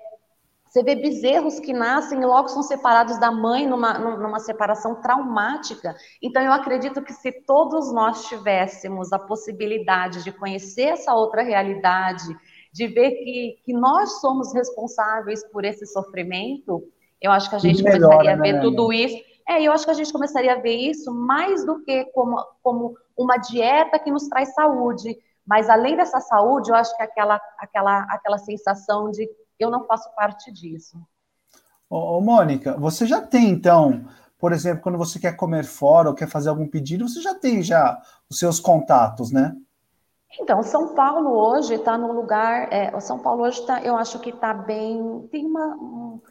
você 0.72 0.82
vê 0.84 0.96
bezerros 0.96 1.60
que 1.60 1.74
nascem 1.74 2.22
e 2.22 2.26
logo 2.26 2.48
são 2.48 2.64
separados 2.64 3.20
da 3.20 3.30
mãe 3.30 3.68
numa, 3.68 4.00
numa 4.00 4.40
separação 4.40 5.02
traumática. 5.02 5.94
Então, 6.24 6.42
eu 6.42 6.54
acredito 6.54 7.02
que 7.02 7.12
se 7.12 7.30
todos 7.30 7.92
nós 7.92 8.26
tivéssemos 8.30 9.12
a 9.12 9.20
possibilidade 9.20 10.24
de 10.24 10.32
conhecer 10.32 10.84
essa 10.84 11.14
outra 11.14 11.42
realidade, 11.42 12.24
de 12.72 12.88
ver 12.88 13.12
que, 13.12 13.58
que 13.66 13.74
nós 13.74 14.22
somos 14.22 14.54
responsáveis 14.54 15.46
por 15.52 15.66
esse 15.66 15.86
sofrimento, 15.86 16.82
eu 17.22 17.34
acho 17.34 17.50
que 17.50 17.56
a 17.58 17.60
gente 17.60 17.84
começaria 17.84 18.32
a 18.32 18.38
ver 18.38 18.54
né, 18.54 18.62
tudo 18.62 18.94
isso. 18.94 19.22
É, 19.50 19.62
eu 19.62 19.74
acho 19.74 19.84
que 19.84 19.92
a 19.92 19.96
gente 19.96 20.14
começaria 20.14 20.54
a 20.54 20.62
ver 20.62 20.78
isso 20.78 21.14
mais 21.14 21.66
do 21.66 21.84
que 21.84 22.06
como, 22.14 22.42
como 22.64 22.96
uma 23.18 23.36
dieta 23.36 24.00
que 24.00 24.10
nos 24.10 24.26
traz 24.30 24.54
saúde. 24.54 25.18
Mas 25.46 25.70
além 25.70 25.98
dessa 25.98 26.22
saúde, 26.22 26.70
eu 26.70 26.76
acho 26.76 26.96
que 26.96 27.04
aquela, 27.04 27.42
aquela, 27.60 28.04
aquela 28.04 28.38
sensação 28.38 29.12
de 29.12 29.30
eu 29.64 29.72
não 29.72 29.86
faço 29.86 30.10
parte 30.16 30.52
disso. 30.52 30.98
Ô, 31.90 32.18
ô, 32.18 32.22
Mônica, 32.22 32.78
você 32.78 33.06
já 33.06 33.22
tem 33.22 33.50
então, 33.50 34.06
por 34.38 34.52
exemplo, 34.52 34.82
quando 34.82 34.98
você 34.98 35.20
quer 35.20 35.36
comer 35.36 35.66
fora 35.66 36.10
ou 36.10 36.16
quer 36.16 36.28
fazer 36.28 36.50
algum 36.50 36.68
pedido, 36.68 37.08
você 37.08 37.22
já 37.22 37.36
tem 37.36 37.62
já 37.62 38.02
os 38.30 38.40
seus 38.40 38.60
contatos, 38.60 39.32
né? 39.32 39.56
Então, 40.40 40.64
São 40.64 40.96
Paulo 40.96 41.30
hoje 41.32 41.74
está 41.74 41.98
no 41.98 42.14
lugar. 42.14 42.72
É, 42.72 42.98
São 43.02 43.20
Paulo 43.20 43.44
hoje 43.44 43.60
está, 43.60 43.82
eu 43.82 43.98
acho 43.98 44.20
que 44.20 44.30
está 44.30 44.54
bem. 44.54 45.28
Tem 45.30 45.46
uma, 45.46 45.76
um, 45.76 46.22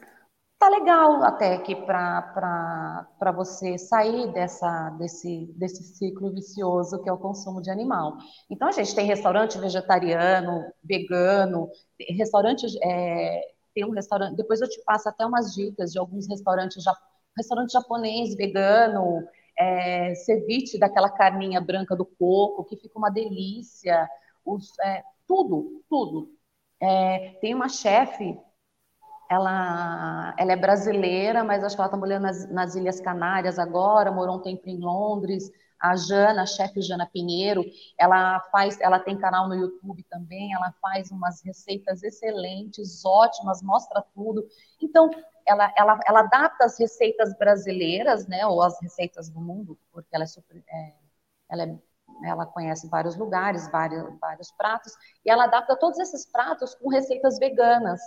tá 0.61 0.69
legal 0.69 1.23
até 1.23 1.55
aqui 1.55 1.75
para 1.75 3.31
você 3.35 3.79
sair 3.79 4.31
dessa, 4.31 4.91
desse, 4.91 5.51
desse 5.55 5.83
ciclo 5.83 6.31
vicioso 6.31 7.01
que 7.01 7.09
é 7.09 7.11
o 7.11 7.17
consumo 7.17 7.63
de 7.63 7.71
animal. 7.71 8.15
Então, 8.47 8.67
a 8.67 8.71
gente 8.71 8.93
tem 8.93 9.07
restaurante 9.07 9.57
vegetariano, 9.57 10.71
vegano, 10.83 11.67
restaurante, 12.11 12.67
é, 12.83 13.41
tem 13.73 13.83
um 13.85 13.89
restaurante, 13.89 14.35
depois 14.35 14.61
eu 14.61 14.69
te 14.69 14.79
passo 14.85 15.09
até 15.09 15.25
umas 15.25 15.51
dicas 15.55 15.91
de 15.91 15.97
alguns 15.97 16.27
restaurantes, 16.29 16.83
restaurante 17.35 17.71
japonês, 17.71 18.35
vegano, 18.35 19.27
é, 19.57 20.13
ceviche 20.13 20.77
daquela 20.77 21.09
carninha 21.09 21.59
branca 21.59 21.95
do 21.95 22.05
coco, 22.05 22.65
que 22.65 22.77
fica 22.77 22.99
uma 22.99 23.09
delícia, 23.09 24.07
os, 24.45 24.77
é, 24.79 25.01
tudo, 25.27 25.83
tudo. 25.89 26.29
É, 26.79 27.31
tem 27.41 27.55
uma 27.55 27.67
chefe 27.67 28.37
ela, 29.31 30.35
ela 30.37 30.51
é 30.51 30.55
brasileira, 30.57 31.41
mas 31.41 31.63
acho 31.63 31.73
que 31.73 31.81
ela 31.81 31.87
está 31.87 31.97
morando 31.97 32.23
nas, 32.23 32.49
nas, 32.51 32.75
Ilhas 32.75 32.99
Canárias 32.99 33.57
agora, 33.57 34.11
morou 34.11 34.35
um 34.35 34.41
tempo 34.41 34.67
em 34.67 34.77
Londres. 34.77 35.49
A 35.79 35.95
Jana, 35.95 36.43
a 36.43 36.45
chefe 36.45 36.81
Jana 36.81 37.09
Pinheiro, 37.11 37.63
ela 37.97 38.41
faz, 38.51 38.77
ela 38.81 38.99
tem 38.99 39.17
canal 39.17 39.47
no 39.47 39.55
YouTube 39.55 40.03
também, 40.09 40.53
ela 40.53 40.73
faz 40.81 41.09
umas 41.11 41.41
receitas 41.41 42.03
excelentes, 42.03 43.03
ótimas, 43.05 43.63
mostra 43.63 44.03
tudo. 44.13 44.45
Então, 44.81 45.09
ela, 45.47 45.73
ela, 45.77 45.99
ela 46.05 46.19
adapta 46.19 46.65
as 46.65 46.77
receitas 46.77 47.35
brasileiras, 47.37 48.27
né, 48.27 48.45
ou 48.45 48.61
as 48.61 48.79
receitas 48.81 49.29
do 49.29 49.39
mundo, 49.39 49.79
porque 49.91 50.13
ela 50.13 50.25
é 50.25 50.27
super, 50.27 50.61
é, 50.69 50.93
ela 51.49 51.63
é 51.63 51.79
ela 52.23 52.45
conhece 52.45 52.87
vários 52.89 53.15
lugares, 53.15 53.71
vários, 53.71 54.19
vários 54.19 54.51
pratos, 54.51 54.93
e 55.25 55.31
ela 55.31 55.45
adapta 55.45 55.75
todos 55.77 55.97
esses 55.97 56.29
pratos 56.29 56.75
com 56.75 56.89
receitas 56.89 57.39
veganas. 57.39 57.99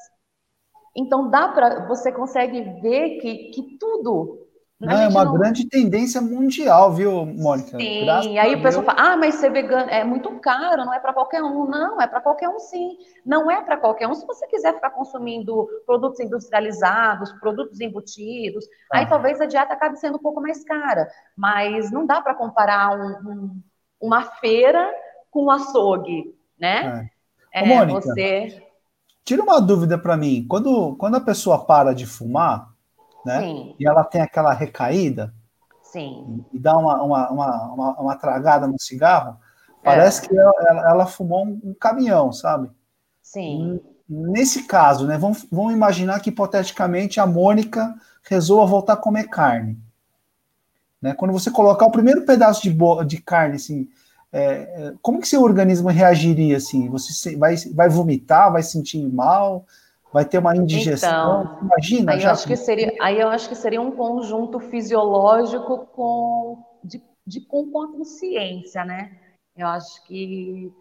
Então 0.96 1.28
dá 1.28 1.48
para 1.48 1.86
você 1.86 2.12
consegue 2.12 2.62
ver 2.80 3.18
que, 3.18 3.50
que 3.50 3.78
tudo 3.78 4.44
não, 4.80 5.00
é 5.00 5.08
uma 5.08 5.24
não... 5.24 5.34
grande 5.34 5.68
tendência 5.68 6.20
mundial, 6.20 6.92
viu, 6.92 7.24
Mônica? 7.24 7.78
Sim, 7.78 8.04
Graças 8.04 8.36
aí 8.36 8.54
o 8.54 8.62
pessoal 8.62 8.84
fala, 8.84 9.00
ah, 9.00 9.16
mas 9.16 9.36
ser 9.36 9.50
vegano 9.50 9.88
é 9.88 10.04
muito 10.04 10.30
caro, 10.40 10.84
não 10.84 10.92
é 10.92 10.98
para 10.98 11.12
qualquer 11.12 11.42
um. 11.42 11.66
Não, 11.66 12.00
é 12.00 12.06
para 12.06 12.20
qualquer 12.20 12.48
um 12.48 12.58
sim. 12.58 12.98
Não 13.24 13.50
é 13.50 13.62
para 13.62 13.76
qualquer 13.76 14.08
um. 14.08 14.14
Se 14.14 14.26
você 14.26 14.46
quiser 14.46 14.74
ficar 14.74 14.90
consumindo 14.90 15.68
produtos 15.86 16.20
industrializados, 16.20 17.32
produtos 17.34 17.80
embutidos, 17.80 18.66
ah. 18.92 18.98
aí 18.98 19.08
talvez 19.08 19.40
a 19.40 19.46
dieta 19.46 19.72
acabe 19.72 19.98
sendo 19.98 20.16
um 20.16 20.22
pouco 20.22 20.40
mais 20.40 20.64
cara. 20.64 21.08
Mas 21.36 21.90
não 21.90 22.04
dá 22.04 22.20
para 22.20 22.34
comparar 22.34 22.98
um, 22.98 23.30
um, 23.30 23.62
uma 24.00 24.22
feira 24.22 24.92
com 25.30 25.44
um 25.44 25.50
açougue, 25.50 26.34
né? 26.58 27.08
É. 27.52 27.62
Ô, 27.62 27.66
Mônica, 27.66 28.00
você... 28.00 28.63
Tira 29.24 29.42
uma 29.42 29.60
dúvida 29.60 29.96
para 29.96 30.16
mim. 30.16 30.46
Quando, 30.48 30.94
quando 30.96 31.16
a 31.16 31.20
pessoa 31.20 31.64
para 31.64 31.94
de 31.94 32.04
fumar, 32.04 32.74
né? 33.24 33.40
Sim. 33.40 33.74
E 33.78 33.88
ela 33.88 34.04
tem 34.04 34.20
aquela 34.20 34.52
recaída. 34.52 35.32
Sim. 35.82 36.44
E 36.52 36.58
dá 36.58 36.76
uma, 36.76 37.02
uma, 37.02 37.30
uma, 37.30 37.62
uma, 37.72 38.00
uma 38.00 38.16
tragada 38.16 38.66
no 38.66 38.78
cigarro, 38.78 39.38
parece 39.82 40.26
é. 40.26 40.28
que 40.28 40.38
ela, 40.38 40.90
ela, 40.90 41.06
fumou 41.06 41.46
um, 41.46 41.60
um, 41.64 41.74
caminhão, 41.74 42.32
sabe? 42.32 42.70
Sim. 43.22 43.80
Nesse 44.08 44.64
caso, 44.64 45.06
né? 45.06 45.16
Vamos, 45.16 45.46
vamos 45.50 45.72
imaginar 45.72 46.20
que 46.20 46.30
hipoteticamente 46.30 47.18
a 47.18 47.26
Mônica 47.26 47.94
resolva 48.24 48.66
voltar 48.66 48.94
a 48.94 48.98
comer 48.98 49.28
carne. 49.28 49.78
Né? 51.00 51.14
Quando 51.14 51.32
você 51.32 51.50
colocar 51.50 51.86
o 51.86 51.92
primeiro 51.92 52.26
pedaço 52.26 52.62
de, 52.62 52.76
de 53.06 53.22
carne 53.22 53.56
assim, 53.56 53.88
é, 54.34 54.40
é, 54.42 54.94
como 55.00 55.20
que 55.20 55.28
seu 55.28 55.42
organismo 55.42 55.88
reagiria 55.88 56.56
assim? 56.56 56.88
Você 56.88 57.36
vai, 57.36 57.54
vai 57.72 57.88
vomitar, 57.88 58.50
vai 58.50 58.64
sentir 58.64 58.98
mal, 59.06 59.64
vai 60.12 60.24
ter 60.24 60.38
uma 60.38 60.56
indigestão? 60.56 61.44
Então, 61.44 61.58
Imagina. 61.62 62.12
Aí, 62.12 62.24
eu 62.24 62.30
acho 62.30 62.44
que 62.44 62.56
seria, 62.56 62.92
aí 63.00 63.20
eu 63.20 63.28
acho 63.28 63.48
que 63.48 63.54
seria 63.54 63.80
um 63.80 63.92
conjunto 63.92 64.58
fisiológico 64.58 65.86
com, 65.86 66.64
de, 66.82 67.00
de, 67.24 67.42
com, 67.42 67.70
com 67.70 67.82
a 67.82 67.92
consciência, 67.92 68.84
né? 68.84 69.16
Eu 69.56 69.68
acho 69.68 70.04
que 70.04 70.72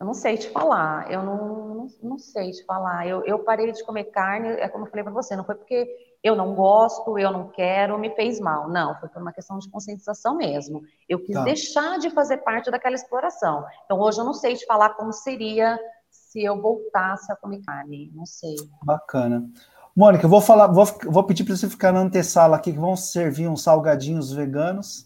eu 0.00 0.04
não 0.04 0.14
sei 0.14 0.36
te 0.36 0.50
falar, 0.50 1.08
eu 1.08 1.22
não, 1.22 1.74
não, 1.74 1.86
não 2.02 2.18
sei 2.18 2.50
te 2.50 2.64
falar. 2.64 3.06
Eu, 3.06 3.24
eu 3.24 3.38
parei 3.38 3.70
de 3.70 3.84
comer 3.84 4.06
carne, 4.06 4.48
é 4.48 4.68
como 4.68 4.86
eu 4.86 4.90
falei 4.90 5.04
para 5.04 5.12
você, 5.12 5.36
não 5.36 5.44
foi 5.44 5.54
porque 5.54 5.86
eu 6.22 6.36
não 6.36 6.54
gosto, 6.54 7.18
eu 7.18 7.32
não 7.32 7.48
quero, 7.48 7.98
me 7.98 8.14
fez 8.14 8.38
mal. 8.38 8.68
Não, 8.68 8.94
foi 9.00 9.08
por 9.08 9.20
uma 9.20 9.32
questão 9.32 9.58
de 9.58 9.68
conscientização 9.68 10.36
mesmo. 10.36 10.82
Eu 11.08 11.18
quis 11.18 11.34
tá. 11.34 11.42
deixar 11.42 11.98
de 11.98 12.10
fazer 12.10 12.38
parte 12.38 12.70
daquela 12.70 12.94
exploração. 12.94 13.64
Então, 13.84 13.98
hoje 13.98 14.20
eu 14.20 14.24
não 14.24 14.34
sei 14.34 14.54
te 14.54 14.64
falar 14.64 14.90
como 14.90 15.12
seria 15.12 15.78
se 16.08 16.44
eu 16.44 16.60
voltasse 16.60 17.32
a 17.32 17.36
comer 17.36 17.62
carne. 17.64 18.12
Não 18.14 18.24
sei. 18.24 18.54
Bacana. 18.84 19.50
Mônica, 19.96 20.24
eu 20.24 20.30
vou 20.30 20.40
falar, 20.40 20.68
vou, 20.68 20.86
vou 21.04 21.24
pedir 21.24 21.44
para 21.44 21.56
você 21.56 21.68
ficar 21.68 21.92
na 21.92 22.00
antessala 22.00 22.56
aqui, 22.56 22.72
que 22.72 22.78
vão 22.78 22.96
servir 22.96 23.48
uns 23.48 23.62
salgadinhos 23.62 24.32
veganos. 24.32 25.02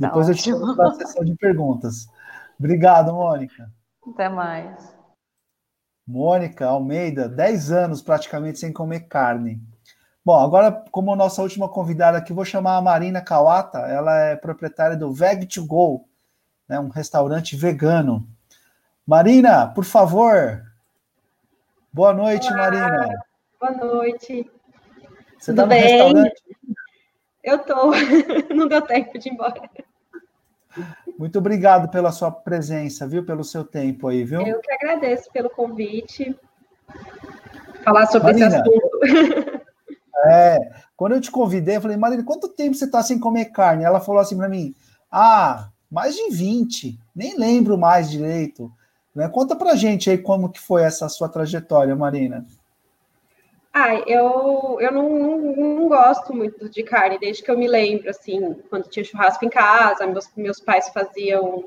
Tá 0.00 0.08
Depois 0.08 0.28
eu 0.28 0.34
te 0.34 0.50
para 0.76 0.88
a 0.88 0.94
sessão 0.94 1.24
de 1.24 1.36
perguntas. 1.36 2.06
Obrigado, 2.58 3.12
Mônica. 3.12 3.70
Até 4.12 4.28
mais. 4.28 4.92
Mônica 6.06 6.66
Almeida, 6.66 7.28
10 7.28 7.70
anos 7.70 8.02
praticamente 8.02 8.58
sem 8.58 8.72
comer 8.72 9.02
carne. 9.02 9.62
Bom, 10.24 10.38
agora, 10.38 10.84
como 10.92 11.16
nossa 11.16 11.42
última 11.42 11.68
convidada 11.68 12.18
aqui, 12.18 12.32
vou 12.32 12.44
chamar 12.44 12.76
a 12.76 12.82
Marina 12.82 13.20
Kawata. 13.20 13.78
Ela 13.78 14.16
é 14.20 14.36
proprietária 14.36 14.96
do 14.96 15.12
Veg 15.12 15.46
to 15.46 15.66
Go, 15.66 16.04
né, 16.68 16.78
um 16.78 16.88
restaurante 16.88 17.56
vegano. 17.56 18.24
Marina, 19.04 19.66
por 19.66 19.84
favor. 19.84 20.62
Boa 21.92 22.14
noite, 22.14 22.46
Olá, 22.46 22.56
Marina. 22.56 23.24
Boa 23.60 23.72
noite. 23.72 24.48
Você 25.38 25.50
está 25.50 25.66
no 25.66 25.72
restaurante? 25.72 26.42
Eu 27.42 27.58
tô. 27.58 27.90
Não 28.54 28.68
deu 28.68 28.82
tempo 28.82 29.18
de 29.18 29.28
ir 29.28 29.32
embora. 29.32 29.68
Muito 31.18 31.38
obrigado 31.38 31.90
pela 31.90 32.12
sua 32.12 32.30
presença, 32.30 33.08
viu? 33.08 33.26
Pelo 33.26 33.42
seu 33.42 33.64
tempo 33.64 34.06
aí, 34.06 34.22
viu? 34.22 34.40
Eu 34.42 34.60
que 34.60 34.72
agradeço 34.72 35.30
pelo 35.32 35.50
convite. 35.50 36.38
Falar 37.84 38.06
sobre 38.06 38.32
Marina, 38.32 38.46
esse 38.46 38.56
assunto. 38.56 39.50
É, 40.32 40.58
quando 40.96 41.12
eu 41.12 41.20
te 41.20 41.30
convidei, 41.30 41.76
eu 41.76 41.80
falei, 41.80 41.96
Marina, 41.96 42.24
quanto 42.24 42.48
tempo 42.48 42.74
você 42.74 42.84
está 42.84 43.02
sem 43.02 43.18
comer 43.18 43.46
carne? 43.46 43.84
Ela 43.84 44.00
falou 44.00 44.20
assim 44.20 44.36
para 44.36 44.48
mim, 44.48 44.74
ah, 45.10 45.68
mais 45.90 46.14
de 46.14 46.30
20, 46.30 46.98
nem 47.14 47.36
lembro 47.36 47.76
mais 47.76 48.10
direito. 48.10 48.72
Né? 49.14 49.28
Conta 49.28 49.54
pra 49.54 49.76
gente 49.76 50.08
aí 50.08 50.18
como 50.18 50.48
que 50.48 50.60
foi 50.60 50.82
essa 50.82 51.08
sua 51.08 51.28
trajetória, 51.28 51.94
Marina. 51.94 52.46
Ah, 53.74 53.94
eu, 54.06 54.78
eu 54.80 54.92
não, 54.92 55.08
não, 55.08 55.38
não, 55.56 55.88
gosto 55.88 56.34
muito 56.34 56.68
de 56.68 56.82
carne, 56.82 57.18
desde 57.18 57.42
que 57.42 57.50
eu 57.50 57.56
me 57.56 57.66
lembro, 57.66 58.10
assim, 58.10 58.54
quando 58.68 58.88
tinha 58.88 59.02
churrasco 59.02 59.46
em 59.46 59.48
casa, 59.48 60.06
meus, 60.06 60.30
meus 60.36 60.60
pais 60.60 60.90
faziam 60.90 61.64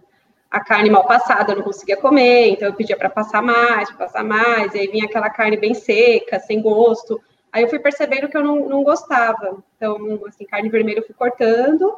a 0.52 0.60
carne 0.64 0.90
mal 0.90 1.06
passada, 1.06 1.52
eu 1.52 1.58
não 1.58 1.64
conseguia 1.64 1.98
comer, 1.98 2.50
então 2.50 2.68
eu 2.68 2.76
pedia 2.76 2.96
para 2.96 3.10
passar 3.10 3.42
mais, 3.42 3.90
para 3.90 4.06
passar 4.06 4.24
mais, 4.24 4.74
e 4.74 4.80
aí 4.80 4.88
vinha 4.88 5.06
aquela 5.06 5.32
carne 5.32 5.58
bem 5.58 5.74
seca, 5.74 6.40
sem 6.40 6.62
gosto. 6.62 7.20
Aí 7.56 7.64
eu 7.64 7.70
fui 7.70 7.80
percebendo 7.80 8.28
que 8.28 8.36
eu 8.36 8.44
não, 8.44 8.68
não 8.68 8.84
gostava. 8.84 9.64
Então, 9.78 9.98
assim, 10.28 10.44
carne 10.44 10.68
vermelha 10.68 11.00
eu 11.00 11.06
fui 11.06 11.16
cortando. 11.16 11.96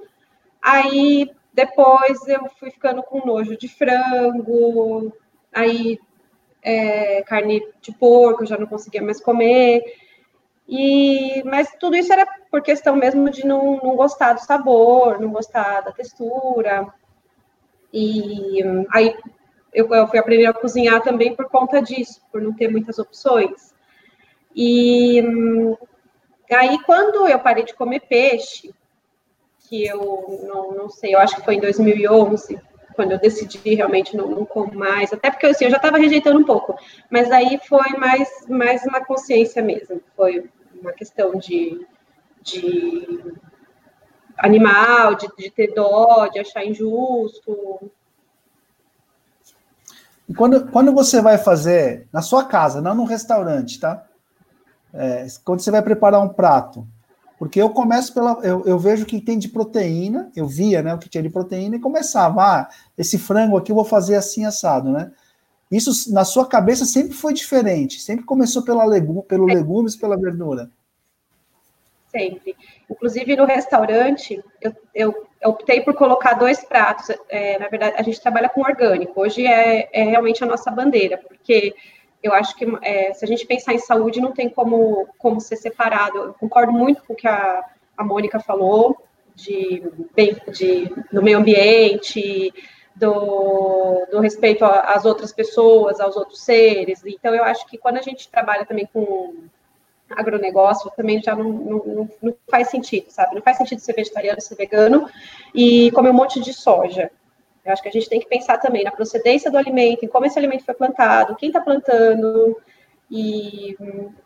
Aí 0.61 1.31
depois 1.51 2.27
eu 2.27 2.47
fui 2.59 2.69
ficando 2.69 3.01
com 3.01 3.25
nojo 3.25 3.57
de 3.57 3.67
frango, 3.67 5.11
aí 5.51 5.99
é, 6.61 7.23
carne 7.23 7.67
de 7.81 7.91
porco 7.91 8.43
eu 8.43 8.47
já 8.47 8.55
não 8.55 8.67
conseguia 8.67 9.01
mais 9.01 9.19
comer. 9.19 9.81
E, 10.67 11.41
mas 11.43 11.75
tudo 11.79 11.95
isso 11.95 12.13
era 12.13 12.27
por 12.51 12.61
questão 12.61 12.95
mesmo 12.95 13.27
de 13.31 13.43
não, 13.43 13.77
não 13.77 13.95
gostar 13.95 14.33
do 14.33 14.41
sabor, 14.41 15.19
não 15.19 15.31
gostar 15.31 15.81
da 15.81 15.91
textura. 15.91 16.85
E 17.91 18.61
aí 18.91 19.15
eu, 19.73 19.91
eu 19.91 20.07
fui 20.07 20.19
aprender 20.19 20.45
a 20.45 20.53
cozinhar 20.53 21.01
também 21.01 21.35
por 21.35 21.49
conta 21.49 21.81
disso, 21.81 22.21
por 22.31 22.43
não 22.43 22.53
ter 22.53 22.69
muitas 22.69 22.99
opções. 22.99 23.75
E 24.59 25.21
aí, 26.51 26.81
quando 26.83 27.27
eu 27.27 27.37
parei 27.37 27.63
de 27.63 27.75
comer 27.75 27.99
peixe, 27.99 28.73
que 29.59 29.85
eu 29.85 30.41
não, 30.47 30.71
não 30.71 30.89
sei, 30.89 31.13
eu 31.13 31.19
acho 31.19 31.35
que 31.35 31.45
foi 31.45 31.55
em 31.55 31.59
2011, 31.59 32.59
quando 32.95 33.11
eu 33.11 33.19
decidi 33.19 33.75
realmente 33.75 34.17
não, 34.17 34.27
não 34.27 34.45
como 34.45 34.73
mais, 34.73 35.13
até 35.13 35.29
porque 35.29 35.45
assim, 35.45 35.65
eu 35.65 35.69
já 35.69 35.77
estava 35.77 35.99
rejeitando 35.99 36.39
um 36.39 36.43
pouco, 36.43 36.75
mas 37.11 37.31
aí 37.31 37.59
foi 37.67 37.89
mais, 37.99 38.27
mais 38.49 38.83
uma 38.83 39.05
consciência 39.05 39.61
mesmo, 39.61 40.01
foi 40.15 40.49
uma 40.81 40.91
questão 40.91 41.37
de, 41.37 41.85
de 42.41 43.35
animal, 44.39 45.13
de, 45.13 45.27
de 45.37 45.51
ter 45.51 45.71
dó, 45.75 46.27
de 46.27 46.39
achar 46.39 46.65
injusto. 46.65 47.91
Quando, 50.35 50.71
quando 50.71 50.91
você 50.93 51.21
vai 51.21 51.37
fazer 51.37 52.07
na 52.11 52.23
sua 52.23 52.45
casa, 52.45 52.81
não 52.81 52.95
no 52.95 53.05
restaurante, 53.05 53.79
tá? 53.79 54.07
É, 54.97 55.27
quando 55.45 55.59
você 55.59 55.69
vai 55.69 55.81
preparar 55.81 56.21
um 56.21 56.29
prato, 56.29 56.87
porque 57.37 57.61
eu 57.61 57.69
começo 57.69 58.13
pela. 58.13 58.39
Eu, 58.43 58.65
eu, 58.65 58.79
vejo 58.79 59.05
que 59.05 59.21
tem 59.21 59.37
de 59.37 59.47
proteína, 59.47 60.31
eu 60.35 60.47
via 60.47 60.81
né, 60.81 60.93
o 60.93 60.97
que 60.97 61.07
tinha 61.07 61.21
de 61.21 61.29
proteína 61.29 61.75
e 61.75 61.79
começava, 61.79 62.41
ah, 62.41 62.69
esse 62.97 63.17
frango 63.17 63.57
aqui 63.57 63.71
eu 63.71 63.75
vou 63.75 63.85
fazer 63.85 64.15
assim 64.15 64.43
assado, 64.43 64.91
né? 64.91 65.11
Isso 65.71 66.11
na 66.13 66.25
sua 66.25 66.47
cabeça 66.47 66.85
sempre 66.85 67.13
foi 67.13 67.33
diferente, 67.33 68.01
sempre 68.01 68.25
começou 68.25 68.63
pela 68.63 68.85
legu 68.85 69.21
pelo 69.23 69.45
legumes, 69.45 69.95
pela 69.95 70.17
verdura. 70.17 70.71
Sempre. 72.09 72.55
Inclusive 72.89 73.35
no 73.35 73.45
restaurante, 73.45 74.43
eu, 74.61 74.73
eu, 74.95 75.27
eu 75.41 75.49
optei 75.49 75.81
por 75.81 75.93
colocar 75.93 76.33
dois 76.33 76.63
pratos. 76.63 77.15
É, 77.29 77.59
na 77.59 77.67
verdade, 77.67 77.95
a 77.97 78.01
gente 78.01 78.21
trabalha 78.21 78.49
com 78.49 78.61
orgânico. 78.61 79.21
Hoje 79.21 79.45
é, 79.45 79.89
é 79.91 80.03
realmente 80.03 80.43
a 80.43 80.47
nossa 80.47 80.71
bandeira, 80.71 81.17
porque 81.17 81.75
eu 82.27 82.33
acho 82.33 82.55
que 82.55 82.65
é, 82.81 83.13
se 83.13 83.25
a 83.25 83.27
gente 83.27 83.45
pensar 83.45 83.73
em 83.73 83.79
saúde, 83.79 84.21
não 84.21 84.31
tem 84.31 84.49
como, 84.49 85.07
como 85.17 85.41
ser 85.41 85.55
separado. 85.55 86.17
Eu 86.17 86.33
concordo 86.33 86.71
muito 86.71 87.03
com 87.03 87.13
o 87.13 87.15
que 87.15 87.27
a, 87.27 87.63
a 87.97 88.03
Mônica 88.03 88.39
falou, 88.39 88.97
de, 89.35 89.83
bem, 90.15 90.35
de, 90.51 90.91
do 91.11 91.21
meio 91.21 91.37
ambiente, 91.37 92.53
do, 92.95 94.05
do 94.11 94.19
respeito 94.19 94.65
às 94.65 95.05
outras 95.05 95.31
pessoas, 95.31 95.99
aos 95.99 96.15
outros 96.15 96.41
seres. 96.41 97.03
Então, 97.05 97.33
eu 97.33 97.43
acho 97.43 97.65
que 97.67 97.77
quando 97.77 97.97
a 97.97 98.01
gente 98.01 98.29
trabalha 98.29 98.65
também 98.65 98.87
com 98.91 99.33
agronegócio, 100.09 100.91
também 100.95 101.21
já 101.21 101.35
não, 101.35 101.49
não, 101.49 102.09
não 102.21 102.35
faz 102.49 102.69
sentido, 102.69 103.09
sabe? 103.09 103.35
Não 103.35 103.41
faz 103.41 103.57
sentido 103.57 103.79
ser 103.79 103.93
vegetariano, 103.93 104.41
ser 104.41 104.55
vegano 104.55 105.09
e 105.53 105.91
comer 105.91 106.09
um 106.09 106.13
monte 106.13 106.39
de 106.39 106.53
soja. 106.53 107.11
Eu 107.67 107.73
acho 107.73 107.81
que 107.81 107.89
a 107.89 107.91
gente 107.91 108.07
tem 108.07 108.21
que 108.21 108.29
pensar 108.29 108.57
também 108.59 108.85
na 108.85 108.91
procedência 108.91 109.51
do 109.51 109.57
alimento, 109.57 110.05
em 110.05 110.07
como 110.07 110.25
esse 110.25 110.39
alimento 110.39 110.63
foi 110.63 110.73
plantado, 110.73 111.35
quem 111.35 111.49
está 111.49 111.59
plantando, 111.59 112.57
e, 113.11 113.75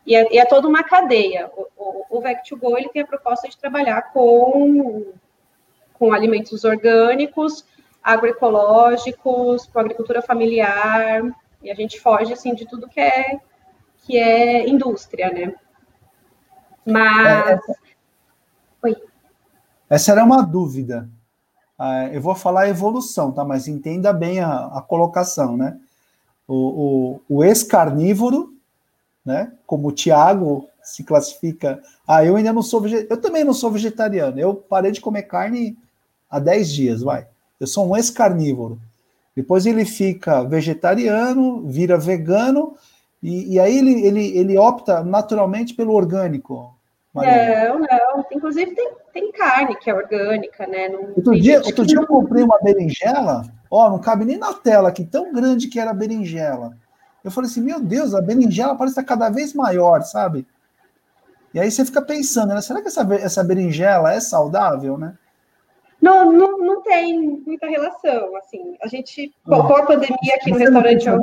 e, 0.05 0.15
é, 0.15 0.31
e, 0.31 0.37
é, 0.37 0.45
toda 0.45 0.67
uma 0.67 0.83
cadeia. 0.83 1.49
O, 1.57 1.67
o, 1.75 2.19
o 2.19 2.21
Vec2Go, 2.21 2.77
ele 2.77 2.89
tem 2.89 3.01
a 3.01 3.07
proposta 3.07 3.49
de 3.49 3.57
trabalhar 3.57 4.13
com, 4.13 5.11
com 5.95 6.13
alimentos 6.13 6.63
orgânicos, 6.63 7.65
agroecológicos, 8.03 9.65
com 9.65 9.79
agricultura 9.79 10.21
familiar, 10.21 11.23
e 11.63 11.71
a 11.71 11.73
gente 11.73 11.99
foge, 11.99 12.33
assim, 12.33 12.53
de 12.53 12.67
tudo 12.67 12.87
que 12.87 12.99
é, 12.99 13.39
que 14.05 14.19
é 14.19 14.69
indústria, 14.69 15.31
né? 15.31 15.55
Mas... 16.85 17.49
É, 17.49 17.59
Oi. 18.83 18.95
Essa 19.89 20.11
era 20.11 20.23
uma 20.23 20.43
dúvida. 20.43 21.09
Ah, 21.83 22.09
eu 22.13 22.21
vou 22.21 22.35
falar 22.35 22.69
evolução, 22.69 23.31
tá? 23.31 23.43
Mas 23.43 23.67
entenda 23.67 24.13
bem 24.13 24.39
a, 24.39 24.67
a 24.67 24.81
colocação, 24.83 25.57
né? 25.57 25.79
O, 26.47 27.17
o, 27.27 27.37
o 27.37 27.43
ex-carnívoro, 27.43 28.53
né? 29.25 29.51
Como 29.65 29.87
o 29.87 29.91
Tiago 29.91 30.69
se 30.83 31.03
classifica. 31.03 31.81
Ah, 32.07 32.23
eu 32.23 32.35
ainda 32.35 32.53
não 32.53 32.61
sou 32.61 32.81
vegetariano. 32.81 33.11
Eu 33.11 33.19
também 33.19 33.43
não 33.43 33.53
sou 33.55 33.71
vegetariano. 33.71 34.39
Eu 34.39 34.53
parei 34.53 34.91
de 34.91 35.01
comer 35.01 35.23
carne 35.23 35.75
há 36.29 36.37
10 36.37 36.71
dias, 36.71 37.01
vai. 37.01 37.25
Eu 37.59 37.65
sou 37.65 37.89
um 37.89 37.97
ex-carnívoro. 37.97 38.79
Depois 39.35 39.65
ele 39.65 39.83
fica 39.83 40.43
vegetariano, 40.43 41.67
vira 41.67 41.97
vegano, 41.97 42.75
e, 43.23 43.53
e 43.53 43.59
aí 43.59 43.75
ele, 43.75 44.05
ele, 44.05 44.37
ele 44.37 44.55
opta 44.55 45.03
naturalmente 45.03 45.73
pelo 45.73 45.93
orgânico. 45.93 46.75
Maria. 47.13 47.69
Não, 47.69 47.79
não. 47.79 48.25
Inclusive 48.31 48.73
tem 48.73 48.91
tem 49.13 49.31
carne 49.31 49.75
que 49.75 49.89
é 49.89 49.93
orgânica, 49.93 50.65
né? 50.67 50.89
Não, 50.89 51.13
outro 51.15 51.39
dia, 51.39 51.61
outro 51.61 51.85
dia 51.85 51.99
eu 51.99 52.07
comprei 52.07 52.43
uma 52.43 52.59
berinjela, 52.61 53.43
ó, 53.69 53.89
não 53.89 53.99
cabe 53.99 54.25
nem 54.25 54.37
na 54.37 54.53
tela 54.53 54.89
aqui, 54.89 55.05
tão 55.05 55.31
grande 55.33 55.67
que 55.67 55.79
era 55.79 55.91
a 55.91 55.93
berinjela. 55.93 56.71
Eu 57.23 57.29
falei 57.29 57.49
assim, 57.49 57.61
meu 57.61 57.79
Deus, 57.79 58.15
a 58.15 58.21
berinjela 58.21 58.75
parece 58.75 58.99
estar 58.99 59.03
cada 59.03 59.29
vez 59.29 59.53
maior, 59.53 60.01
sabe? 60.01 60.47
E 61.53 61.59
aí 61.59 61.69
você 61.69 61.85
fica 61.85 62.01
pensando, 62.01 62.53
né? 62.53 62.61
Será 62.61 62.81
que 62.81 62.87
essa, 62.87 63.07
essa 63.15 63.43
berinjela 63.43 64.13
é 64.13 64.19
saudável, 64.19 64.97
né? 64.97 65.17
Não, 66.01 66.31
não, 66.31 66.57
não 66.57 66.81
tem 66.81 67.41
muita 67.45 67.67
relação, 67.67 68.35
assim. 68.37 68.75
A 68.81 68.87
gente, 68.87 69.31
com 69.45 69.53
a 69.53 69.85
pandemia 69.85 70.35
aqui 70.35 70.49
no 70.49 70.57
restaurante... 70.57 71.07
Eu... 71.07 71.21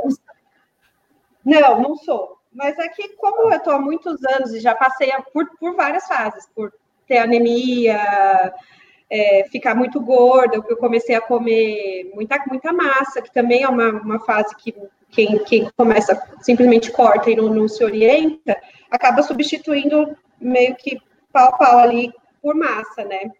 Não, 1.43 1.81
não 1.81 1.95
sou. 1.97 2.38
Mas 2.53 2.77
é 2.79 2.87
que, 2.89 3.09
como 3.09 3.51
eu 3.51 3.57
estou 3.57 3.73
há 3.73 3.79
muitos 3.79 4.23
anos 4.25 4.53
e 4.53 4.59
já 4.59 4.73
passei 4.73 5.11
por, 5.33 5.49
por 5.57 5.75
várias 5.75 6.07
fases, 6.07 6.47
por 6.55 6.73
ter 7.07 7.19
anemia, 7.19 8.53
é, 9.09 9.43
ficar 9.51 9.75
muito 9.75 9.99
gorda, 9.99 10.63
eu 10.67 10.77
comecei 10.77 11.15
a 11.15 11.21
comer 11.21 12.11
muita, 12.13 12.43
muita 12.47 12.71
massa, 12.71 13.21
que 13.21 13.33
também 13.33 13.63
é 13.63 13.69
uma, 13.69 13.89
uma 13.89 14.19
fase 14.19 14.55
que 14.55 14.75
quem, 15.09 15.43
quem 15.43 15.69
começa 15.75 16.21
simplesmente 16.41 16.91
corta 16.91 17.31
e 17.31 17.35
não, 17.35 17.53
não 17.53 17.67
se 17.67 17.83
orienta, 17.83 18.59
acaba 18.91 19.23
substituindo 19.23 20.15
meio 20.39 20.75
que 20.75 21.01
pau 21.33 21.49
a 21.49 21.57
pau 21.57 21.79
ali 21.79 22.13
por 22.41 22.55
massa, 22.55 23.03
né? 23.03 23.31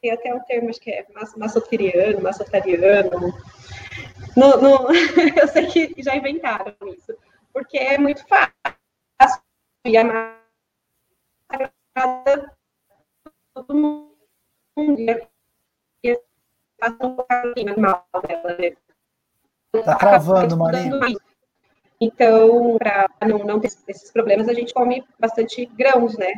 Tem 0.00 0.10
até 0.10 0.34
um 0.34 0.40
termo, 0.40 0.68
acho 0.68 0.80
que 0.80 0.90
é 0.90 1.06
massotariano, 1.36 2.20
massotariano. 2.20 3.32
No, 4.36 4.56
no, 4.60 4.88
eu 5.40 5.48
sei 5.48 5.66
que 5.66 6.02
já 6.02 6.16
inventaram 6.16 6.74
isso, 6.88 7.14
porque 7.52 7.78
é 7.78 7.98
muito 7.98 8.24
fácil. 8.26 9.42
E 9.84 9.96
a 9.96 10.04
massa 10.04 10.42
todo 13.54 13.74
mundo 13.74 14.12
Tá 19.84 19.96
cravando, 19.96 20.56
Maria. 20.56 20.90
Então, 22.00 22.76
para 22.78 23.08
não, 23.28 23.38
não 23.38 23.60
ter 23.60 23.68
esses 23.86 24.10
problemas, 24.10 24.48
a 24.48 24.52
gente 24.52 24.74
come 24.74 25.04
bastante 25.18 25.66
grãos, 25.66 26.18
né? 26.18 26.34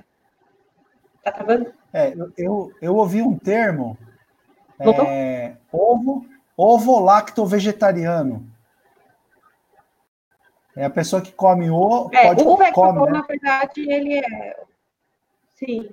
Tá 1.22 1.32
travando? 1.32 1.72
É, 1.92 2.12
eu, 2.12 2.32
eu, 2.36 2.72
eu 2.82 2.96
ouvi 2.96 3.22
um 3.22 3.38
termo, 3.38 3.96
é, 4.78 5.56
ovo, 5.72 6.26
ovo 6.56 7.00
lacto 7.00 7.46
vegetariano. 7.46 8.46
É 10.76 10.84
a 10.84 10.90
pessoa 10.90 11.22
que 11.22 11.32
come 11.32 11.70
o, 11.70 12.10
É, 12.12 12.26
pode 12.28 12.42
o 12.42 12.72
come, 12.72 13.06
né? 13.06 13.12
na 13.12 13.22
verdade, 13.22 13.88
ele 13.90 14.18
é. 14.18 14.56
Sim. 15.54 15.88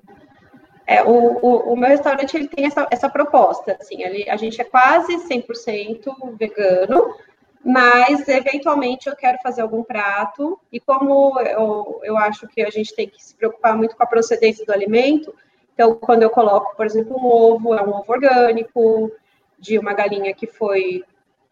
É, 0.87 1.03
o, 1.03 1.37
o, 1.41 1.73
o 1.73 1.77
meu 1.77 1.89
restaurante 1.89 2.35
ele 2.35 2.47
tem 2.47 2.65
essa, 2.65 2.87
essa 2.89 3.09
proposta. 3.09 3.77
Assim, 3.79 4.01
ele, 4.01 4.29
a 4.29 4.35
gente 4.35 4.59
é 4.59 4.63
quase 4.63 5.15
100% 5.17 6.35
vegano, 6.37 7.15
mas 7.63 8.27
eventualmente 8.27 9.07
eu 9.07 9.15
quero 9.15 9.37
fazer 9.43 9.61
algum 9.61 9.83
prato. 9.83 10.59
E 10.71 10.79
como 10.79 11.39
eu, 11.39 12.01
eu 12.03 12.17
acho 12.17 12.47
que 12.47 12.61
a 12.61 12.69
gente 12.69 12.95
tem 12.95 13.07
que 13.07 13.23
se 13.23 13.35
preocupar 13.35 13.77
muito 13.77 13.95
com 13.95 14.03
a 14.03 14.07
procedência 14.07 14.65
do 14.65 14.73
alimento, 14.73 15.33
então 15.73 15.95
quando 15.95 16.23
eu 16.23 16.29
coloco, 16.29 16.75
por 16.75 16.85
exemplo, 16.85 17.15
um 17.17 17.25
ovo, 17.25 17.75
é 17.75 17.83
um 17.83 17.91
ovo 17.91 18.11
orgânico, 18.11 19.11
de 19.59 19.77
uma 19.77 19.93
galinha 19.93 20.33
que 20.33 20.47
foi 20.47 21.03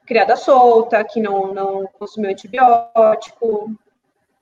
criada 0.10 0.36
solta, 0.36 1.04
que 1.04 1.22
não, 1.22 1.54
não 1.54 1.86
consumiu 2.00 2.32
antibiótico, 2.32 3.72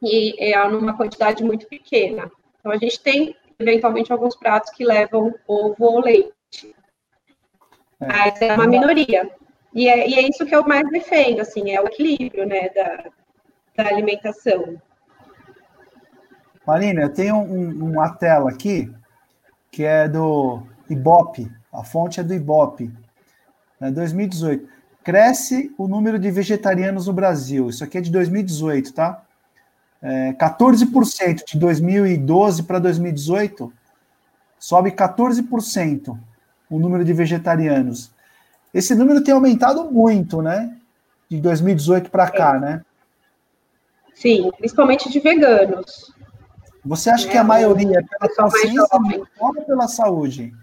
e 0.01 0.41
é 0.41 0.67
numa 0.69 0.95
quantidade 0.95 1.43
muito 1.43 1.67
pequena. 1.67 2.31
Então, 2.57 2.71
a 2.71 2.77
gente 2.77 2.97
tem, 3.01 3.35
eventualmente, 3.59 4.13
alguns 4.13 4.33
pratos 4.33 4.71
que 4.71 4.85
levam 4.85 5.35
ovo 5.45 5.75
ou 5.77 5.99
leite. 5.99 6.73
Mas 7.99 8.41
é 8.41 8.53
uma 8.53 8.65
minoria. 8.65 9.29
E 9.73 9.89
é, 9.89 10.07
e 10.07 10.13
é 10.15 10.21
isso 10.21 10.45
que 10.45 10.55
eu 10.55 10.63
mais 10.65 10.89
defendo, 10.89 11.41
assim, 11.41 11.69
é 11.71 11.81
o 11.81 11.87
equilíbrio, 11.87 12.45
né, 12.47 12.69
da, 12.69 13.03
da 13.75 13.89
alimentação. 13.89 14.81
Marina, 16.65 17.01
eu 17.01 17.13
tenho 17.13 17.35
um- 17.35 17.91
uma 17.91 18.15
tela 18.15 18.49
aqui 18.51 18.89
que 19.69 19.83
é 19.83 20.07
do 20.07 20.63
Ibope. 20.89 21.51
A 21.73 21.83
fonte 21.83 22.21
é 22.21 22.23
do 22.23 22.33
Ibope, 22.33 22.89
né, 23.81 23.91
2018. 23.91 24.76
Cresce 25.07 25.73
o 25.77 25.87
número 25.87 26.19
de 26.19 26.29
vegetarianos 26.29 27.07
no 27.07 27.13
Brasil. 27.13 27.69
Isso 27.69 27.81
aqui 27.81 27.97
é 27.97 28.01
de 28.01 28.11
2018, 28.11 28.93
tá? 28.93 29.23
É, 30.01 30.33
14% 30.33 31.45
de 31.47 31.57
2012 31.57 32.63
para 32.63 32.77
2018 32.77 33.71
sobe 34.59 34.91
14% 34.91 36.19
o 36.69 36.77
número 36.77 37.05
de 37.05 37.13
vegetarianos. 37.13 38.11
Esse 38.73 38.93
número 38.95 39.23
tem 39.23 39.33
aumentado 39.33 39.89
muito, 39.89 40.41
né? 40.41 40.75
De 41.29 41.39
2018 41.39 42.11
para 42.11 42.29
cá, 42.29 42.59
né? 42.59 42.83
Sim, 44.13 44.51
principalmente 44.57 45.09
de 45.09 45.21
veganos. 45.21 46.13
Você 46.83 47.09
acha 47.09 47.29
É, 47.29 47.31
que 47.31 47.37
a 47.37 47.43
o 47.43 47.47
maioria 47.47 47.99
é 47.99 48.03
pela 48.03 48.35
consciência 48.35 48.85
ou 49.39 49.53
pela 49.63 49.87
saúde? 49.87 50.53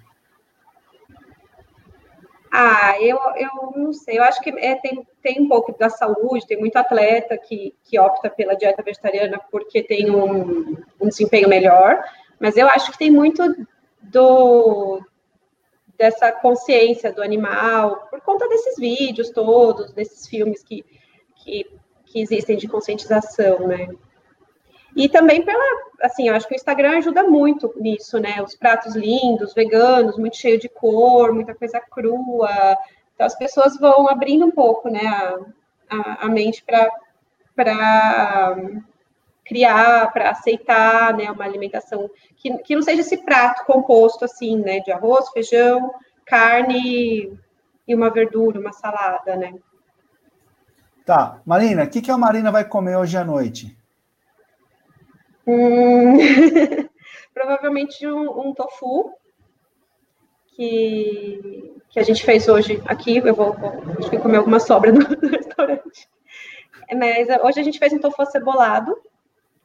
Ah, 2.57 2.95
eu, 3.01 3.19
eu 3.35 3.73
não 3.75 3.93
sei, 3.93 4.17
eu 4.17 4.23
acho 4.23 4.41
que 4.41 4.49
é, 4.51 4.77
tem, 4.77 5.05
tem 5.21 5.41
um 5.41 5.49
pouco 5.49 5.77
da 5.77 5.91
saúde, 5.91 6.47
tem 6.47 6.57
muito 6.57 6.77
atleta 6.77 7.37
que, 7.37 7.75
que 7.83 7.99
opta 7.99 8.31
pela 8.31 8.55
dieta 8.55 8.81
vegetariana 8.81 9.41
porque 9.51 9.83
tem 9.83 10.09
um, 10.09 10.77
um 11.01 11.09
desempenho 11.09 11.49
melhor, 11.49 12.01
mas 12.39 12.57
eu 12.57 12.69
acho 12.69 12.93
que 12.93 12.99
tem 12.99 13.11
muito 13.11 13.43
do 14.01 15.03
dessa 15.99 16.31
consciência 16.31 17.13
do 17.13 17.25
animal, 17.25 18.07
por 18.09 18.21
conta 18.21 18.49
desses 18.49 18.77
vídeos 18.77 19.31
todos, 19.31 19.93
desses 19.93 20.29
filmes 20.29 20.63
que, 20.63 20.85
que, 21.35 21.69
que 22.07 22.21
existem 22.21 22.57
de 22.57 22.69
conscientização, 22.69 23.67
né? 23.67 23.89
E 24.97 25.09
também 25.09 25.43
pela, 25.43 25.65
assim, 26.03 26.29
eu 26.29 26.35
acho 26.35 26.47
que 26.47 26.55
o 26.55 26.57
Instagram 26.57 26.99
ajuda 26.99 27.25
muito 27.25 27.73
nisso, 27.77 28.19
né? 28.19 28.41
Os 28.43 28.55
pratos 28.55 28.95
lindos, 28.95 29.53
veganos, 29.53 30.17
muito 30.17 30.37
cheio 30.37 30.59
de 30.59 30.69
cor, 30.69 31.33
muita 31.33 31.55
coisa 31.55 31.81
crua. 31.81 32.77
Então 33.15 33.27
as 33.27 33.37
pessoas 33.37 33.79
vão 33.79 34.09
abrindo 34.09 34.47
um 34.47 34.51
pouco, 34.51 34.89
né, 34.89 35.07
a, 35.07 35.39
a, 35.91 36.27
a 36.27 36.29
mente 36.29 36.65
para 36.65 36.91
criar, 39.45 40.13
para 40.13 40.31
aceitar, 40.31 41.15
né, 41.15 41.31
uma 41.31 41.45
alimentação 41.45 42.11
que, 42.37 42.57
que 42.59 42.75
não 42.75 42.83
seja 42.83 43.03
esse 43.03 43.19
prato 43.19 43.65
composto 43.67 44.25
assim, 44.25 44.59
né, 44.59 44.81
de 44.81 44.91
arroz, 44.91 45.29
feijão, 45.31 45.95
carne 46.25 47.39
e 47.87 47.95
uma 47.95 48.11
verdura, 48.11 48.59
uma 48.59 48.73
salada, 48.73 49.37
né? 49.37 49.55
Tá, 51.05 51.41
Marina, 51.45 51.85
o 51.85 51.89
que, 51.89 52.01
que 52.01 52.11
a 52.11 52.17
Marina 52.17 52.51
vai 52.51 52.65
comer 52.65 52.97
hoje 52.97 53.17
à 53.19 53.25
noite? 53.25 53.77
Hum, 55.47 56.17
provavelmente 57.35 58.07
um, 58.07 58.49
um 58.49 58.55
tofu 58.55 59.13
que, 60.49 61.75
que 61.91 61.99
a 61.99 62.03
gente 62.03 62.25
fez 62.25 62.49
hoje 62.49 62.83
aqui. 62.87 63.19
Eu 63.19 63.35
vou, 63.35 63.55
acho 63.99 64.11
que 64.11 64.19
comer 64.19 64.39
alguma 64.39 64.61
sobra 64.61 64.93
no, 64.93 65.01
no 65.21 65.29
restaurante. 65.29 66.09
Mas 66.93 67.29
eh, 67.29 67.41
hoje 67.43 67.61
a 67.61 67.63
gente 67.63 67.79
fez 67.79 67.93
um 67.93 67.99
tofu 67.99 68.25
cebolado. 68.27 68.97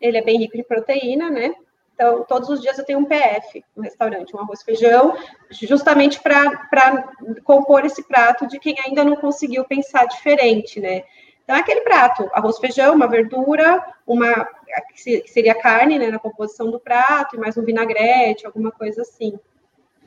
Ele 0.01 0.17
é 0.17 0.23
bem 0.23 0.39
rico 0.39 0.57
de 0.57 0.63
proteína, 0.63 1.29
né? 1.29 1.53
Então, 1.93 2.23
todos 2.23 2.47
os 2.47 2.61
dias 2.61 2.77
eu 2.77 2.85
tenho 2.85 2.99
um 2.99 3.05
PF 3.05 3.61
no 3.75 3.83
restaurante, 3.83 4.33
um 4.33 4.39
arroz 4.39 4.61
e 4.61 4.63
feijão, 4.63 5.17
justamente 5.51 6.17
para 6.21 7.11
compor 7.43 7.83
esse 7.83 8.07
prato 8.07 8.47
de 8.47 8.57
quem 8.57 8.73
ainda 8.85 9.03
não 9.03 9.17
conseguiu 9.17 9.65
pensar 9.65 10.05
diferente, 10.05 10.79
né? 10.79 11.03
Então, 11.43 11.57
é 11.57 11.59
aquele 11.59 11.81
prato, 11.81 12.29
arroz, 12.31 12.57
feijão, 12.57 12.95
uma 12.95 13.07
verdura, 13.07 13.85
uma 14.07 14.47
que 14.93 15.27
seria 15.27 15.55
carne, 15.55 15.97
né, 15.97 16.09
na 16.09 16.19
composição 16.19 16.69
do 16.69 16.79
prato, 16.79 17.35
e 17.35 17.39
mais 17.39 17.57
um 17.57 17.63
vinagrete, 17.63 18.45
alguma 18.45 18.71
coisa 18.71 19.01
assim. 19.01 19.37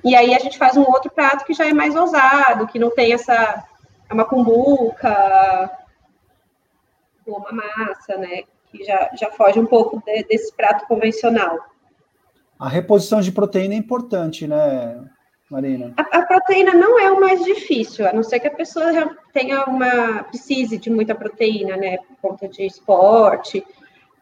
E 0.05 0.17
aí 0.17 0.35
a 0.35 0.39
gente 0.39 0.59
faz 0.59 0.77
um 0.77 0.83
outro 0.83 1.11
prato 1.11 1.45
que 1.45 1.55
já 1.55 1.69
é 1.69 1.73
mais 1.73 1.95
ousado, 1.95 2.67
que 2.67 2.79
não 2.79 2.91
tem 2.91 3.13
essa 3.13 3.65
é 4.13 4.15
uma 4.15 4.25
cumbuca 4.25 5.71
ou 7.27 7.39
uma 7.39 7.53
massa, 7.53 8.17
né, 8.17 8.43
que 8.67 8.85
já, 8.85 9.11
já 9.15 9.31
foge 9.31 9.59
um 9.59 9.67
pouco 9.67 10.03
de, 10.05 10.25
desse 10.25 10.53
prato 10.55 10.87
convencional. 10.87 11.59
A 12.59 12.69
reposição 12.69 13.21
de 13.21 13.33
proteína 13.33 13.75
é 13.75 13.77
importante, 13.77 14.47
né, 14.47 15.03
Marina? 15.49 15.95
A, 15.97 16.19
a, 16.19 16.27
proteína 16.27 16.75
não 16.75 16.99
é 16.99 17.11
o 17.11 17.21
mais 17.21 17.45
difícil, 17.45 18.07
a 18.07 18.13
não 18.13 18.23
ser 18.23 18.41
que 18.41 18.49
a 18.49 18.55
pessoa 18.55 19.17
tenha 19.33 19.65
uma 19.65 20.25
precise 20.25 20.79
de 20.79 20.91
muita 20.91 21.15
proteína, 21.15 21.77
né, 21.77 21.99
por 21.99 22.31
conta 22.31 22.49
de 22.49 22.67
esporte. 22.67 23.65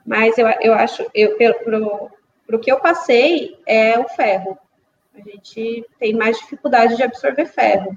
Mas 0.05 0.36
eu, 0.38 0.46
eu 0.61 0.74
acho, 0.74 1.07
eu, 1.14 1.36
pelo, 1.36 2.11
pro 2.46 2.59
que 2.59 2.70
eu 2.70 2.80
passei, 2.80 3.59
é 3.66 3.98
o 3.98 4.09
ferro. 4.09 4.59
A 5.14 5.20
gente 5.20 5.86
tem 5.98 6.14
mais 6.14 6.38
dificuldade 6.38 6.96
de 6.96 7.03
absorver 7.03 7.46
ferro. 7.46 7.96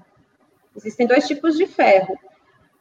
Existem 0.76 1.08
dois 1.08 1.28
tipos 1.28 1.56
de 1.56 1.66
ferro: 1.66 2.18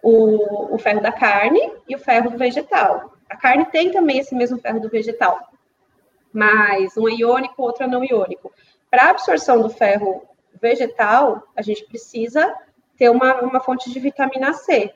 o, 0.03 0.75
o 0.75 0.79
ferro 0.79 1.01
da 1.01 1.13
carne 1.13 1.61
e 1.89 1.95
o 1.95 1.99
ferro 1.99 2.31
do 2.31 2.39
vegetal. 2.39 3.13
A 3.29 3.37
carne 3.37 3.65
tem 3.67 3.91
também 3.91 4.19
esse 4.19 4.35
mesmo 4.35 4.59
ferro 4.59 4.81
do 4.81 4.91
vegetal, 4.91 5.39
mas 6.33 6.97
um 6.97 7.09
é 7.09 7.13
iônico, 7.13 7.63
outro 7.63 7.85
é 7.85 7.87
não 7.87 8.05
iônico. 8.05 8.53
Para 8.91 9.11
absorção 9.11 9.63
do 9.63 9.71
ferro 9.71 10.23
vegetal, 10.61 11.43
a 11.57 11.63
gente 11.63 11.85
precisa 11.87 12.55
ter 12.97 13.11
uma, 13.11 13.41
uma 13.41 13.61
fonte 13.61 13.91
de 13.91 13.99
vitamina 13.99 14.53
C, 14.53 14.93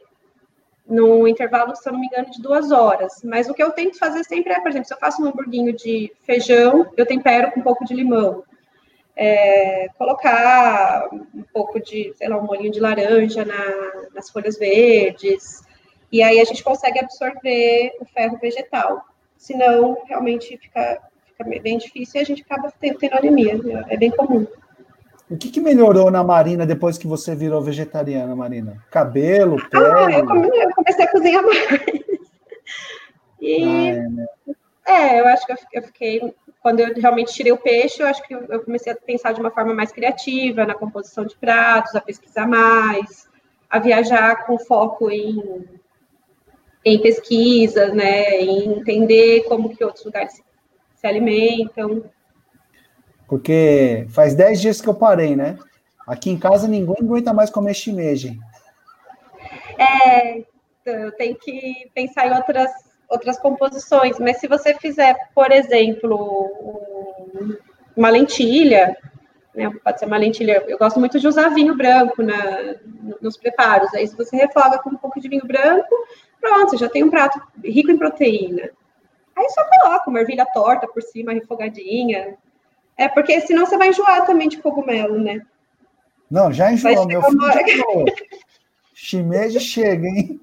num 0.89 1.26
intervalo, 1.26 1.74
se 1.74 1.89
eu 1.89 1.93
não 1.93 2.01
me 2.01 2.07
engano, 2.07 2.30
de 2.30 2.41
duas 2.41 2.70
horas. 2.70 3.20
Mas 3.24 3.49
o 3.49 3.55
que 3.55 3.62
eu 3.62 3.72
tento 3.72 3.99
fazer 3.99 4.24
sempre 4.24 4.53
é, 4.53 4.61
por 4.61 4.70
exemplo, 4.70 4.87
se 4.87 4.95
eu 4.95 4.99
faço 4.99 5.22
um 5.22 5.26
hamburguinho 5.26 5.72
de 5.72 6.12
feijão, 6.22 6.91
eu 6.97 7.05
tempero 7.05 7.51
com 7.53 7.61
um 7.61 7.62
pouco 7.62 7.84
de 7.84 7.95
limão. 7.95 8.45
É, 9.16 9.89
colocar 9.97 11.09
um 11.12 11.43
pouco 11.53 11.80
de, 11.80 12.12
sei 12.16 12.28
lá, 12.28 12.39
um 12.39 12.45
molhinho 12.45 12.70
de 12.70 12.80
laranja 12.80 13.45
na, 13.45 14.11
nas 14.14 14.30
folhas 14.30 14.59
verdes, 14.59 15.64
e 16.12 16.22
aí 16.22 16.41
a 16.41 16.45
gente 16.45 16.62
consegue 16.62 17.01
absorver 17.01 17.93
o 18.01 18.05
ferro 18.05 18.39
vegetal. 18.39 19.03
Senão, 19.37 19.97
realmente 20.07 20.57
fica, 20.57 21.03
fica 21.26 21.61
bem 21.61 21.78
difícil 21.78 22.20
e 22.20 22.22
a 22.22 22.26
gente 22.26 22.43
acaba 22.43 22.72
tendo, 22.80 22.99
tendo 22.99 23.14
anemia, 23.14 23.59
é 23.89 23.97
bem 23.97 24.11
comum. 24.11 24.47
O 25.29 25.37
que, 25.37 25.51
que, 25.51 25.61
melhorou 25.61 26.09
na 26.11 26.22
Marina 26.22 26.64
depois 26.64 26.97
que 26.97 27.07
você 27.07 27.35
virou 27.35 27.61
vegetariana, 27.61 28.37
Marina? 28.37 28.85
Cabelo, 28.91 29.57
pele? 29.68 29.85
Ah, 29.85 30.18
eu, 30.18 30.27
come, 30.27 30.49
eu 30.49 30.70
comecei 30.74 31.05
a 31.05 31.11
cozinhar 31.11 31.43
mais. 31.43 31.68
E, 33.41 33.64
ah, 33.64 33.87
é, 33.87 34.09
né? 34.09 34.27
é, 34.87 35.20
eu 35.20 35.27
acho 35.27 35.47
que 35.47 35.53
eu 35.74 35.83
fiquei, 35.83 36.35
quando 36.62 36.81
eu 36.81 36.95
realmente 36.95 37.35
tirei 37.35 37.53
o 37.53 37.59
peixe, 37.59 38.03
eu 38.03 38.07
acho 38.07 38.22
que 38.22 38.35
eu 38.35 38.62
comecei 38.64 38.93
a 38.93 38.97
pensar 38.97 39.33
de 39.33 39.41
uma 39.41 39.51
forma 39.51 39.74
mais 39.74 39.93
criativa 39.93 40.64
na 40.64 40.74
composição 40.74 41.24
de 41.24 41.37
pratos, 41.37 41.95
a 41.95 42.01
pesquisar 42.01 42.47
mais, 42.47 43.29
a 43.68 43.79
viajar 43.79 44.47
com 44.47 44.59
foco 44.59 45.11
em, 45.11 45.64
em 46.85 47.01
pesquisas, 47.01 47.93
né, 47.93 48.41
em 48.41 48.79
entender 48.79 49.43
como 49.45 49.77
que 49.77 49.85
outros 49.85 50.05
lugares 50.05 50.35
se, 50.35 50.45
se 50.95 51.07
alimentam. 51.07 52.05
Porque 53.29 54.07
faz 54.11 54.35
10 54.35 54.61
dias 54.61 54.81
que 54.81 54.89
eu 54.89 54.95
parei, 54.95 55.35
né? 55.35 55.59
Aqui 56.07 56.31
em 56.31 56.39
casa 56.39 56.68
ninguém 56.68 56.97
aguenta 57.01 57.33
mais 57.33 57.51
comer 57.51 57.74
shimeji. 57.74 58.39
É, 59.79 60.45
eu 60.85 61.12
tenho 61.12 61.37
que 61.37 61.91
pensar 61.95 62.29
em 62.29 62.35
outras, 62.35 62.70
outras 63.09 63.39
composições, 63.39 64.18
mas 64.18 64.39
se 64.39 64.47
você 64.47 64.74
fizer, 64.74 65.16
por 65.35 65.51
exemplo, 65.51 66.16
um, 67.35 67.57
uma 67.97 68.09
lentilha, 68.09 68.97
né? 69.57 69.70
Pode 69.83 69.99
ser 69.99 70.05
uma 70.05 70.18
lentilha. 70.18 70.62
Eu 70.68 70.77
gosto 70.77 71.01
muito 71.01 71.18
de 71.18 71.27
usar 71.27 71.49
vinho 71.49 71.74
branco 71.74 72.22
na, 72.22 72.77
nos 73.22 73.39
preparos. 73.39 73.93
Aí, 73.95 74.07
se 74.07 74.14
você 74.14 74.37
refoga 74.37 74.79
com 74.79 74.91
um 74.91 74.97
pouco 74.97 75.18
de 75.18 75.29
vinho 75.29 75.47
branco, 75.47 75.89
pronto, 76.39 76.70
você 76.70 76.77
já 76.77 76.89
tem 76.91 77.03
um 77.03 77.11
prato 77.11 77.41
rico 77.64 77.91
em 77.91 77.97
proteína. 77.97 78.70
Aí 79.35 79.49
só 79.51 79.64
coloca 79.64 80.11
uma 80.11 80.20
ervilha 80.20 80.47
torta 80.53 80.87
por 80.87 81.03
cima, 81.03 81.33
refogadinha. 81.33 82.37
É 82.97 83.09
porque 83.09 83.40
senão 83.42 83.66
você 83.66 83.76
vai 83.76 83.88
enjoar 83.88 84.24
também 84.24 84.49
de 84.49 84.59
cogumelo, 84.59 85.18
né? 85.18 85.42
Não, 86.30 86.53
já 86.53 86.72
enjoou, 86.72 87.07
meu 87.07 87.22
filho. 87.22 88.05
Shimeji 88.94 89.61
chega, 89.61 90.07
hein? 90.07 90.40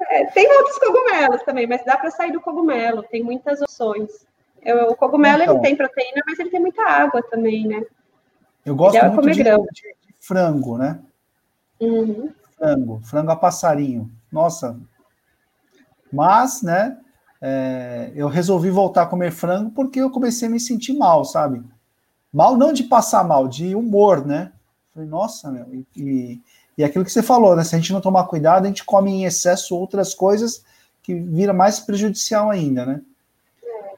É, 0.00 0.26
tem 0.26 0.50
outros 0.52 0.78
cogumelos 0.78 1.42
também, 1.42 1.66
mas 1.66 1.84
dá 1.84 1.96
para 1.96 2.10
sair 2.10 2.32
do 2.32 2.40
cogumelo, 2.40 3.02
tem 3.02 3.22
muitas 3.22 3.60
opções. 3.60 4.26
Eu, 4.62 4.88
o 4.88 4.96
cogumelo 4.96 5.42
então, 5.42 5.54
ele 5.56 5.62
tem 5.62 5.76
proteína, 5.76 6.22
mas 6.26 6.38
ele 6.38 6.50
tem 6.50 6.60
muita 6.60 6.82
água 6.82 7.22
também, 7.22 7.66
né? 7.66 7.82
Eu 8.64 8.74
gosto 8.74 9.04
muito 9.04 9.30
de, 9.30 9.42
de, 9.42 9.94
frango, 10.20 10.78
né? 10.78 11.00
Uhum. 11.80 12.32
Frango, 12.56 13.00
frango 13.04 13.30
a 13.30 13.36
passarinho. 13.36 14.10
Nossa. 14.32 14.80
Mas, 16.10 16.62
né? 16.62 16.98
É, 17.46 18.10
eu 18.14 18.26
resolvi 18.26 18.70
voltar 18.70 19.02
a 19.02 19.06
comer 19.06 19.30
frango 19.30 19.70
porque 19.72 20.00
eu 20.00 20.08
comecei 20.10 20.48
a 20.48 20.50
me 20.50 20.58
sentir 20.58 20.94
mal, 20.94 21.26
sabe? 21.26 21.62
Mal 22.32 22.56
não 22.56 22.72
de 22.72 22.84
passar 22.84 23.22
mal, 23.22 23.46
de 23.46 23.74
humor, 23.74 24.24
né? 24.24 24.50
Falei, 24.94 25.06
nossa, 25.06 25.50
meu, 25.50 25.66
e, 25.70 25.86
e, 25.94 26.40
e 26.78 26.82
aquilo 26.82 27.04
que 27.04 27.12
você 27.12 27.22
falou, 27.22 27.54
né? 27.54 27.62
Se 27.62 27.74
a 27.74 27.78
gente 27.78 27.92
não 27.92 28.00
tomar 28.00 28.24
cuidado, 28.24 28.64
a 28.64 28.68
gente 28.68 28.82
come 28.82 29.10
em 29.10 29.24
excesso 29.26 29.76
outras 29.76 30.14
coisas 30.14 30.64
que 31.02 31.14
vira 31.14 31.52
mais 31.52 31.78
prejudicial 31.78 32.50
ainda, 32.50 32.86
né? 32.86 33.02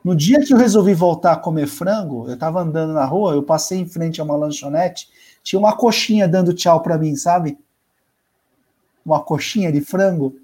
No 0.03 0.17
dia 0.17 0.41
que 0.41 0.53
eu 0.53 0.59
resolvi 0.59 0.93
voltar 0.93 1.35
a 1.35 1.37
comer 1.37 1.69
frango, 1.69 2.27
eu 2.27 2.35
estava 2.35 2.61
andando 2.61 2.95
na 2.95 3.05
rua, 3.05 3.35
eu 3.35 3.45
passei 3.45 3.79
em 3.79 3.87
frente 3.87 4.21
a 4.21 4.25
uma 4.25 4.35
lanchonete, 4.35 5.09
tinha 5.45 5.61
uma 5.61 5.77
coxinha 5.77 6.27
dando 6.27 6.53
tchau 6.53 6.83
para 6.83 6.99
mim, 6.99 7.15
sabe? 7.15 7.57
Uma 9.05 9.21
coxinha 9.21 9.71
de 9.71 9.81
frango. 9.81 10.35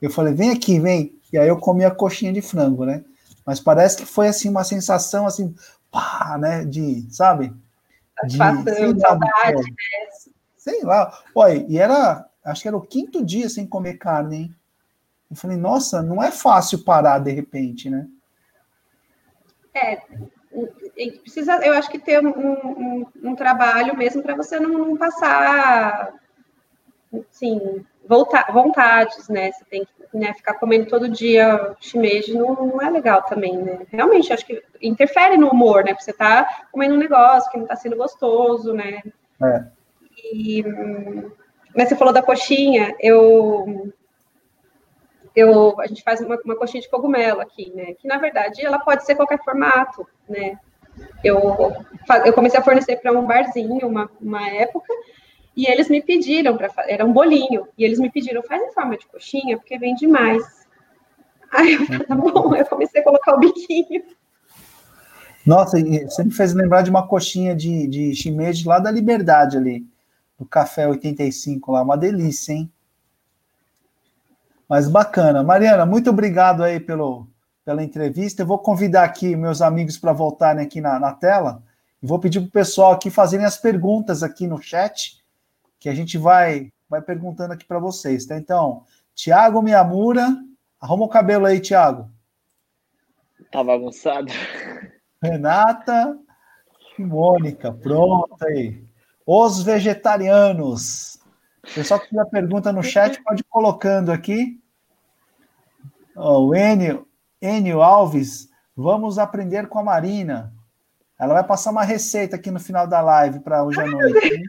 Eu 0.00 0.10
falei, 0.10 0.34
vem 0.34 0.50
aqui, 0.50 0.78
vem. 0.78 1.14
E 1.32 1.38
aí 1.38 1.48
eu 1.48 1.58
comi 1.58 1.84
a 1.84 1.90
coxinha 1.90 2.32
de 2.32 2.42
frango, 2.42 2.84
né? 2.84 3.04
Mas 3.44 3.58
parece 3.58 3.96
que 3.96 4.06
foi 4.06 4.28
assim 4.28 4.48
uma 4.48 4.64
sensação 4.64 5.26
assim, 5.26 5.54
pá, 5.90 6.36
né? 6.38 6.64
De, 6.64 7.06
sabe? 7.12 7.52
De, 8.24 8.36
sei 8.36 9.00
saudade, 9.00 9.62
né? 9.62 10.32
Sei 10.56 10.82
lá. 10.82 11.22
Olha, 11.34 11.64
e 11.68 11.78
era, 11.78 12.28
acho 12.44 12.62
que 12.62 12.68
era 12.68 12.76
o 12.76 12.86
quinto 12.86 13.24
dia 13.24 13.48
sem 13.48 13.66
comer 13.66 13.94
carne, 13.94 14.36
hein? 14.36 14.54
Eu 15.30 15.36
falei, 15.36 15.56
nossa, 15.56 16.02
não 16.02 16.22
é 16.22 16.30
fácil 16.30 16.84
parar 16.84 17.18
de 17.18 17.32
repente, 17.32 17.88
né? 17.88 18.06
É, 19.74 20.02
precisa, 21.22 21.56
eu 21.64 21.72
acho 21.72 21.90
que 21.90 21.98
ter 21.98 22.24
um, 22.24 22.28
um, 22.28 23.06
um 23.22 23.34
trabalho 23.34 23.96
mesmo 23.96 24.22
para 24.22 24.36
você 24.36 24.60
não, 24.60 24.70
não, 24.70 24.96
passar, 24.96 26.14
assim, 27.30 27.84
voltar, 28.06 28.52
vontades, 28.52 29.28
né? 29.28 29.50
Você 29.52 29.64
tem 29.64 29.84
que 29.84 30.01
né, 30.12 30.34
ficar 30.34 30.54
comendo 30.54 30.86
todo 30.86 31.08
dia 31.08 31.74
shimeji, 31.80 32.34
não, 32.34 32.54
não 32.54 32.82
é 32.82 32.90
legal 32.90 33.22
também, 33.22 33.56
né? 33.56 33.86
Realmente, 33.90 34.32
acho 34.32 34.44
que 34.44 34.62
interfere 34.80 35.36
no 35.36 35.48
humor, 35.48 35.84
né? 35.84 35.92
Porque 35.92 36.04
você 36.04 36.12
tá 36.12 36.66
comendo 36.70 36.94
um 36.94 36.98
negócio 36.98 37.50
que 37.50 37.58
não 37.58 37.66
tá 37.66 37.76
sendo 37.76 37.96
gostoso, 37.96 38.74
né? 38.74 39.02
É. 39.42 39.64
E, 40.32 40.64
mas 41.74 41.88
você 41.88 41.96
falou 41.96 42.12
da 42.12 42.22
coxinha, 42.22 42.94
eu 43.00 43.92
eu, 45.34 45.80
a 45.80 45.86
gente 45.86 46.02
faz 46.02 46.20
uma, 46.20 46.38
uma 46.44 46.56
coxinha 46.56 46.82
de 46.82 46.90
cogumelo 46.90 47.40
aqui, 47.40 47.72
né? 47.74 47.94
Que 47.94 48.06
na 48.06 48.18
verdade 48.18 48.64
ela 48.64 48.78
pode 48.78 49.04
ser 49.04 49.14
qualquer 49.14 49.42
formato, 49.42 50.06
né? 50.28 50.58
Eu, 51.24 51.74
eu 52.26 52.32
comecei 52.34 52.60
a 52.60 52.62
fornecer 52.62 52.96
para 52.96 53.12
um 53.12 53.26
barzinho 53.26 53.88
uma, 53.88 54.10
uma 54.20 54.46
época 54.50 54.92
e 55.56 55.66
eles 55.66 55.88
me 55.88 56.02
pediram 56.02 56.56
para 56.56 56.70
era 56.88 57.04
um 57.04 57.12
bolinho 57.12 57.66
e 57.76 57.84
eles 57.84 57.98
me 57.98 58.10
pediram 58.10 58.42
faz 58.42 58.62
em 58.62 58.72
forma 58.72 58.96
de 58.96 59.06
coxinha 59.06 59.56
porque 59.58 59.78
vem 59.78 59.94
demais. 59.94 60.42
Aí 61.52 61.74
eu 61.74 61.86
falei, 61.86 62.06
tá 62.06 62.14
bom, 62.14 62.54
eu 62.54 62.64
comecei 62.64 63.00
a 63.00 63.04
colocar 63.04 63.34
o 63.34 63.40
biquinho. 63.40 64.02
Nossa, 65.44 65.78
você 65.78 66.24
me 66.24 66.30
fez 66.30 66.54
lembrar 66.54 66.82
de 66.82 66.90
uma 66.90 67.06
coxinha 67.06 67.54
de, 67.54 67.86
de 67.88 68.14
shimeji 68.14 68.66
lá 68.66 68.78
da 68.78 68.90
Liberdade 68.90 69.56
ali, 69.56 69.84
do 70.38 70.46
Café 70.46 70.88
85 70.88 71.72
lá, 71.72 71.82
uma 71.82 71.96
delícia, 71.96 72.52
hein? 72.52 72.72
Mas 74.68 74.88
bacana. 74.88 75.42
Mariana, 75.42 75.84
muito 75.84 76.08
obrigado 76.08 76.62
aí 76.62 76.80
pelo, 76.80 77.26
pela 77.62 77.82
entrevista. 77.82 78.40
Eu 78.40 78.46
vou 78.46 78.58
convidar 78.58 79.04
aqui 79.04 79.36
meus 79.36 79.60
amigos 79.60 79.98
para 79.98 80.14
voltarem 80.14 80.64
aqui 80.64 80.80
na, 80.80 80.98
na 80.98 81.12
tela. 81.12 81.62
E 82.02 82.06
vou 82.06 82.18
pedir 82.18 82.40
para 82.40 82.48
o 82.48 82.52
pessoal 82.52 82.92
aqui 82.92 83.10
fazerem 83.10 83.44
as 83.44 83.58
perguntas 83.58 84.22
aqui 84.22 84.46
no 84.46 84.62
chat, 84.62 85.21
que 85.82 85.88
a 85.88 85.94
gente 85.94 86.16
vai, 86.16 86.72
vai 86.88 87.02
perguntando 87.02 87.52
aqui 87.52 87.64
para 87.64 87.80
vocês, 87.80 88.24
tá? 88.24 88.36
Então, 88.36 88.84
Tiago 89.16 89.60
Miyamura, 89.60 90.28
arruma 90.80 91.06
o 91.06 91.08
cabelo 91.08 91.44
aí, 91.44 91.58
Tiago. 91.58 92.08
Tá 93.50 93.64
bagunçado. 93.64 94.32
Renata 95.20 96.16
e 96.96 97.02
Mônica, 97.02 97.72
pronto 97.72 98.36
aí. 98.44 98.84
Os 99.26 99.60
vegetarianos. 99.64 101.18
O 101.68 101.74
pessoal 101.74 101.98
que 101.98 102.08
tiver 102.08 102.26
pergunta 102.26 102.72
no 102.72 102.82
chat 102.84 103.20
pode 103.24 103.40
ir 103.40 103.46
colocando 103.50 104.12
aqui. 104.12 104.62
Oh, 106.14 106.46
o 106.46 106.54
Enio, 106.54 107.08
Enio 107.40 107.82
Alves, 107.82 108.48
vamos 108.76 109.18
aprender 109.18 109.66
com 109.66 109.80
a 109.80 109.84
Marina. 109.84 110.54
Ela 111.18 111.34
vai 111.34 111.44
passar 111.44 111.72
uma 111.72 111.82
receita 111.82 112.36
aqui 112.36 112.52
no 112.52 112.60
final 112.60 112.86
da 112.86 113.00
live 113.00 113.40
para 113.40 113.64
hoje 113.64 113.80
à 113.80 113.86
noite. 113.86 114.32
Hein? 114.32 114.44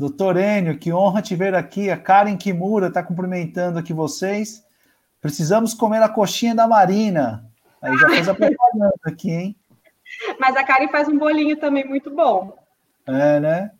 Doutor 0.00 0.38
Enio, 0.38 0.78
que 0.78 0.90
honra 0.90 1.20
te 1.20 1.36
ver 1.36 1.54
aqui. 1.54 1.90
A 1.90 1.96
Karen 1.98 2.34
Kimura 2.34 2.86
está 2.86 3.02
cumprimentando 3.02 3.78
aqui 3.78 3.92
vocês. 3.92 4.66
Precisamos 5.20 5.74
comer 5.74 6.02
a 6.02 6.08
coxinha 6.08 6.54
da 6.54 6.66
Marina. 6.66 7.44
Aí 7.82 7.94
já 7.98 8.08
fez 8.08 8.26
a 8.26 8.34
propaganda 8.34 8.94
aqui, 9.04 9.30
hein? 9.30 9.56
Mas 10.38 10.56
a 10.56 10.64
Karen 10.64 10.88
faz 10.88 11.06
um 11.06 11.18
bolinho 11.18 11.54
também 11.58 11.86
muito 11.86 12.10
bom. 12.10 12.56
É, 13.06 13.40
né? 13.40 13.72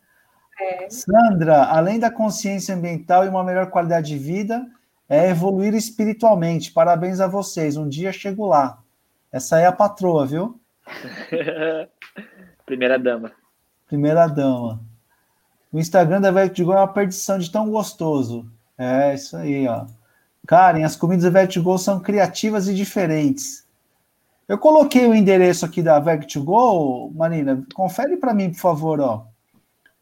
É. 0.61 0.91
Sandra, 0.91 1.65
além 1.65 1.99
da 1.99 2.11
consciência 2.11 2.75
ambiental 2.75 3.25
e 3.25 3.29
uma 3.31 3.43
melhor 3.43 3.71
qualidade 3.71 4.09
de 4.09 4.19
vida, 4.19 4.67
é 5.09 5.31
evoluir 5.31 5.73
espiritualmente. 5.73 6.71
Parabéns 6.71 7.19
a 7.19 7.27
vocês. 7.27 7.79
Um 7.79 7.89
dia 7.89 8.13
chego 8.13 8.47
lá. 8.47 8.79
Essa 9.33 9.59
é 9.59 9.65
a 9.65 9.73
patroa, 9.73 10.27
viu? 10.27 10.61
Primeira 12.67 12.99
dama. 12.99 13.33
Primeira 13.87 14.27
dama. 14.27 14.90
O 15.73 15.79
Instagram 15.79 16.21
da 16.21 16.31
Vertigo 16.31 16.73
é 16.73 16.77
uma 16.77 16.89
perdição 16.89 17.39
de 17.39 17.51
tão 17.51 17.71
gostoso. 17.71 18.51
É 18.77 19.15
isso 19.15 19.37
aí, 19.37 19.69
ó. 19.69 19.87
Karen, 20.47 20.83
as 20.83 20.97
comidas 20.97 21.25
da 21.25 21.31
Vertigo 21.31 21.77
são 21.79 22.01
criativas 22.01 22.67
e 22.67 22.75
diferentes. 22.75 23.67
Eu 24.49 24.59
coloquei 24.59 25.07
o 25.07 25.15
endereço 25.15 25.65
aqui 25.65 25.81
da 25.81 26.01
Vertigo, 26.01 27.11
Marina. 27.15 27.65
Confere 27.73 28.17
para 28.17 28.35
mim, 28.35 28.51
por 28.51 28.59
favor, 28.59 29.01
ó. 29.01 29.27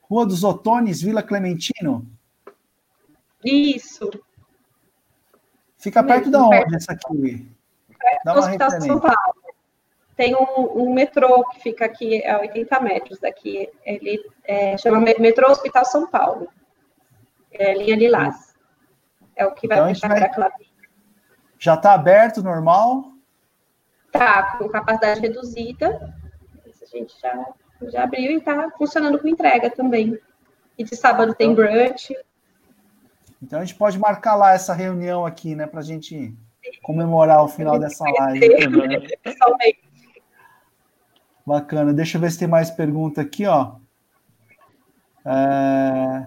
Rua 0.01 0.25
dos 0.25 0.43
Otones, 0.43 1.03
Vila 1.03 1.23
Clementino? 1.23 2.07
Isso. 3.45 4.11
Fica 5.77 6.03
perto 6.03 6.31
da 6.31 6.43
onde 6.43 6.75
essa 6.75 6.93
aqui? 6.93 7.47
Perto 7.89 8.25
Dá 8.25 8.33
do 8.33 8.39
Hospital 8.41 8.71
São 8.81 9.01
Paulo. 9.01 9.38
Tem 10.19 10.35
um, 10.35 10.83
um, 10.83 10.93
metrô 10.93 11.45
que 11.45 11.61
fica 11.61 11.85
aqui 11.85 12.27
a 12.27 12.41
80 12.41 12.81
metros 12.81 13.21
daqui. 13.21 13.71
Ele 13.87 14.21
é, 14.43 14.77
chama 14.77 14.99
Metrô 14.99 15.49
Hospital 15.49 15.85
São 15.85 16.09
Paulo. 16.09 16.49
É 17.53 17.73
linha 17.73 17.95
Lilás. 17.95 18.53
É 19.37 19.47
o 19.47 19.53
que 19.53 19.69
vai 19.69 19.79
então, 19.79 19.89
fechar 19.95 20.09
vai... 20.09 20.29
para 20.29 20.53
Já 21.57 21.75
está 21.75 21.95
aberto, 21.95 22.43
normal? 22.43 23.13
Tá, 24.11 24.57
com 24.59 24.69
capacidade 24.69 25.21
reduzida. 25.21 26.13
A 26.67 26.87
gente 26.87 27.15
já 27.21 27.47
já 27.83 28.03
abriu 28.03 28.33
e 28.33 28.39
está 28.39 28.73
funcionando 28.77 29.21
com 29.21 29.29
entrega 29.29 29.71
também. 29.71 30.19
E 30.77 30.83
de 30.83 30.97
sábado 30.97 31.33
tem 31.33 31.53
então, 31.53 31.65
brunch. 31.65 32.13
Então 33.41 33.61
a 33.61 33.65
gente 33.65 33.79
pode 33.79 33.97
marcar 34.01 34.35
lá 34.35 34.53
essa 34.53 34.75
reunião 34.75 35.25
aqui, 35.25 35.55
né, 35.55 35.65
para 35.65 35.79
a 35.79 35.85
gente 35.85 36.35
comemorar 36.83 37.45
o 37.45 37.47
final 37.47 37.79
dessa 37.79 38.03
live. 38.03 38.41
Bacana. 41.49 41.95
Deixa 41.95 42.19
eu 42.19 42.21
ver 42.21 42.31
se 42.31 42.39
tem 42.39 42.47
mais 42.47 42.71
pergunta 42.71 43.23
aqui, 43.23 43.47
ó. 43.47 43.77
É... 45.25 46.27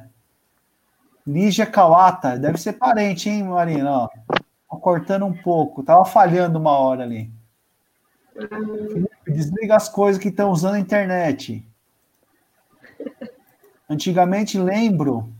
Lígia 1.26 1.66
Kawata, 1.66 2.38
deve 2.38 2.58
ser 2.58 2.74
parente, 2.74 3.30
hein, 3.30 3.44
Marina? 3.44 4.10
Ó, 4.68 4.78
cortando 4.78 5.26
um 5.26 5.34
pouco, 5.34 5.84
tava 5.84 6.04
falhando 6.04 6.58
uma 6.58 6.72
hora 6.72 7.04
ali. 7.04 7.32
Felipe, 8.34 9.32
desliga 9.32 9.76
as 9.76 9.88
coisas 9.88 10.22
que 10.22 10.30
estão 10.30 10.50
usando 10.50 10.76
a 10.76 10.80
internet. 10.80 11.64
Antigamente, 13.88 14.58
lembro. 14.58 15.32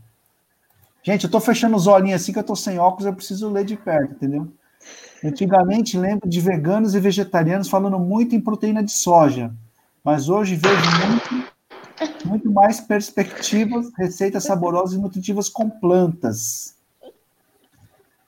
Gente, 1.02 1.24
eu 1.24 1.30
tô 1.30 1.40
fechando 1.40 1.74
os 1.74 1.88
olhinhos 1.88 2.22
assim 2.22 2.32
que 2.32 2.38
eu 2.38 2.44
tô 2.44 2.54
sem 2.54 2.78
óculos, 2.78 3.06
eu 3.06 3.14
preciso 3.14 3.50
ler 3.50 3.64
de 3.64 3.76
perto, 3.76 4.12
entendeu? 4.12 4.52
Antigamente 5.24 5.98
lembro 5.98 6.28
de 6.28 6.40
veganos 6.40 6.94
e 6.94 7.00
vegetarianos 7.00 7.68
falando 7.68 7.98
muito 7.98 8.36
em 8.36 8.40
proteína 8.40 8.82
de 8.82 8.92
soja, 8.92 9.52
mas 10.04 10.28
hoje 10.28 10.56
vejo 10.56 10.82
muito, 11.06 12.26
muito 12.26 12.50
mais 12.50 12.80
perspectivas, 12.80 13.92
receitas 13.96 14.44
saborosas 14.44 14.94
e 14.94 15.00
nutritivas 15.00 15.48
com 15.48 15.70
plantas. 15.70 16.76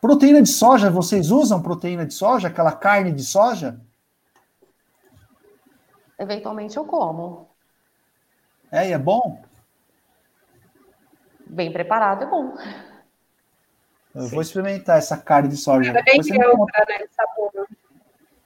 Proteína 0.00 0.42
de 0.42 0.50
soja, 0.50 0.90
vocês 0.90 1.30
usam 1.30 1.62
proteína 1.62 2.04
de 2.04 2.12
soja, 2.12 2.48
aquela 2.48 2.72
carne 2.72 3.10
de 3.10 3.24
soja? 3.24 3.80
Eventualmente 6.18 6.76
eu 6.76 6.84
como. 6.84 7.48
É, 8.70 8.88
e 8.88 8.92
é 8.92 8.98
bom? 8.98 9.42
Bem 11.46 11.72
preparado 11.72 12.24
é 12.24 12.26
bom. 12.26 12.54
Eu 14.14 14.22
Sim. 14.22 14.30
vou 14.30 14.42
experimentar 14.42 14.98
essa 14.98 15.16
carne 15.16 15.48
de 15.48 15.56
soja. 15.56 15.92
É 15.96 16.02
bem 16.02 16.20
neutra, 16.20 16.84
né, 16.88 17.06
sabor. 17.10 17.66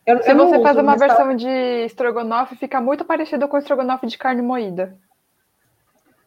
Eu, 0.09 0.23
Se 0.23 0.31
eu 0.31 0.37
você 0.39 0.63
faz 0.63 0.79
uma 0.79 0.97
versão 0.97 1.37
de 1.37 1.85
estrogonofe, 1.85 2.57
fica 2.57 2.81
muito 2.81 3.05
parecido 3.05 3.47
com 3.47 3.57
o 3.57 3.59
estrogonofe 3.59 4.07
de 4.07 4.17
carne 4.17 4.41
moída. 4.41 4.97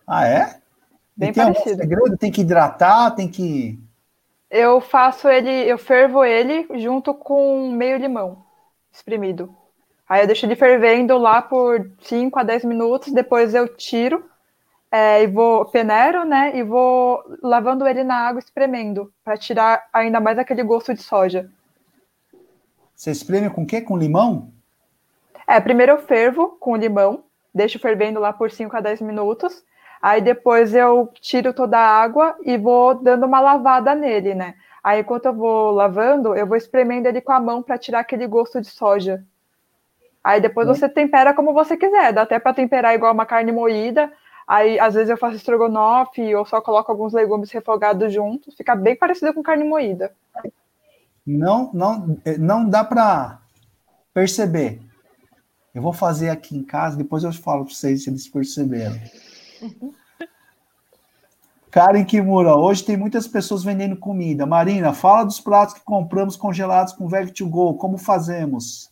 Ah, 0.05 0.27
é? 0.27 0.59
Bem 1.17 1.34
tem 1.34 1.43
parecido. 1.43 1.82
segredo? 1.82 2.15
Tem 2.15 2.32
que 2.32 2.41
hidratar, 2.41 3.09
tem 3.15 3.27
que... 3.27 3.79
Eu 4.51 4.82
faço 4.82 5.27
ele, 5.27 5.49
eu 5.49 5.79
fervo 5.79 6.23
ele 6.23 6.67
junto 6.79 7.11
com 7.11 7.71
meio 7.71 7.97
limão 7.97 8.43
espremido. 8.93 9.51
Aí 10.07 10.21
eu 10.21 10.27
deixo 10.27 10.45
ele 10.45 10.55
fervendo 10.55 11.17
lá 11.17 11.41
por 11.41 11.89
5 12.03 12.38
a 12.38 12.43
10 12.43 12.65
minutos, 12.65 13.11
depois 13.11 13.55
eu 13.55 13.67
tiro 13.67 14.23
é, 14.91 15.23
e 15.23 15.27
vou 15.27 15.65
peneiro, 15.65 16.23
né? 16.23 16.55
E 16.55 16.61
vou 16.61 17.23
lavando 17.41 17.88
ele 17.88 18.03
na 18.03 18.27
água, 18.27 18.38
espremendo, 18.38 19.11
para 19.23 19.38
tirar 19.38 19.88
ainda 19.91 20.19
mais 20.19 20.38
aquele 20.38 20.61
gosto 20.61 20.93
de 20.93 21.01
soja. 21.01 21.49
Você 23.01 23.09
espreme 23.09 23.49
com 23.49 23.63
o 23.63 23.65
quê? 23.65 23.81
Com 23.81 23.97
limão? 23.97 24.51
É, 25.47 25.59
primeiro 25.59 25.93
eu 25.93 25.97
fervo 25.97 26.49
com 26.59 26.75
limão, 26.75 27.23
deixo 27.51 27.79
fervendo 27.79 28.19
lá 28.19 28.31
por 28.31 28.51
5 28.51 28.77
a 28.77 28.79
10 28.79 29.01
minutos. 29.01 29.63
Aí 29.99 30.21
depois 30.21 30.75
eu 30.75 31.11
tiro 31.19 31.51
toda 31.51 31.79
a 31.79 31.99
água 31.99 32.37
e 32.43 32.59
vou 32.59 32.93
dando 32.93 33.25
uma 33.25 33.39
lavada 33.39 33.95
nele, 33.95 34.35
né? 34.35 34.53
Aí 34.83 35.01
enquanto 35.01 35.25
eu 35.25 35.33
vou 35.33 35.71
lavando, 35.71 36.35
eu 36.35 36.45
vou 36.45 36.55
espremendo 36.55 37.07
ele 37.07 37.21
com 37.21 37.31
a 37.31 37.39
mão 37.39 37.63
para 37.63 37.75
tirar 37.75 38.01
aquele 38.01 38.27
gosto 38.27 38.61
de 38.61 38.67
soja. 38.67 39.25
Aí 40.23 40.39
depois 40.39 40.67
hum. 40.67 40.75
você 40.75 40.87
tempera 40.87 41.33
como 41.33 41.53
você 41.53 41.75
quiser, 41.75 42.13
dá 42.13 42.21
até 42.21 42.37
para 42.37 42.53
temperar 42.53 42.93
igual 42.93 43.11
uma 43.11 43.25
carne 43.25 43.51
moída, 43.51 44.13
Aí, 44.47 44.77
às 44.79 44.95
vezes, 44.95 45.09
eu 45.09 45.15
faço 45.15 45.37
estrogonofe 45.37 46.35
ou 46.35 46.43
só 46.45 46.59
coloco 46.59 46.91
alguns 46.91 47.13
legumes 47.13 47.49
refogados 47.51 48.11
juntos. 48.11 48.53
Fica 48.53 48.75
bem 48.75 48.97
parecido 48.97 49.33
com 49.33 49.41
carne 49.41 49.63
moída. 49.63 50.13
Não, 51.26 51.72
não, 51.74 52.17
não 52.39 52.69
dá 52.69 52.84
para 52.84 53.41
perceber. 54.13 54.82
Eu 55.74 55.82
vou 55.82 55.93
fazer 55.93 56.30
aqui 56.30 56.57
em 56.57 56.63
casa, 56.63 56.97
depois 56.97 57.24
eu 57.24 57.32
falo 57.32 57.65
para 57.65 57.74
vocês 57.74 58.03
se 58.03 58.09
eles 58.09 58.28
perceberam. 58.28 58.99
Karen 61.72 62.03
Kimura, 62.03 62.53
hoje 62.53 62.84
tem 62.84 62.97
muitas 62.97 63.26
pessoas 63.26 63.63
vendendo 63.63 63.95
comida. 63.95 64.45
Marina, 64.45 64.93
fala 64.93 65.24
dos 65.24 65.39
pratos 65.39 65.76
que 65.76 65.82
compramos 65.86 66.36
congelados 66.36 66.91
com 66.91 67.07
Veg 67.07 67.32
to 67.32 67.47
Go. 67.47 67.76
Como 67.76 67.97
fazemos? 67.97 68.91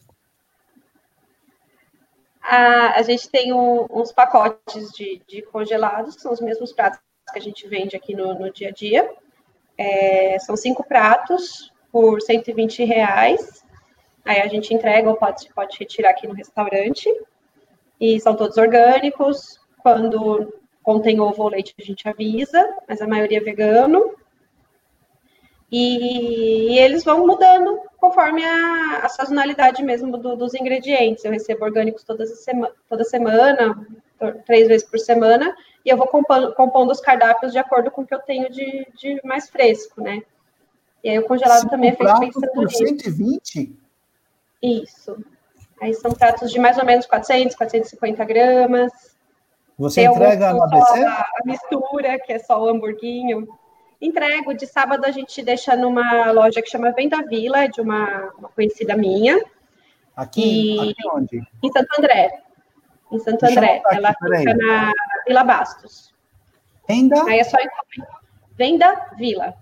A, 2.41 2.97
a 2.97 3.01
gente 3.01 3.29
tem 3.29 3.51
um, 3.51 3.85
uns 3.91 4.13
pacotes 4.13 4.91
de, 4.91 5.21
de, 5.27 5.41
congelados, 5.41 6.15
que 6.15 6.21
são 6.21 6.31
os 6.31 6.39
mesmos 6.39 6.71
pratos 6.71 7.01
que 7.33 7.37
a 7.37 7.41
gente 7.41 7.67
vende 7.67 7.97
aqui 7.97 8.15
no, 8.15 8.33
no 8.39 8.49
dia 8.49 8.69
a 8.69 8.71
dia. 8.71 9.11
É, 9.77 10.39
são 10.39 10.55
cinco 10.55 10.81
pratos 10.81 11.73
por 11.91 12.21
120 12.21 12.83
reais. 12.83 13.63
Aí 14.25 14.41
a 14.41 14.47
gente 14.47 14.73
entrega 14.73 15.09
ou 15.09 15.15
pode, 15.15 15.51
pode 15.53 15.77
retirar 15.77 16.11
aqui 16.11 16.27
no 16.27 16.33
restaurante. 16.33 17.09
E 17.99 18.19
são 18.19 18.35
todos 18.35 18.57
orgânicos. 18.57 19.59
Quando 19.81 20.53
contém 20.83 21.19
ovo 21.19 21.43
ou 21.43 21.49
leite, 21.49 21.73
a 21.79 21.83
gente 21.83 22.07
avisa, 22.07 22.77
mas 22.87 23.01
a 23.01 23.07
maioria 23.07 23.37
é 23.37 23.41
vegano. 23.41 24.13
E, 25.71 26.73
e 26.73 26.79
eles 26.79 27.03
vão 27.03 27.27
mudando 27.27 27.79
conforme 27.97 28.43
a, 28.43 29.01
a 29.03 29.09
sazonalidade 29.09 29.83
mesmo 29.83 30.17
do, 30.17 30.35
dos 30.35 30.53
ingredientes. 30.53 31.23
Eu 31.23 31.31
recebo 31.31 31.65
orgânicos 31.65 32.03
toda, 32.03 32.25
sema, 32.25 32.71
toda 32.87 33.03
semana, 33.03 33.87
três 34.45 34.67
vezes 34.67 34.87
por 34.87 34.99
semana, 34.99 35.55
e 35.85 35.89
eu 35.89 35.97
vou 35.97 36.07
compondo, 36.07 36.53
compondo, 36.53 36.91
os 36.91 36.99
cardápios 36.99 37.51
de 37.51 37.59
acordo 37.59 37.91
com 37.91 38.01
o 38.01 38.07
que 38.07 38.13
eu 38.13 38.19
tenho 38.19 38.49
de, 38.49 38.87
de 38.95 39.21
mais 39.23 39.49
fresco, 39.49 40.01
né? 40.01 40.21
E 41.03 41.09
aí 41.09 41.19
o 41.19 41.25
congelado 41.25 41.61
Cinco 41.61 41.71
também 41.71 41.91
é 41.91 41.95
feito 41.95 42.19
pensando 42.19 42.51
por 42.53 42.71
120? 42.71 43.75
Isso. 44.61 45.17
Aí 45.81 45.93
são 45.93 46.11
pratos 46.11 46.51
de 46.51 46.59
mais 46.59 46.77
ou 46.77 46.85
menos 46.85 47.05
400, 47.05 47.55
450 47.55 48.25
gramas. 48.25 48.91
Você 49.77 50.01
Tem 50.01 50.11
entrega 50.11 50.53
no 50.53 50.63
ABC? 50.63 51.03
A, 51.05 51.21
a 51.21 51.45
mistura, 51.45 52.19
que 52.19 52.33
é 52.33 52.39
só 52.39 52.61
o 52.61 52.67
hamburguinho. 52.67 53.47
Entrego. 54.01 54.53
De 54.53 54.67
sábado 54.67 55.05
a 55.05 55.11
gente 55.11 55.41
deixa 55.41 55.75
numa 55.75 56.31
loja 56.31 56.61
que 56.61 56.69
chama 56.69 56.91
Venda 56.91 57.25
Vila, 57.25 57.67
de 57.67 57.79
uma, 57.79 58.33
uma 58.37 58.49
conhecida 58.49 58.97
minha. 58.97 59.41
Aqui, 60.15 60.75
e... 60.75 60.91
aqui 60.91 61.09
onde? 61.13 61.47
Em 61.63 61.71
Santo 61.71 61.87
André. 61.97 62.41
Em 63.09 63.19
Santo 63.19 63.45
Deixa 63.45 63.59
André. 63.59 63.81
Aqui, 63.85 63.95
Ela 63.95 64.13
fica 64.13 64.53
na 64.53 64.93
Vila 65.25 65.43
Bastos. 65.45 66.13
Venda? 66.87 67.23
Aí 67.23 67.39
é 67.39 67.43
só 67.45 67.57
Venda 68.57 69.11
Vila. 69.17 69.55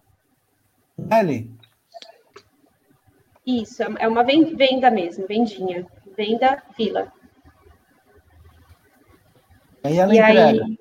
L. 1.09 1.57
Isso, 3.45 3.83
é 3.83 4.07
uma 4.07 4.23
venda 4.23 4.91
mesmo, 4.91 5.25
vendinha. 5.27 5.85
Venda 6.17 6.61
Vila. 6.77 7.11
Aí 9.83 9.97
ela 9.97 10.13
e 10.13 10.17
entrega. 10.17 10.65
Aí, 10.65 10.77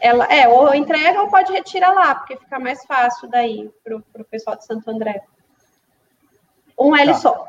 ela, 0.00 0.24
é, 0.26 0.48
ou 0.48 0.74
entrega 0.74 1.20
ou 1.20 1.28
pode 1.28 1.52
retirar 1.52 1.92
lá, 1.92 2.14
porque 2.14 2.36
fica 2.36 2.58
mais 2.58 2.84
fácil 2.86 3.28
daí 3.28 3.70
para 3.84 3.96
o 3.96 4.24
pessoal 4.24 4.56
de 4.56 4.64
Santo 4.64 4.90
André. 4.90 5.22
Um 6.78 6.96
L 6.96 7.12
tá. 7.12 7.18
só. 7.18 7.48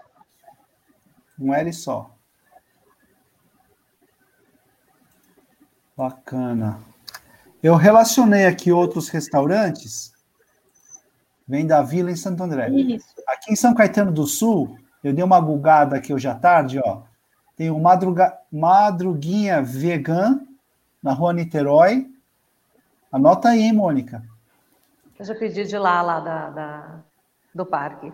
Um 1.39 1.53
L 1.53 1.73
só. 1.73 2.13
Bacana. 5.95 6.83
Eu 7.63 7.75
relacionei 7.75 8.45
aqui 8.45 8.71
outros 8.71 9.07
restaurantes. 9.07 10.10
Vem 11.51 11.67
da 11.67 11.81
Vila 11.81 12.09
em 12.09 12.15
Santo 12.15 12.41
André. 12.43 12.69
Isso. 12.69 13.13
Aqui 13.27 13.51
em 13.51 13.57
São 13.57 13.73
Caetano 13.73 14.09
do 14.09 14.25
Sul, 14.25 14.77
eu 15.03 15.11
dei 15.11 15.21
uma 15.21 15.37
gugada 15.37 15.97
aqui 15.97 16.13
hoje 16.13 16.25
à 16.25 16.33
tarde, 16.33 16.79
ó. 16.81 17.01
Tem 17.57 17.69
o 17.69 17.77
Madruga, 17.77 18.39
Madruguinha 18.49 19.61
Vegan, 19.61 20.39
na 21.03 21.11
rua 21.11 21.33
Niterói. 21.33 22.09
Anota 23.11 23.49
aí, 23.49 23.63
hein, 23.63 23.73
Mônica. 23.73 24.23
Eu 25.19 25.25
já 25.25 25.35
pedi 25.35 25.65
de 25.65 25.77
lá, 25.77 26.01
lá 26.01 26.21
da, 26.21 26.49
da, 26.51 26.99
do 27.53 27.65
parque. 27.65 28.13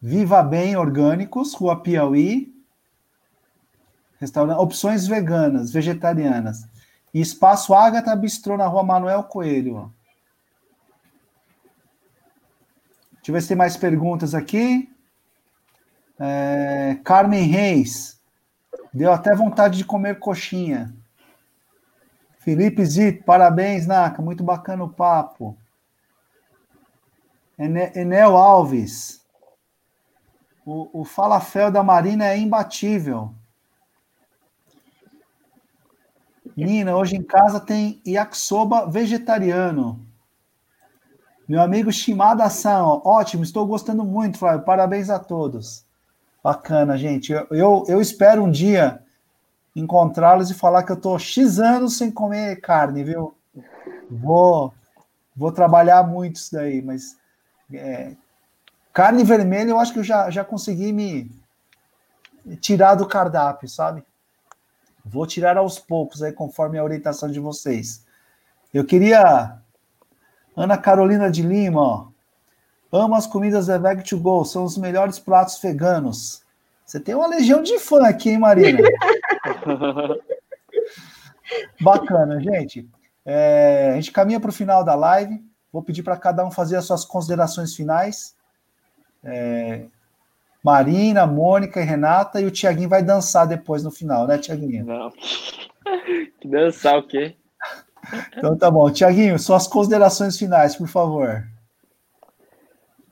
Viva 0.00 0.42
Bem 0.42 0.74
Orgânicos, 0.74 1.52
Rua 1.52 1.82
Piauí. 1.82 2.50
Restaurante, 4.18 4.56
opções 4.56 5.06
veganas, 5.06 5.70
vegetarianas. 5.70 6.66
E 7.12 7.20
Espaço 7.20 7.74
Ágata 7.74 8.16
Bistrô 8.16 8.56
na 8.56 8.66
Rua 8.66 8.82
Manuel 8.82 9.24
Coelho. 9.24 9.92
Deixa 13.20 13.30
eu 13.30 13.34
ver 13.34 13.42
se 13.42 13.48
tem 13.48 13.56
mais 13.56 13.76
perguntas 13.76 14.34
aqui. 14.34 14.90
É, 16.18 16.98
Carmen 17.04 17.44
Reis. 17.44 18.18
Deu 18.92 19.12
até 19.12 19.34
vontade 19.34 19.78
de 19.78 19.84
comer 19.84 20.18
coxinha. 20.18 20.92
Felipe 22.38 22.84
Zito, 22.84 23.22
parabéns, 23.24 23.86
Naka, 23.86 24.22
muito 24.22 24.42
bacana 24.42 24.82
o 24.82 24.88
papo. 24.88 25.56
Enel 27.58 28.36
Alves, 28.36 29.20
o, 30.64 31.02
o 31.02 31.04
falafel 31.04 31.70
da 31.70 31.82
Marina 31.82 32.24
é 32.26 32.38
imbatível. 32.38 33.34
Nina, 36.56 36.96
hoje 36.96 37.16
em 37.16 37.22
casa 37.22 37.60
tem 37.60 38.00
yakisoba 38.06 38.86
vegetariano. 38.86 40.09
Meu 41.50 41.60
amigo 41.60 41.90
Shimada 41.90 42.48
San, 42.48 42.84
ótimo, 43.04 43.42
estou 43.42 43.66
gostando 43.66 44.04
muito, 44.04 44.38
Flávio. 44.38 44.64
Parabéns 44.64 45.10
a 45.10 45.18
todos. 45.18 45.84
Bacana, 46.44 46.96
gente. 46.96 47.32
Eu, 47.32 47.44
eu, 47.50 47.84
eu 47.88 48.00
espero 48.00 48.44
um 48.44 48.50
dia 48.52 49.02
encontrá-los 49.74 50.48
e 50.48 50.54
falar 50.54 50.84
que 50.84 50.92
eu 50.92 50.96
estou 50.96 51.18
X 51.18 51.58
anos 51.58 51.98
sem 51.98 52.08
comer 52.08 52.60
carne, 52.60 53.02
viu? 53.02 53.34
Vou, 54.08 54.72
vou 55.34 55.50
trabalhar 55.50 56.06
muito 56.06 56.36
isso 56.36 56.52
daí, 56.52 56.80
mas 56.80 57.16
é, 57.74 58.14
carne 58.92 59.24
vermelha 59.24 59.70
eu 59.70 59.80
acho 59.80 59.92
que 59.92 59.98
eu 59.98 60.04
já, 60.04 60.30
já 60.30 60.44
consegui 60.44 60.92
me 60.92 61.28
tirar 62.60 62.94
do 62.94 63.08
cardápio, 63.08 63.68
sabe? 63.68 64.04
Vou 65.04 65.26
tirar 65.26 65.56
aos 65.56 65.80
poucos 65.80 66.22
aí, 66.22 66.32
conforme 66.32 66.78
a 66.78 66.84
orientação 66.84 67.28
de 67.28 67.40
vocês. 67.40 68.06
Eu 68.72 68.84
queria. 68.84 69.59
Ana 70.56 70.76
Carolina 70.76 71.30
de 71.30 71.42
Lima, 71.42 71.80
ó. 71.80 72.06
Amo 72.92 73.14
as 73.14 73.26
comidas 73.26 73.68
da 73.68 73.78
Veg 73.78 74.02
to 74.02 74.18
Go, 74.18 74.44
são 74.44 74.64
os 74.64 74.76
melhores 74.76 75.18
pratos 75.18 75.60
veganos. 75.60 76.42
Você 76.84 76.98
tem 76.98 77.14
uma 77.14 77.28
legião 77.28 77.62
de 77.62 77.78
fã 77.78 78.04
aqui, 78.04 78.30
hein, 78.30 78.38
Marina? 78.38 78.80
Bacana, 81.80 82.40
gente. 82.40 82.88
É, 83.24 83.90
a 83.92 83.94
gente 83.94 84.10
caminha 84.10 84.40
para 84.40 84.50
o 84.50 84.52
final 84.52 84.82
da 84.82 84.96
live. 84.96 85.40
Vou 85.72 85.82
pedir 85.82 86.02
para 86.02 86.16
cada 86.16 86.44
um 86.44 86.50
fazer 86.50 86.76
as 86.76 86.84
suas 86.84 87.04
considerações 87.04 87.76
finais. 87.76 88.34
É, 89.22 89.84
Marina, 90.64 91.26
Mônica 91.26 91.80
e 91.80 91.84
Renata, 91.84 92.40
e 92.40 92.46
o 92.46 92.50
Tiaguinho 92.50 92.88
vai 92.88 93.02
dançar 93.02 93.46
depois 93.46 93.82
no 93.82 93.90
final, 93.90 94.26
né, 94.26 94.36
Tiaguinho? 94.36 94.84
Não. 94.84 95.12
dançar 96.44 96.98
o 96.98 97.06
quê? 97.06 97.36
Então 98.36 98.56
tá 98.56 98.70
bom. 98.70 98.90
Tiaguinho, 98.90 99.38
suas 99.38 99.66
considerações 99.66 100.38
finais, 100.38 100.76
por 100.76 100.88
favor. 100.88 101.44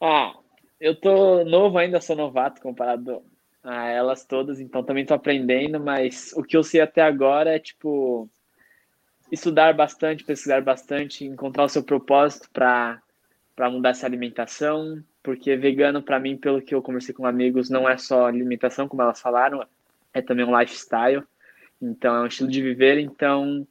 Ah, 0.00 0.32
eu 0.80 0.94
tô 0.94 1.44
novo 1.44 1.76
ainda, 1.78 2.00
sou 2.00 2.16
novato 2.16 2.60
comparado 2.60 3.22
a 3.62 3.88
elas 3.88 4.24
todas, 4.24 4.60
então 4.60 4.82
também 4.82 5.04
tô 5.04 5.14
aprendendo, 5.14 5.80
mas 5.80 6.32
o 6.36 6.42
que 6.42 6.56
eu 6.56 6.62
sei 6.62 6.80
até 6.80 7.02
agora 7.02 7.54
é 7.54 7.58
tipo 7.58 8.28
estudar 9.30 9.74
bastante, 9.74 10.24
pesquisar 10.24 10.62
bastante, 10.62 11.24
encontrar 11.24 11.64
o 11.64 11.68
seu 11.68 11.82
propósito 11.82 12.48
para 12.52 13.00
para 13.54 13.68
mudar 13.68 13.88
essa 13.88 14.06
alimentação, 14.06 15.02
porque 15.20 15.56
vegano 15.56 16.00
para 16.00 16.20
mim, 16.20 16.36
pelo 16.36 16.62
que 16.62 16.72
eu 16.72 16.80
conversei 16.80 17.12
com 17.12 17.26
amigos, 17.26 17.68
não 17.68 17.88
é 17.88 17.98
só 17.98 18.26
alimentação, 18.26 18.86
como 18.86 19.02
elas 19.02 19.20
falaram, 19.20 19.66
é 20.14 20.22
também 20.22 20.44
um 20.44 20.56
lifestyle. 20.56 21.24
Então 21.82 22.14
é 22.14 22.20
um 22.20 22.26
estilo 22.26 22.48
de 22.48 22.62
viver, 22.62 22.98
então 22.98 23.66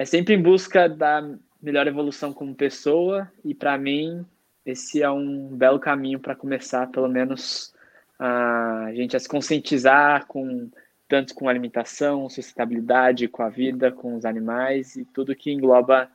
é 0.00 0.04
sempre 0.06 0.32
em 0.32 0.40
busca 0.40 0.88
da 0.88 1.22
melhor 1.62 1.86
evolução 1.86 2.32
como 2.32 2.54
pessoa 2.54 3.30
e 3.44 3.54
para 3.54 3.76
mim 3.76 4.24
esse 4.64 5.02
é 5.02 5.10
um 5.10 5.48
belo 5.48 5.78
caminho 5.78 6.18
para 6.18 6.34
começar, 6.34 6.86
pelo 6.86 7.06
menos 7.06 7.74
a 8.18 8.88
gente 8.94 9.14
a 9.14 9.20
se 9.20 9.28
conscientizar 9.28 10.24
com 10.26 10.70
tanto 11.06 11.34
com 11.34 11.50
alimentação, 11.50 12.30
sustentabilidade, 12.30 13.28
com 13.28 13.42
a 13.42 13.50
vida, 13.50 13.92
com 13.92 14.16
os 14.16 14.24
animais 14.24 14.96
e 14.96 15.04
tudo 15.04 15.36
que 15.36 15.52
engloba 15.52 16.08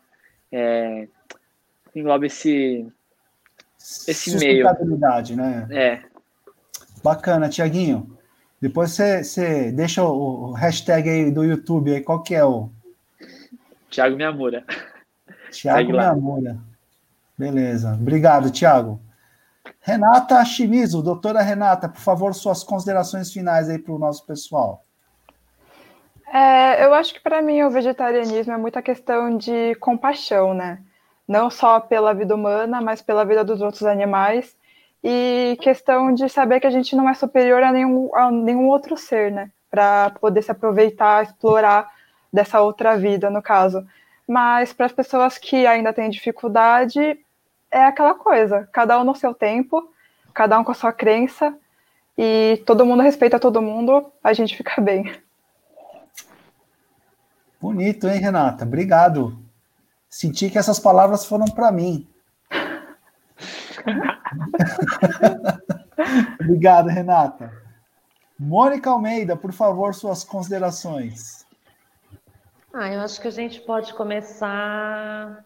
é, 0.52 1.08
engloba 1.96 2.26
esse 2.26 2.88
esse 4.08 4.36
meio. 4.38 4.68
Sustentabilidade, 4.68 5.36
né? 5.36 5.68
É. 5.70 6.02
Bacana, 7.04 7.50
Tiaguinho. 7.50 8.18
Depois 8.60 8.94
você 8.94 9.72
deixa 9.72 10.04
o, 10.04 10.50
o, 10.50 10.52
hashtag 10.54 11.08
aí 11.08 11.30
do 11.30 11.44
YouTube 11.44 11.94
aí, 11.94 12.02
qual 12.02 12.24
que 12.24 12.34
é 12.34 12.44
o? 12.44 12.72
Tiago 13.96 14.18
Miamura. 14.18 14.66
Tiago 15.52 15.91
Miamura. 15.93 16.58
Beleza. 17.38 17.93
Obrigado, 17.93 18.52
Tiago. 18.52 19.00
Renata 19.80 20.43
Shimizu, 20.43 21.02
doutora 21.02 21.41
Renata, 21.41 21.88
por 21.88 22.02
favor, 22.02 22.36
suas 22.36 22.62
considerações 22.62 23.32
finais 23.32 23.70
aí 23.70 23.80
para 23.80 23.93
o 23.93 23.98
nosso 23.98 24.26
pessoal. 24.26 24.84
É, 26.28 26.84
eu 26.84 26.93
acho 26.93 27.14
que 27.14 27.22
para 27.22 27.41
mim 27.41 27.64
o 27.64 27.70
vegetarianismo 27.70 28.52
é 28.52 28.58
muita 28.58 28.82
questão 28.82 29.38
de 29.38 29.76
compaixão, 29.76 30.54
né? 30.54 30.80
Não 31.26 31.50
só 31.50 31.80
pela 31.80 32.14
vida 32.14 32.36
humana, 32.36 32.82
mas 32.82 33.02
pela 33.02 33.24
vida 33.24 33.46
dos 33.46 33.62
outros 33.62 33.84
animais 33.84 34.58
e 35.02 35.58
questão 35.62 36.14
de 36.14 36.28
saber 36.28 36.60
que 36.60 36.68
a 36.68 36.72
gente 36.72 36.98
não 36.98 37.08
é 37.08 37.14
superior 37.14 37.64
a 37.64 37.72
nenhum, 37.72 38.14
a 38.14 38.30
nenhum 38.30 38.68
outro 38.68 38.98
ser, 38.98 39.32
né? 39.32 39.50
Para 39.72 40.10
poder 40.20 40.41
se 40.41 40.52
aproveitar, 40.52 41.24
explorar 41.24 41.95
dessa 42.36 42.62
outra 42.62 42.98
vida, 42.98 43.30
no 43.30 43.42
caso. 43.42 43.88
Mas 44.28 44.74
para 44.74 44.86
as 44.86 44.92
pessoas 44.92 45.38
que 45.38 45.66
ainda 45.66 45.94
têm 45.94 46.10
dificuldade, 46.10 47.18
é 47.72 47.86
aquela 47.86 48.14
coisa, 48.14 48.68
cada 48.72 49.00
um 49.00 49.04
no 49.04 49.16
seu 49.16 49.34
tempo, 49.34 49.92
cada 50.34 50.60
um 50.60 50.64
com 50.64 50.72
a 50.72 50.76
sua 50.76 50.92
crença, 50.92 51.56
e 52.18 52.62
todo 52.66 52.86
mundo 52.86 53.02
respeita 53.02 53.40
todo 53.40 53.62
mundo, 53.62 54.12
a 54.24 54.34
gente 54.34 54.56
fica 54.56 54.80
bem. 54.82 55.12
Bonito, 57.60 58.08
hein, 58.08 58.20
Renata? 58.20 58.66
Obrigado. 58.66 59.40
Senti 60.10 60.50
que 60.50 60.58
essas 60.58 60.80
palavras 60.80 61.26
foram 61.26 61.46
para 61.46 61.72
mim. 61.72 62.08
Obrigado, 66.40 66.90
Renata. 66.90 67.52
Mônica 68.38 68.90
Almeida, 68.90 69.38
por 69.38 69.54
favor, 69.54 69.94
suas 69.94 70.24
considerações. 70.24 71.45
Ah, 72.78 72.92
eu 72.92 73.00
acho 73.00 73.22
que 73.22 73.28
a 73.30 73.32
gente 73.32 73.62
pode 73.62 73.94
começar 73.94 75.46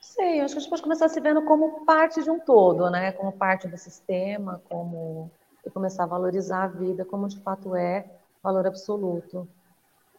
sei, 0.00 0.40
acho 0.40 0.54
que 0.54 0.58
a 0.58 0.60
gente 0.62 0.70
pode 0.70 0.82
começar 0.82 1.08
se 1.08 1.20
vendo 1.20 1.44
como 1.44 1.84
parte 1.84 2.20
de 2.20 2.28
um 2.28 2.40
todo, 2.40 2.90
né? 2.90 3.12
Como 3.12 3.30
parte 3.30 3.68
do 3.68 3.78
sistema, 3.78 4.60
como 4.68 5.30
e 5.64 5.70
começar 5.70 6.02
a 6.02 6.06
valorizar 6.06 6.64
a 6.64 6.66
vida 6.66 7.04
como 7.04 7.28
de 7.28 7.38
fato 7.42 7.76
é 7.76 8.10
valor 8.42 8.66
absoluto. 8.66 9.48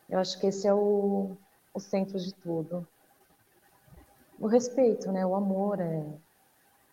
Eu 0.10 0.20
acho 0.20 0.40
que 0.40 0.48
esse 0.48 0.66
é 0.66 0.74
o, 0.74 1.36
o 1.74 1.80
centro 1.82 2.18
de 2.18 2.34
tudo. 2.36 2.88
O 4.40 4.48
respeito, 4.48 5.12
né? 5.12 5.26
O 5.26 5.36
amor 5.36 5.82
é, 5.82 6.06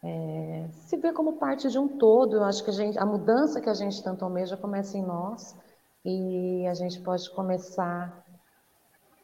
é, 0.02 0.68
se 0.72 0.96
ver 0.96 1.12
como 1.12 1.34
parte 1.34 1.70
de 1.70 1.78
um 1.78 1.86
todo. 1.86 2.34
Eu 2.34 2.42
acho 2.44 2.64
que 2.64 2.70
a, 2.70 2.72
gente, 2.72 2.98
a 2.98 3.06
mudança 3.06 3.60
que 3.60 3.70
a 3.70 3.74
gente 3.74 4.02
tanto 4.02 4.24
almeja 4.24 4.56
começa 4.56 4.98
em 4.98 5.02
nós 5.02 5.56
e 6.04 6.66
a 6.66 6.74
gente 6.74 7.00
pode 7.00 7.30
começar 7.30 8.25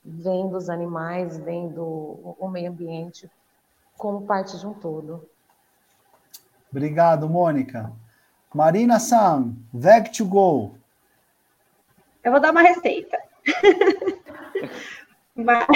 vendo 0.04 0.56
os 0.56 0.68
animais, 0.68 1.38
vendo 1.38 1.82
o 2.38 2.48
meio 2.48 2.70
ambiente 2.70 3.30
como 3.96 4.26
parte 4.26 4.58
de 4.58 4.66
um 4.66 4.74
todo. 4.74 5.28
Obrigado, 6.70 7.28
Mônica. 7.28 7.92
Marina 8.52 8.98
Sam, 8.98 9.54
Veg 9.72 10.10
to 10.10 10.24
Go. 10.24 10.74
Eu 12.24 12.32
vou 12.32 12.40
dar 12.40 12.50
uma 12.50 12.62
receita. 12.62 13.18
mas, 15.34 15.66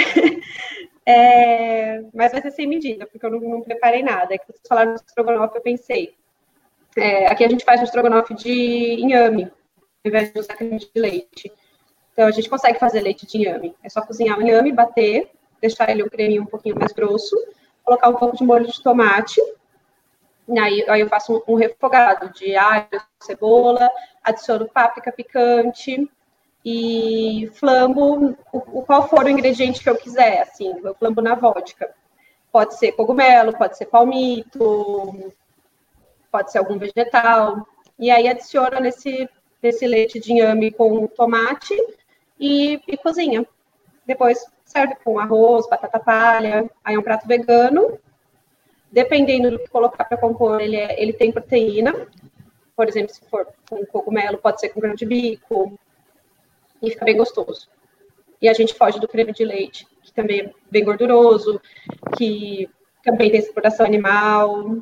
é, 1.05 2.01
mas, 2.13 2.31
vai 2.31 2.41
ser 2.41 2.51
sem 2.51 2.67
medida, 2.67 3.05
porque 3.05 3.25
eu 3.25 3.31
não, 3.31 3.39
não 3.39 3.61
preparei 3.61 4.03
nada. 4.03 4.33
É 4.33 4.37
que 4.37 4.47
vocês 4.47 4.67
falaram 4.67 4.93
do 4.93 5.01
estrogonofe, 5.01 5.55
eu 5.55 5.61
pensei. 5.61 6.15
É, 6.95 7.27
aqui 7.27 7.43
a 7.43 7.49
gente 7.49 7.63
faz 7.63 7.79
um 7.79 7.83
estrogonofe 7.83 8.33
de 8.33 8.95
inhame, 8.99 9.43
ao 9.43 9.51
invés 10.09 10.33
de 10.33 10.39
usar 10.39 10.55
creme 10.55 10.79
de 10.79 10.89
leite. 10.95 11.51
Então, 12.17 12.25
a 12.25 12.31
gente 12.31 12.49
consegue 12.49 12.79
fazer 12.79 13.01
leite 13.01 13.27
de 13.27 13.37
inhame. 13.37 13.75
É 13.83 13.89
só 13.89 14.01
cozinhar 14.01 14.39
o 14.39 14.41
inhame, 14.41 14.71
bater, 14.71 15.29
deixar 15.61 15.91
ele 15.91 16.01
um 16.01 16.09
creminho 16.09 16.41
um 16.41 16.47
pouquinho 16.47 16.75
mais 16.75 16.91
grosso 16.91 17.37
colocar 17.87 18.09
um 18.09 18.15
pouco 18.15 18.35
de 18.35 18.43
molho 18.43 18.67
de 18.67 18.83
tomate. 18.83 19.41
Aí, 20.59 20.85
aí 20.89 21.01
eu 21.01 21.07
faço 21.07 21.41
um, 21.47 21.53
um 21.53 21.55
refogado 21.55 22.29
de 22.33 22.53
alho, 22.55 23.01
cebola, 23.19 23.89
adiciono 24.21 24.67
páprica 24.67 25.11
picante 25.11 26.09
e 26.65 27.49
flambo 27.53 28.35
o, 28.51 28.81
qual 28.81 29.07
for 29.07 29.23
o 29.23 29.29
ingrediente 29.29 29.81
que 29.81 29.89
eu 29.89 29.95
quiser, 29.95 30.41
assim, 30.41 30.75
eu 30.83 30.93
flambo 30.95 31.21
na 31.21 31.35
vodka. 31.35 31.93
Pode 32.51 32.77
ser 32.77 32.91
cogumelo, 32.91 33.57
pode 33.57 33.77
ser 33.77 33.85
palmito, 33.85 35.33
pode 36.29 36.51
ser 36.51 36.57
algum 36.57 36.77
vegetal. 36.77 37.65
E 37.97 38.11
aí 38.11 38.27
adiciono 38.27 38.79
nesse, 38.81 39.29
nesse 39.63 39.87
leite 39.87 40.19
de 40.19 40.33
inhame 40.33 40.71
com 40.71 41.07
tomate 41.07 41.75
e, 42.39 42.81
e 42.87 42.97
cozinha. 42.97 43.45
Depois 44.05 44.45
serve 44.63 44.95
com 45.03 45.19
arroz, 45.19 45.67
batata 45.67 45.99
palha, 45.99 46.69
aí 46.83 46.95
é 46.95 46.99
um 46.99 47.03
prato 47.03 47.27
vegano. 47.27 47.99
Dependendo 48.91 49.51
do 49.51 49.59
que 49.59 49.69
colocar 49.69 50.05
para 50.05 50.17
compor, 50.17 50.61
ele, 50.61 50.75
é, 50.75 51.01
ele 51.01 51.13
tem 51.13 51.31
proteína. 51.31 52.07
Por 52.75 52.87
exemplo, 52.87 53.13
se 53.13 53.21
for 53.29 53.47
com 53.69 53.85
cogumelo, 53.85 54.37
pode 54.37 54.59
ser 54.59 54.69
com 54.69 54.79
grão 54.79 54.95
de 54.95 55.05
bico. 55.05 55.77
E 56.81 56.91
fica 56.91 57.05
bem 57.05 57.17
gostoso. 57.17 57.67
E 58.41 58.47
a 58.47 58.53
gente 58.53 58.73
foge 58.73 58.99
do 58.99 59.07
creme 59.07 59.33
de 59.33 59.43
leite, 59.43 59.87
que 60.03 60.13
também 60.13 60.41
é 60.41 60.51
bem 60.69 60.83
gorduroso, 60.83 61.59
que 62.15 62.69
também 63.03 63.31
tem 63.31 63.39
exploração 63.39 63.85
animal. 63.85 64.77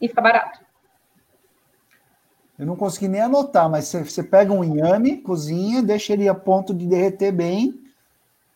E 0.00 0.08
fica 0.08 0.20
barato. 0.20 0.63
Eu 2.58 2.66
não 2.66 2.76
consegui 2.76 3.08
nem 3.08 3.20
anotar, 3.20 3.68
mas 3.68 3.86
você, 3.86 4.04
você 4.04 4.22
pega 4.22 4.52
um 4.52 4.62
inhame, 4.62 5.18
cozinha, 5.18 5.82
deixa 5.82 6.12
ele 6.12 6.28
a 6.28 6.34
ponto 6.34 6.72
de 6.72 6.86
derreter 6.86 7.32
bem, 7.32 7.84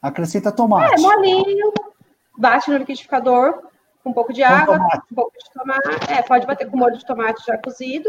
Acrescenta 0.00 0.52
tomate. 0.52 0.94
É, 0.94 1.02
molinho, 1.02 1.72
bate 2.36 2.70
no 2.70 2.78
liquidificador 2.78 3.64
com 4.02 4.10
um 4.10 4.12
pouco 4.12 4.32
de 4.32 4.42
com 4.42 4.48
água, 4.48 4.76
tomate. 4.76 5.06
um 5.10 5.14
pouco 5.14 5.32
de 5.32 5.52
tomate. 5.52 6.12
É, 6.12 6.22
pode 6.22 6.46
bater 6.46 6.70
com 6.70 6.76
molho 6.76 6.96
de 6.96 7.04
tomate 7.04 7.44
já 7.44 7.58
cozido. 7.58 8.08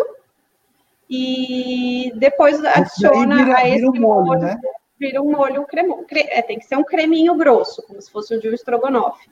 E 1.09 2.13
depois 2.15 2.63
adiciona 2.63 3.37
vira, 3.37 3.57
a 3.57 3.67
esse 3.67 3.77
vira 3.77 3.89
um 3.89 3.99
molho, 3.99 4.25
molho, 4.25 4.39
né? 4.39 4.57
Vira 4.99 5.21
um 5.21 5.31
molho 5.31 5.65
cremoso. 5.65 6.05
É, 6.11 6.41
tem 6.43 6.59
que 6.59 6.65
ser 6.65 6.77
um 6.77 6.83
creminho 6.83 7.35
grosso, 7.35 7.81
como 7.87 7.99
se 7.99 8.11
fosse 8.11 8.35
o 8.35 8.39
de 8.39 8.49
um 8.49 8.53
estrogonofe. 8.53 9.27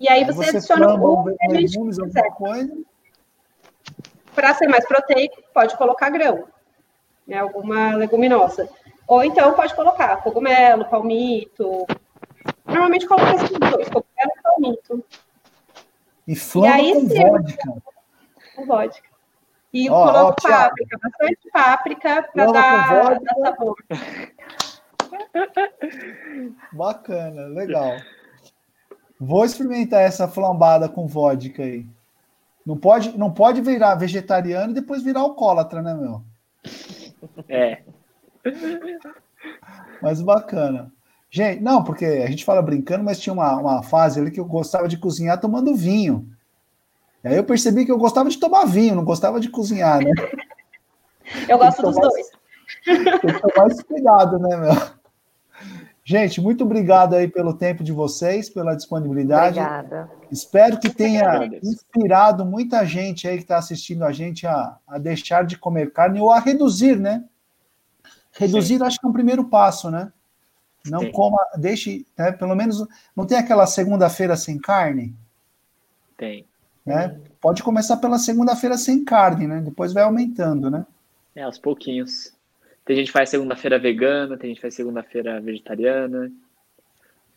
E 0.00 0.08
aí, 0.08 0.20
aí 0.20 0.24
você, 0.24 0.44
você 0.44 0.56
adiciona 0.56 0.94
o 0.94 1.24
legumes, 1.50 1.98
alguma 1.98 2.30
coisa. 2.30 2.74
Para 4.34 4.54
ser 4.54 4.68
mais 4.68 4.86
proteico, 4.86 5.42
pode 5.52 5.76
colocar 5.76 6.10
grão, 6.10 6.46
né? 7.26 7.38
Alguma 7.38 7.94
leguminosa. 7.96 8.68
Ou 9.06 9.24
então 9.24 9.52
pode 9.54 9.74
colocar 9.74 10.16
cogumelo, 10.18 10.84
palmito. 10.84 11.86
Normalmente 12.64 13.06
coloca 13.06 13.34
esses 13.34 13.50
dois, 13.50 13.88
cogumelo 13.88 14.32
e 14.36 14.42
palmito. 14.42 15.04
E 16.28 16.36
flamba 16.36 16.74
aí, 16.74 16.92
com 16.92 17.08
vodka. 17.08 17.82
Com 18.54 18.66
vodka. 18.66 19.10
E 19.72 19.88
Ó, 19.90 19.94
ó, 19.94 20.12
coloco 20.12 20.40
Thiago. 20.42 20.68
páprica, 20.68 20.98
bastante 21.02 21.50
páprica 21.52 22.28
para 22.32 22.52
dar, 22.52 23.20
dar 23.20 23.34
sabor. 23.42 23.76
Bacana, 26.72 27.46
legal. 27.46 27.96
Vou 29.18 29.44
experimentar 29.44 30.02
essa 30.02 30.26
flambada 30.26 30.88
com 30.88 31.06
vodka 31.06 31.62
aí. 31.62 31.86
Não 32.64 32.76
pode, 32.76 33.16
não 33.18 33.32
pode 33.32 33.60
virar 33.60 33.94
vegetariano 33.94 34.70
e 34.72 34.74
depois 34.74 35.02
virar 35.02 35.20
alcoólatra, 35.20 35.82
né, 35.82 35.94
meu? 35.94 36.22
É. 37.48 37.82
Mas 40.02 40.20
bacana. 40.20 40.92
Gente, 41.30 41.62
não, 41.62 41.84
porque 41.84 42.04
a 42.04 42.26
gente 42.26 42.44
fala 42.44 42.60
brincando, 42.60 43.04
mas 43.04 43.20
tinha 43.20 43.32
uma, 43.32 43.56
uma 43.56 43.82
fase 43.82 44.20
ali 44.20 44.30
que 44.30 44.40
eu 44.40 44.44
gostava 44.44 44.88
de 44.88 44.98
cozinhar 44.98 45.40
tomando 45.40 45.74
vinho. 45.74 46.28
E 47.22 47.28
aí 47.28 47.36
eu 47.36 47.44
percebi 47.44 47.84
que 47.84 47.92
eu 47.92 47.98
gostava 47.98 48.28
de 48.28 48.38
tomar 48.38 48.64
vinho, 48.66 48.94
não 48.96 49.04
gostava 49.04 49.38
de 49.38 49.48
cozinhar, 49.48 50.00
né? 50.02 50.10
Eu 51.48 51.58
gosto 51.58 51.82
dos 51.82 51.94
tomar- 51.94 52.08
dois. 52.08 52.30
Tem 52.84 53.04
que 53.04 53.40
tomar 53.52 53.68
esse 53.68 53.84
cuidado, 53.84 54.38
né, 54.38 54.56
meu? 54.56 54.99
Gente, 56.10 56.40
muito 56.40 56.64
obrigado 56.64 57.14
aí 57.14 57.28
pelo 57.28 57.54
tempo 57.54 57.84
de 57.84 57.92
vocês, 57.92 58.50
pela 58.50 58.74
disponibilidade. 58.74 59.60
Obrigada. 59.60 60.10
Espero 60.28 60.80
que 60.80 60.90
tenha 60.90 61.48
inspirado 61.62 62.44
muita 62.44 62.84
gente 62.84 63.28
aí 63.28 63.36
que 63.36 63.44
está 63.44 63.58
assistindo 63.58 64.02
a 64.02 64.10
gente 64.10 64.44
a, 64.44 64.76
a 64.88 64.98
deixar 64.98 65.44
de 65.44 65.56
comer 65.56 65.92
carne 65.92 66.20
ou 66.20 66.32
a 66.32 66.40
reduzir, 66.40 66.98
né? 66.98 67.24
Reduzir, 68.32 68.82
acho 68.82 68.98
que 68.98 69.06
é 69.06 69.08
um 69.08 69.12
primeiro 69.12 69.44
passo, 69.44 69.88
né? 69.88 70.12
Não 70.84 70.98
Sim. 70.98 71.12
coma, 71.12 71.38
deixe, 71.56 72.04
né, 72.18 72.32
pelo 72.32 72.56
menos, 72.56 72.84
não 73.14 73.24
tem 73.24 73.38
aquela 73.38 73.64
segunda-feira 73.64 74.36
sem 74.36 74.58
carne, 74.58 75.14
Tem. 76.16 76.44
né? 76.84 77.20
Pode 77.40 77.62
começar 77.62 77.98
pela 77.98 78.18
segunda-feira 78.18 78.76
sem 78.76 79.04
carne, 79.04 79.46
né? 79.46 79.60
Depois 79.60 79.92
vai 79.92 80.02
aumentando, 80.02 80.72
né? 80.72 80.84
É, 81.36 81.44
aos 81.44 81.56
pouquinhos. 81.56 82.32
Tem 82.84 82.96
gente 82.96 83.06
que 83.06 83.12
faz 83.12 83.28
segunda-feira 83.30 83.78
vegana, 83.78 84.36
tem 84.36 84.48
gente 84.50 84.56
que 84.56 84.62
faz 84.62 84.74
segunda-feira 84.74 85.40
vegetariana. 85.40 86.30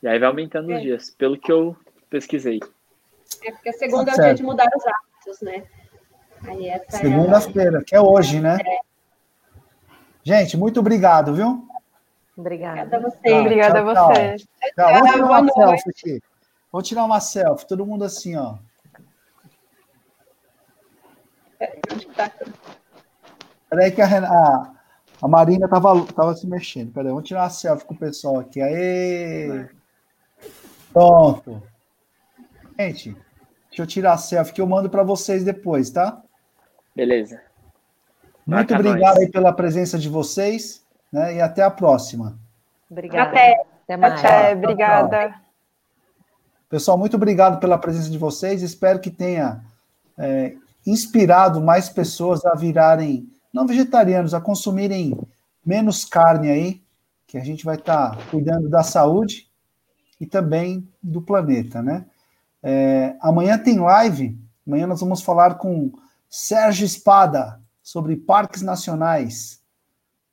E 0.01 0.07
aí 0.07 0.17
vai 0.19 0.27
aumentando 0.27 0.71
É. 0.71 0.75
os 0.77 0.81
dias, 0.81 1.09
pelo 1.11 1.37
que 1.37 1.51
eu 1.51 1.75
pesquisei. 2.09 2.59
É 3.43 3.51
porque 3.51 3.69
a 3.69 3.73
segunda 3.73 4.11
Tá 4.11 4.11
é 4.11 4.15
o 4.15 4.25
dia 4.25 4.33
de 4.35 4.43
mudar 4.43 4.67
os 4.75 4.83
hábitos, 4.85 5.41
né? 5.41 5.63
É 6.45 6.75
a- 6.75 6.83
Segunda-feira, 6.89 7.83
que 7.85 7.95
é 7.95 8.01
hoje, 8.01 8.39
né? 8.39 8.57
Gente, 10.23 10.57
muito 10.57 10.79
obrigado, 10.79 11.33
viu? 11.33 11.67
Obrigada 12.35 12.79
a 12.81 12.83
Obrigada. 12.83 12.99
vocês. 12.99 13.39
Obrigada 13.41 13.79
a 13.79 13.93
tchau, 13.93 14.07
você. 14.07 14.35
Tá, 14.75 14.91
vamos 14.91 15.11
tirar 15.11 15.25
boa 15.25 15.39
uma 15.39 15.41
noite. 15.41 15.81
selfie 15.83 15.89
aqui. 15.89 16.23
Vou 16.71 16.81
tirar 16.81 17.05
uma 17.05 17.19
selfie, 17.21 17.67
todo 17.67 17.85
mundo 17.85 18.03
assim, 18.03 18.35
ó. 18.35 18.55
Que 21.99 22.05
tá? 22.07 22.31
Peraí 23.69 23.91
que 23.91 24.01
a, 24.01 24.05
Ren- 24.05 24.25
a, 24.25 24.73
a 25.23 25.27
Marina 25.29 25.69
tava, 25.69 26.05
tava 26.07 26.35
se 26.35 26.45
mexendo. 26.45 26.91
Peraí, 26.91 27.07
vamos 27.07 27.25
tirar 27.25 27.43
uma 27.43 27.49
selfie 27.49 27.85
com 27.85 27.93
o 27.93 27.97
pessoal 27.97 28.39
aqui. 28.39 28.61
Aê! 28.61 29.69
Pronto. 30.91 31.63
Gente, 32.77 33.15
deixa 33.69 33.83
eu 33.83 33.87
tirar 33.87 34.13
a 34.13 34.17
selfie 34.17 34.51
que 34.51 34.59
eu 34.59 34.67
mando 34.67 34.89
para 34.89 35.01
vocês 35.01 35.45
depois, 35.45 35.89
tá? 35.89 36.21
Beleza. 36.93 37.41
Muito 38.45 38.73
Marca 38.73 38.75
obrigado 38.75 39.15
nós. 39.15 39.19
aí 39.19 39.31
pela 39.31 39.53
presença 39.53 39.97
de 39.97 40.09
vocês, 40.09 40.85
né? 41.09 41.35
E 41.35 41.41
até 41.41 41.63
a 41.63 41.71
próxima. 41.71 42.37
Obrigada. 42.91 43.29
Até. 43.29 43.65
Até 43.85 43.95
mais. 43.95 44.19
Tchau. 44.19 44.29
É, 44.29 44.53
obrigada. 44.53 45.35
Pessoal, 46.67 46.97
muito 46.97 47.15
obrigado 47.15 47.61
pela 47.61 47.77
presença 47.77 48.09
de 48.09 48.17
vocês. 48.17 48.61
Espero 48.61 48.99
que 48.99 49.09
tenha 49.09 49.63
é, 50.17 50.53
inspirado 50.85 51.61
mais 51.61 51.87
pessoas 51.87 52.45
a 52.45 52.55
virarem 52.55 53.31
não 53.53 53.67
vegetarianos, 53.67 54.33
a 54.33 54.41
consumirem 54.41 55.15
menos 55.63 56.03
carne 56.03 56.49
aí, 56.49 56.83
que 57.27 57.37
a 57.37 57.43
gente 57.43 57.63
vai 57.63 57.75
estar 57.75 58.17
cuidando 58.29 58.67
da 58.69 58.83
saúde 58.83 59.47
e 60.19 60.25
também 60.25 60.87
do 61.01 61.21
planeta, 61.21 61.81
né? 61.81 62.05
É, 62.61 63.15
amanhã 63.21 63.57
tem 63.57 63.79
live. 63.79 64.39
Amanhã 64.65 64.87
nós 64.87 65.01
vamos 65.01 65.21
falar 65.21 65.55
com 65.55 65.91
Sérgio 66.29 66.85
Espada 66.85 67.61
sobre 67.81 68.15
parques 68.15 68.61
nacionais, 68.61 69.61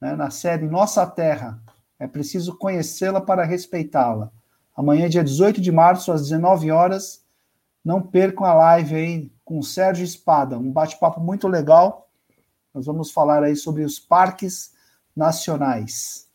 né, 0.01 0.15
na 0.15 0.31
série 0.31 0.67
Nossa 0.67 1.07
Terra. 1.07 1.61
É 1.99 2.07
preciso 2.07 2.57
conhecê-la 2.57 3.21
para 3.21 3.45
respeitá-la. 3.45 4.31
Amanhã, 4.77 5.09
dia 5.09 5.25
18 5.25 5.61
de 5.61 5.71
março, 5.71 6.13
às 6.13 6.23
19 6.23 6.71
horas. 6.71 7.23
Não 7.85 8.01
percam 8.01 8.47
a 8.47 8.55
live 8.55 8.95
aí 8.95 9.33
com 9.45 9.61
Sérgio 9.63 10.05
Espada, 10.05 10.57
um 10.59 10.71
bate-papo 10.71 11.21
muito 11.21 11.49
legal. 11.49 12.09
Nós 12.75 12.87
vamos 12.87 13.11
falar 13.11 13.43
aí 13.43 13.57
sobre 13.57 13.85
os 13.85 13.99
parques 13.99 14.73
nacionais. 15.15 16.29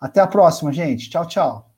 Até 0.00 0.20
a 0.20 0.26
próxima, 0.26 0.72
gente. 0.72 1.10
Tchau, 1.10 1.26
tchau. 1.26 1.75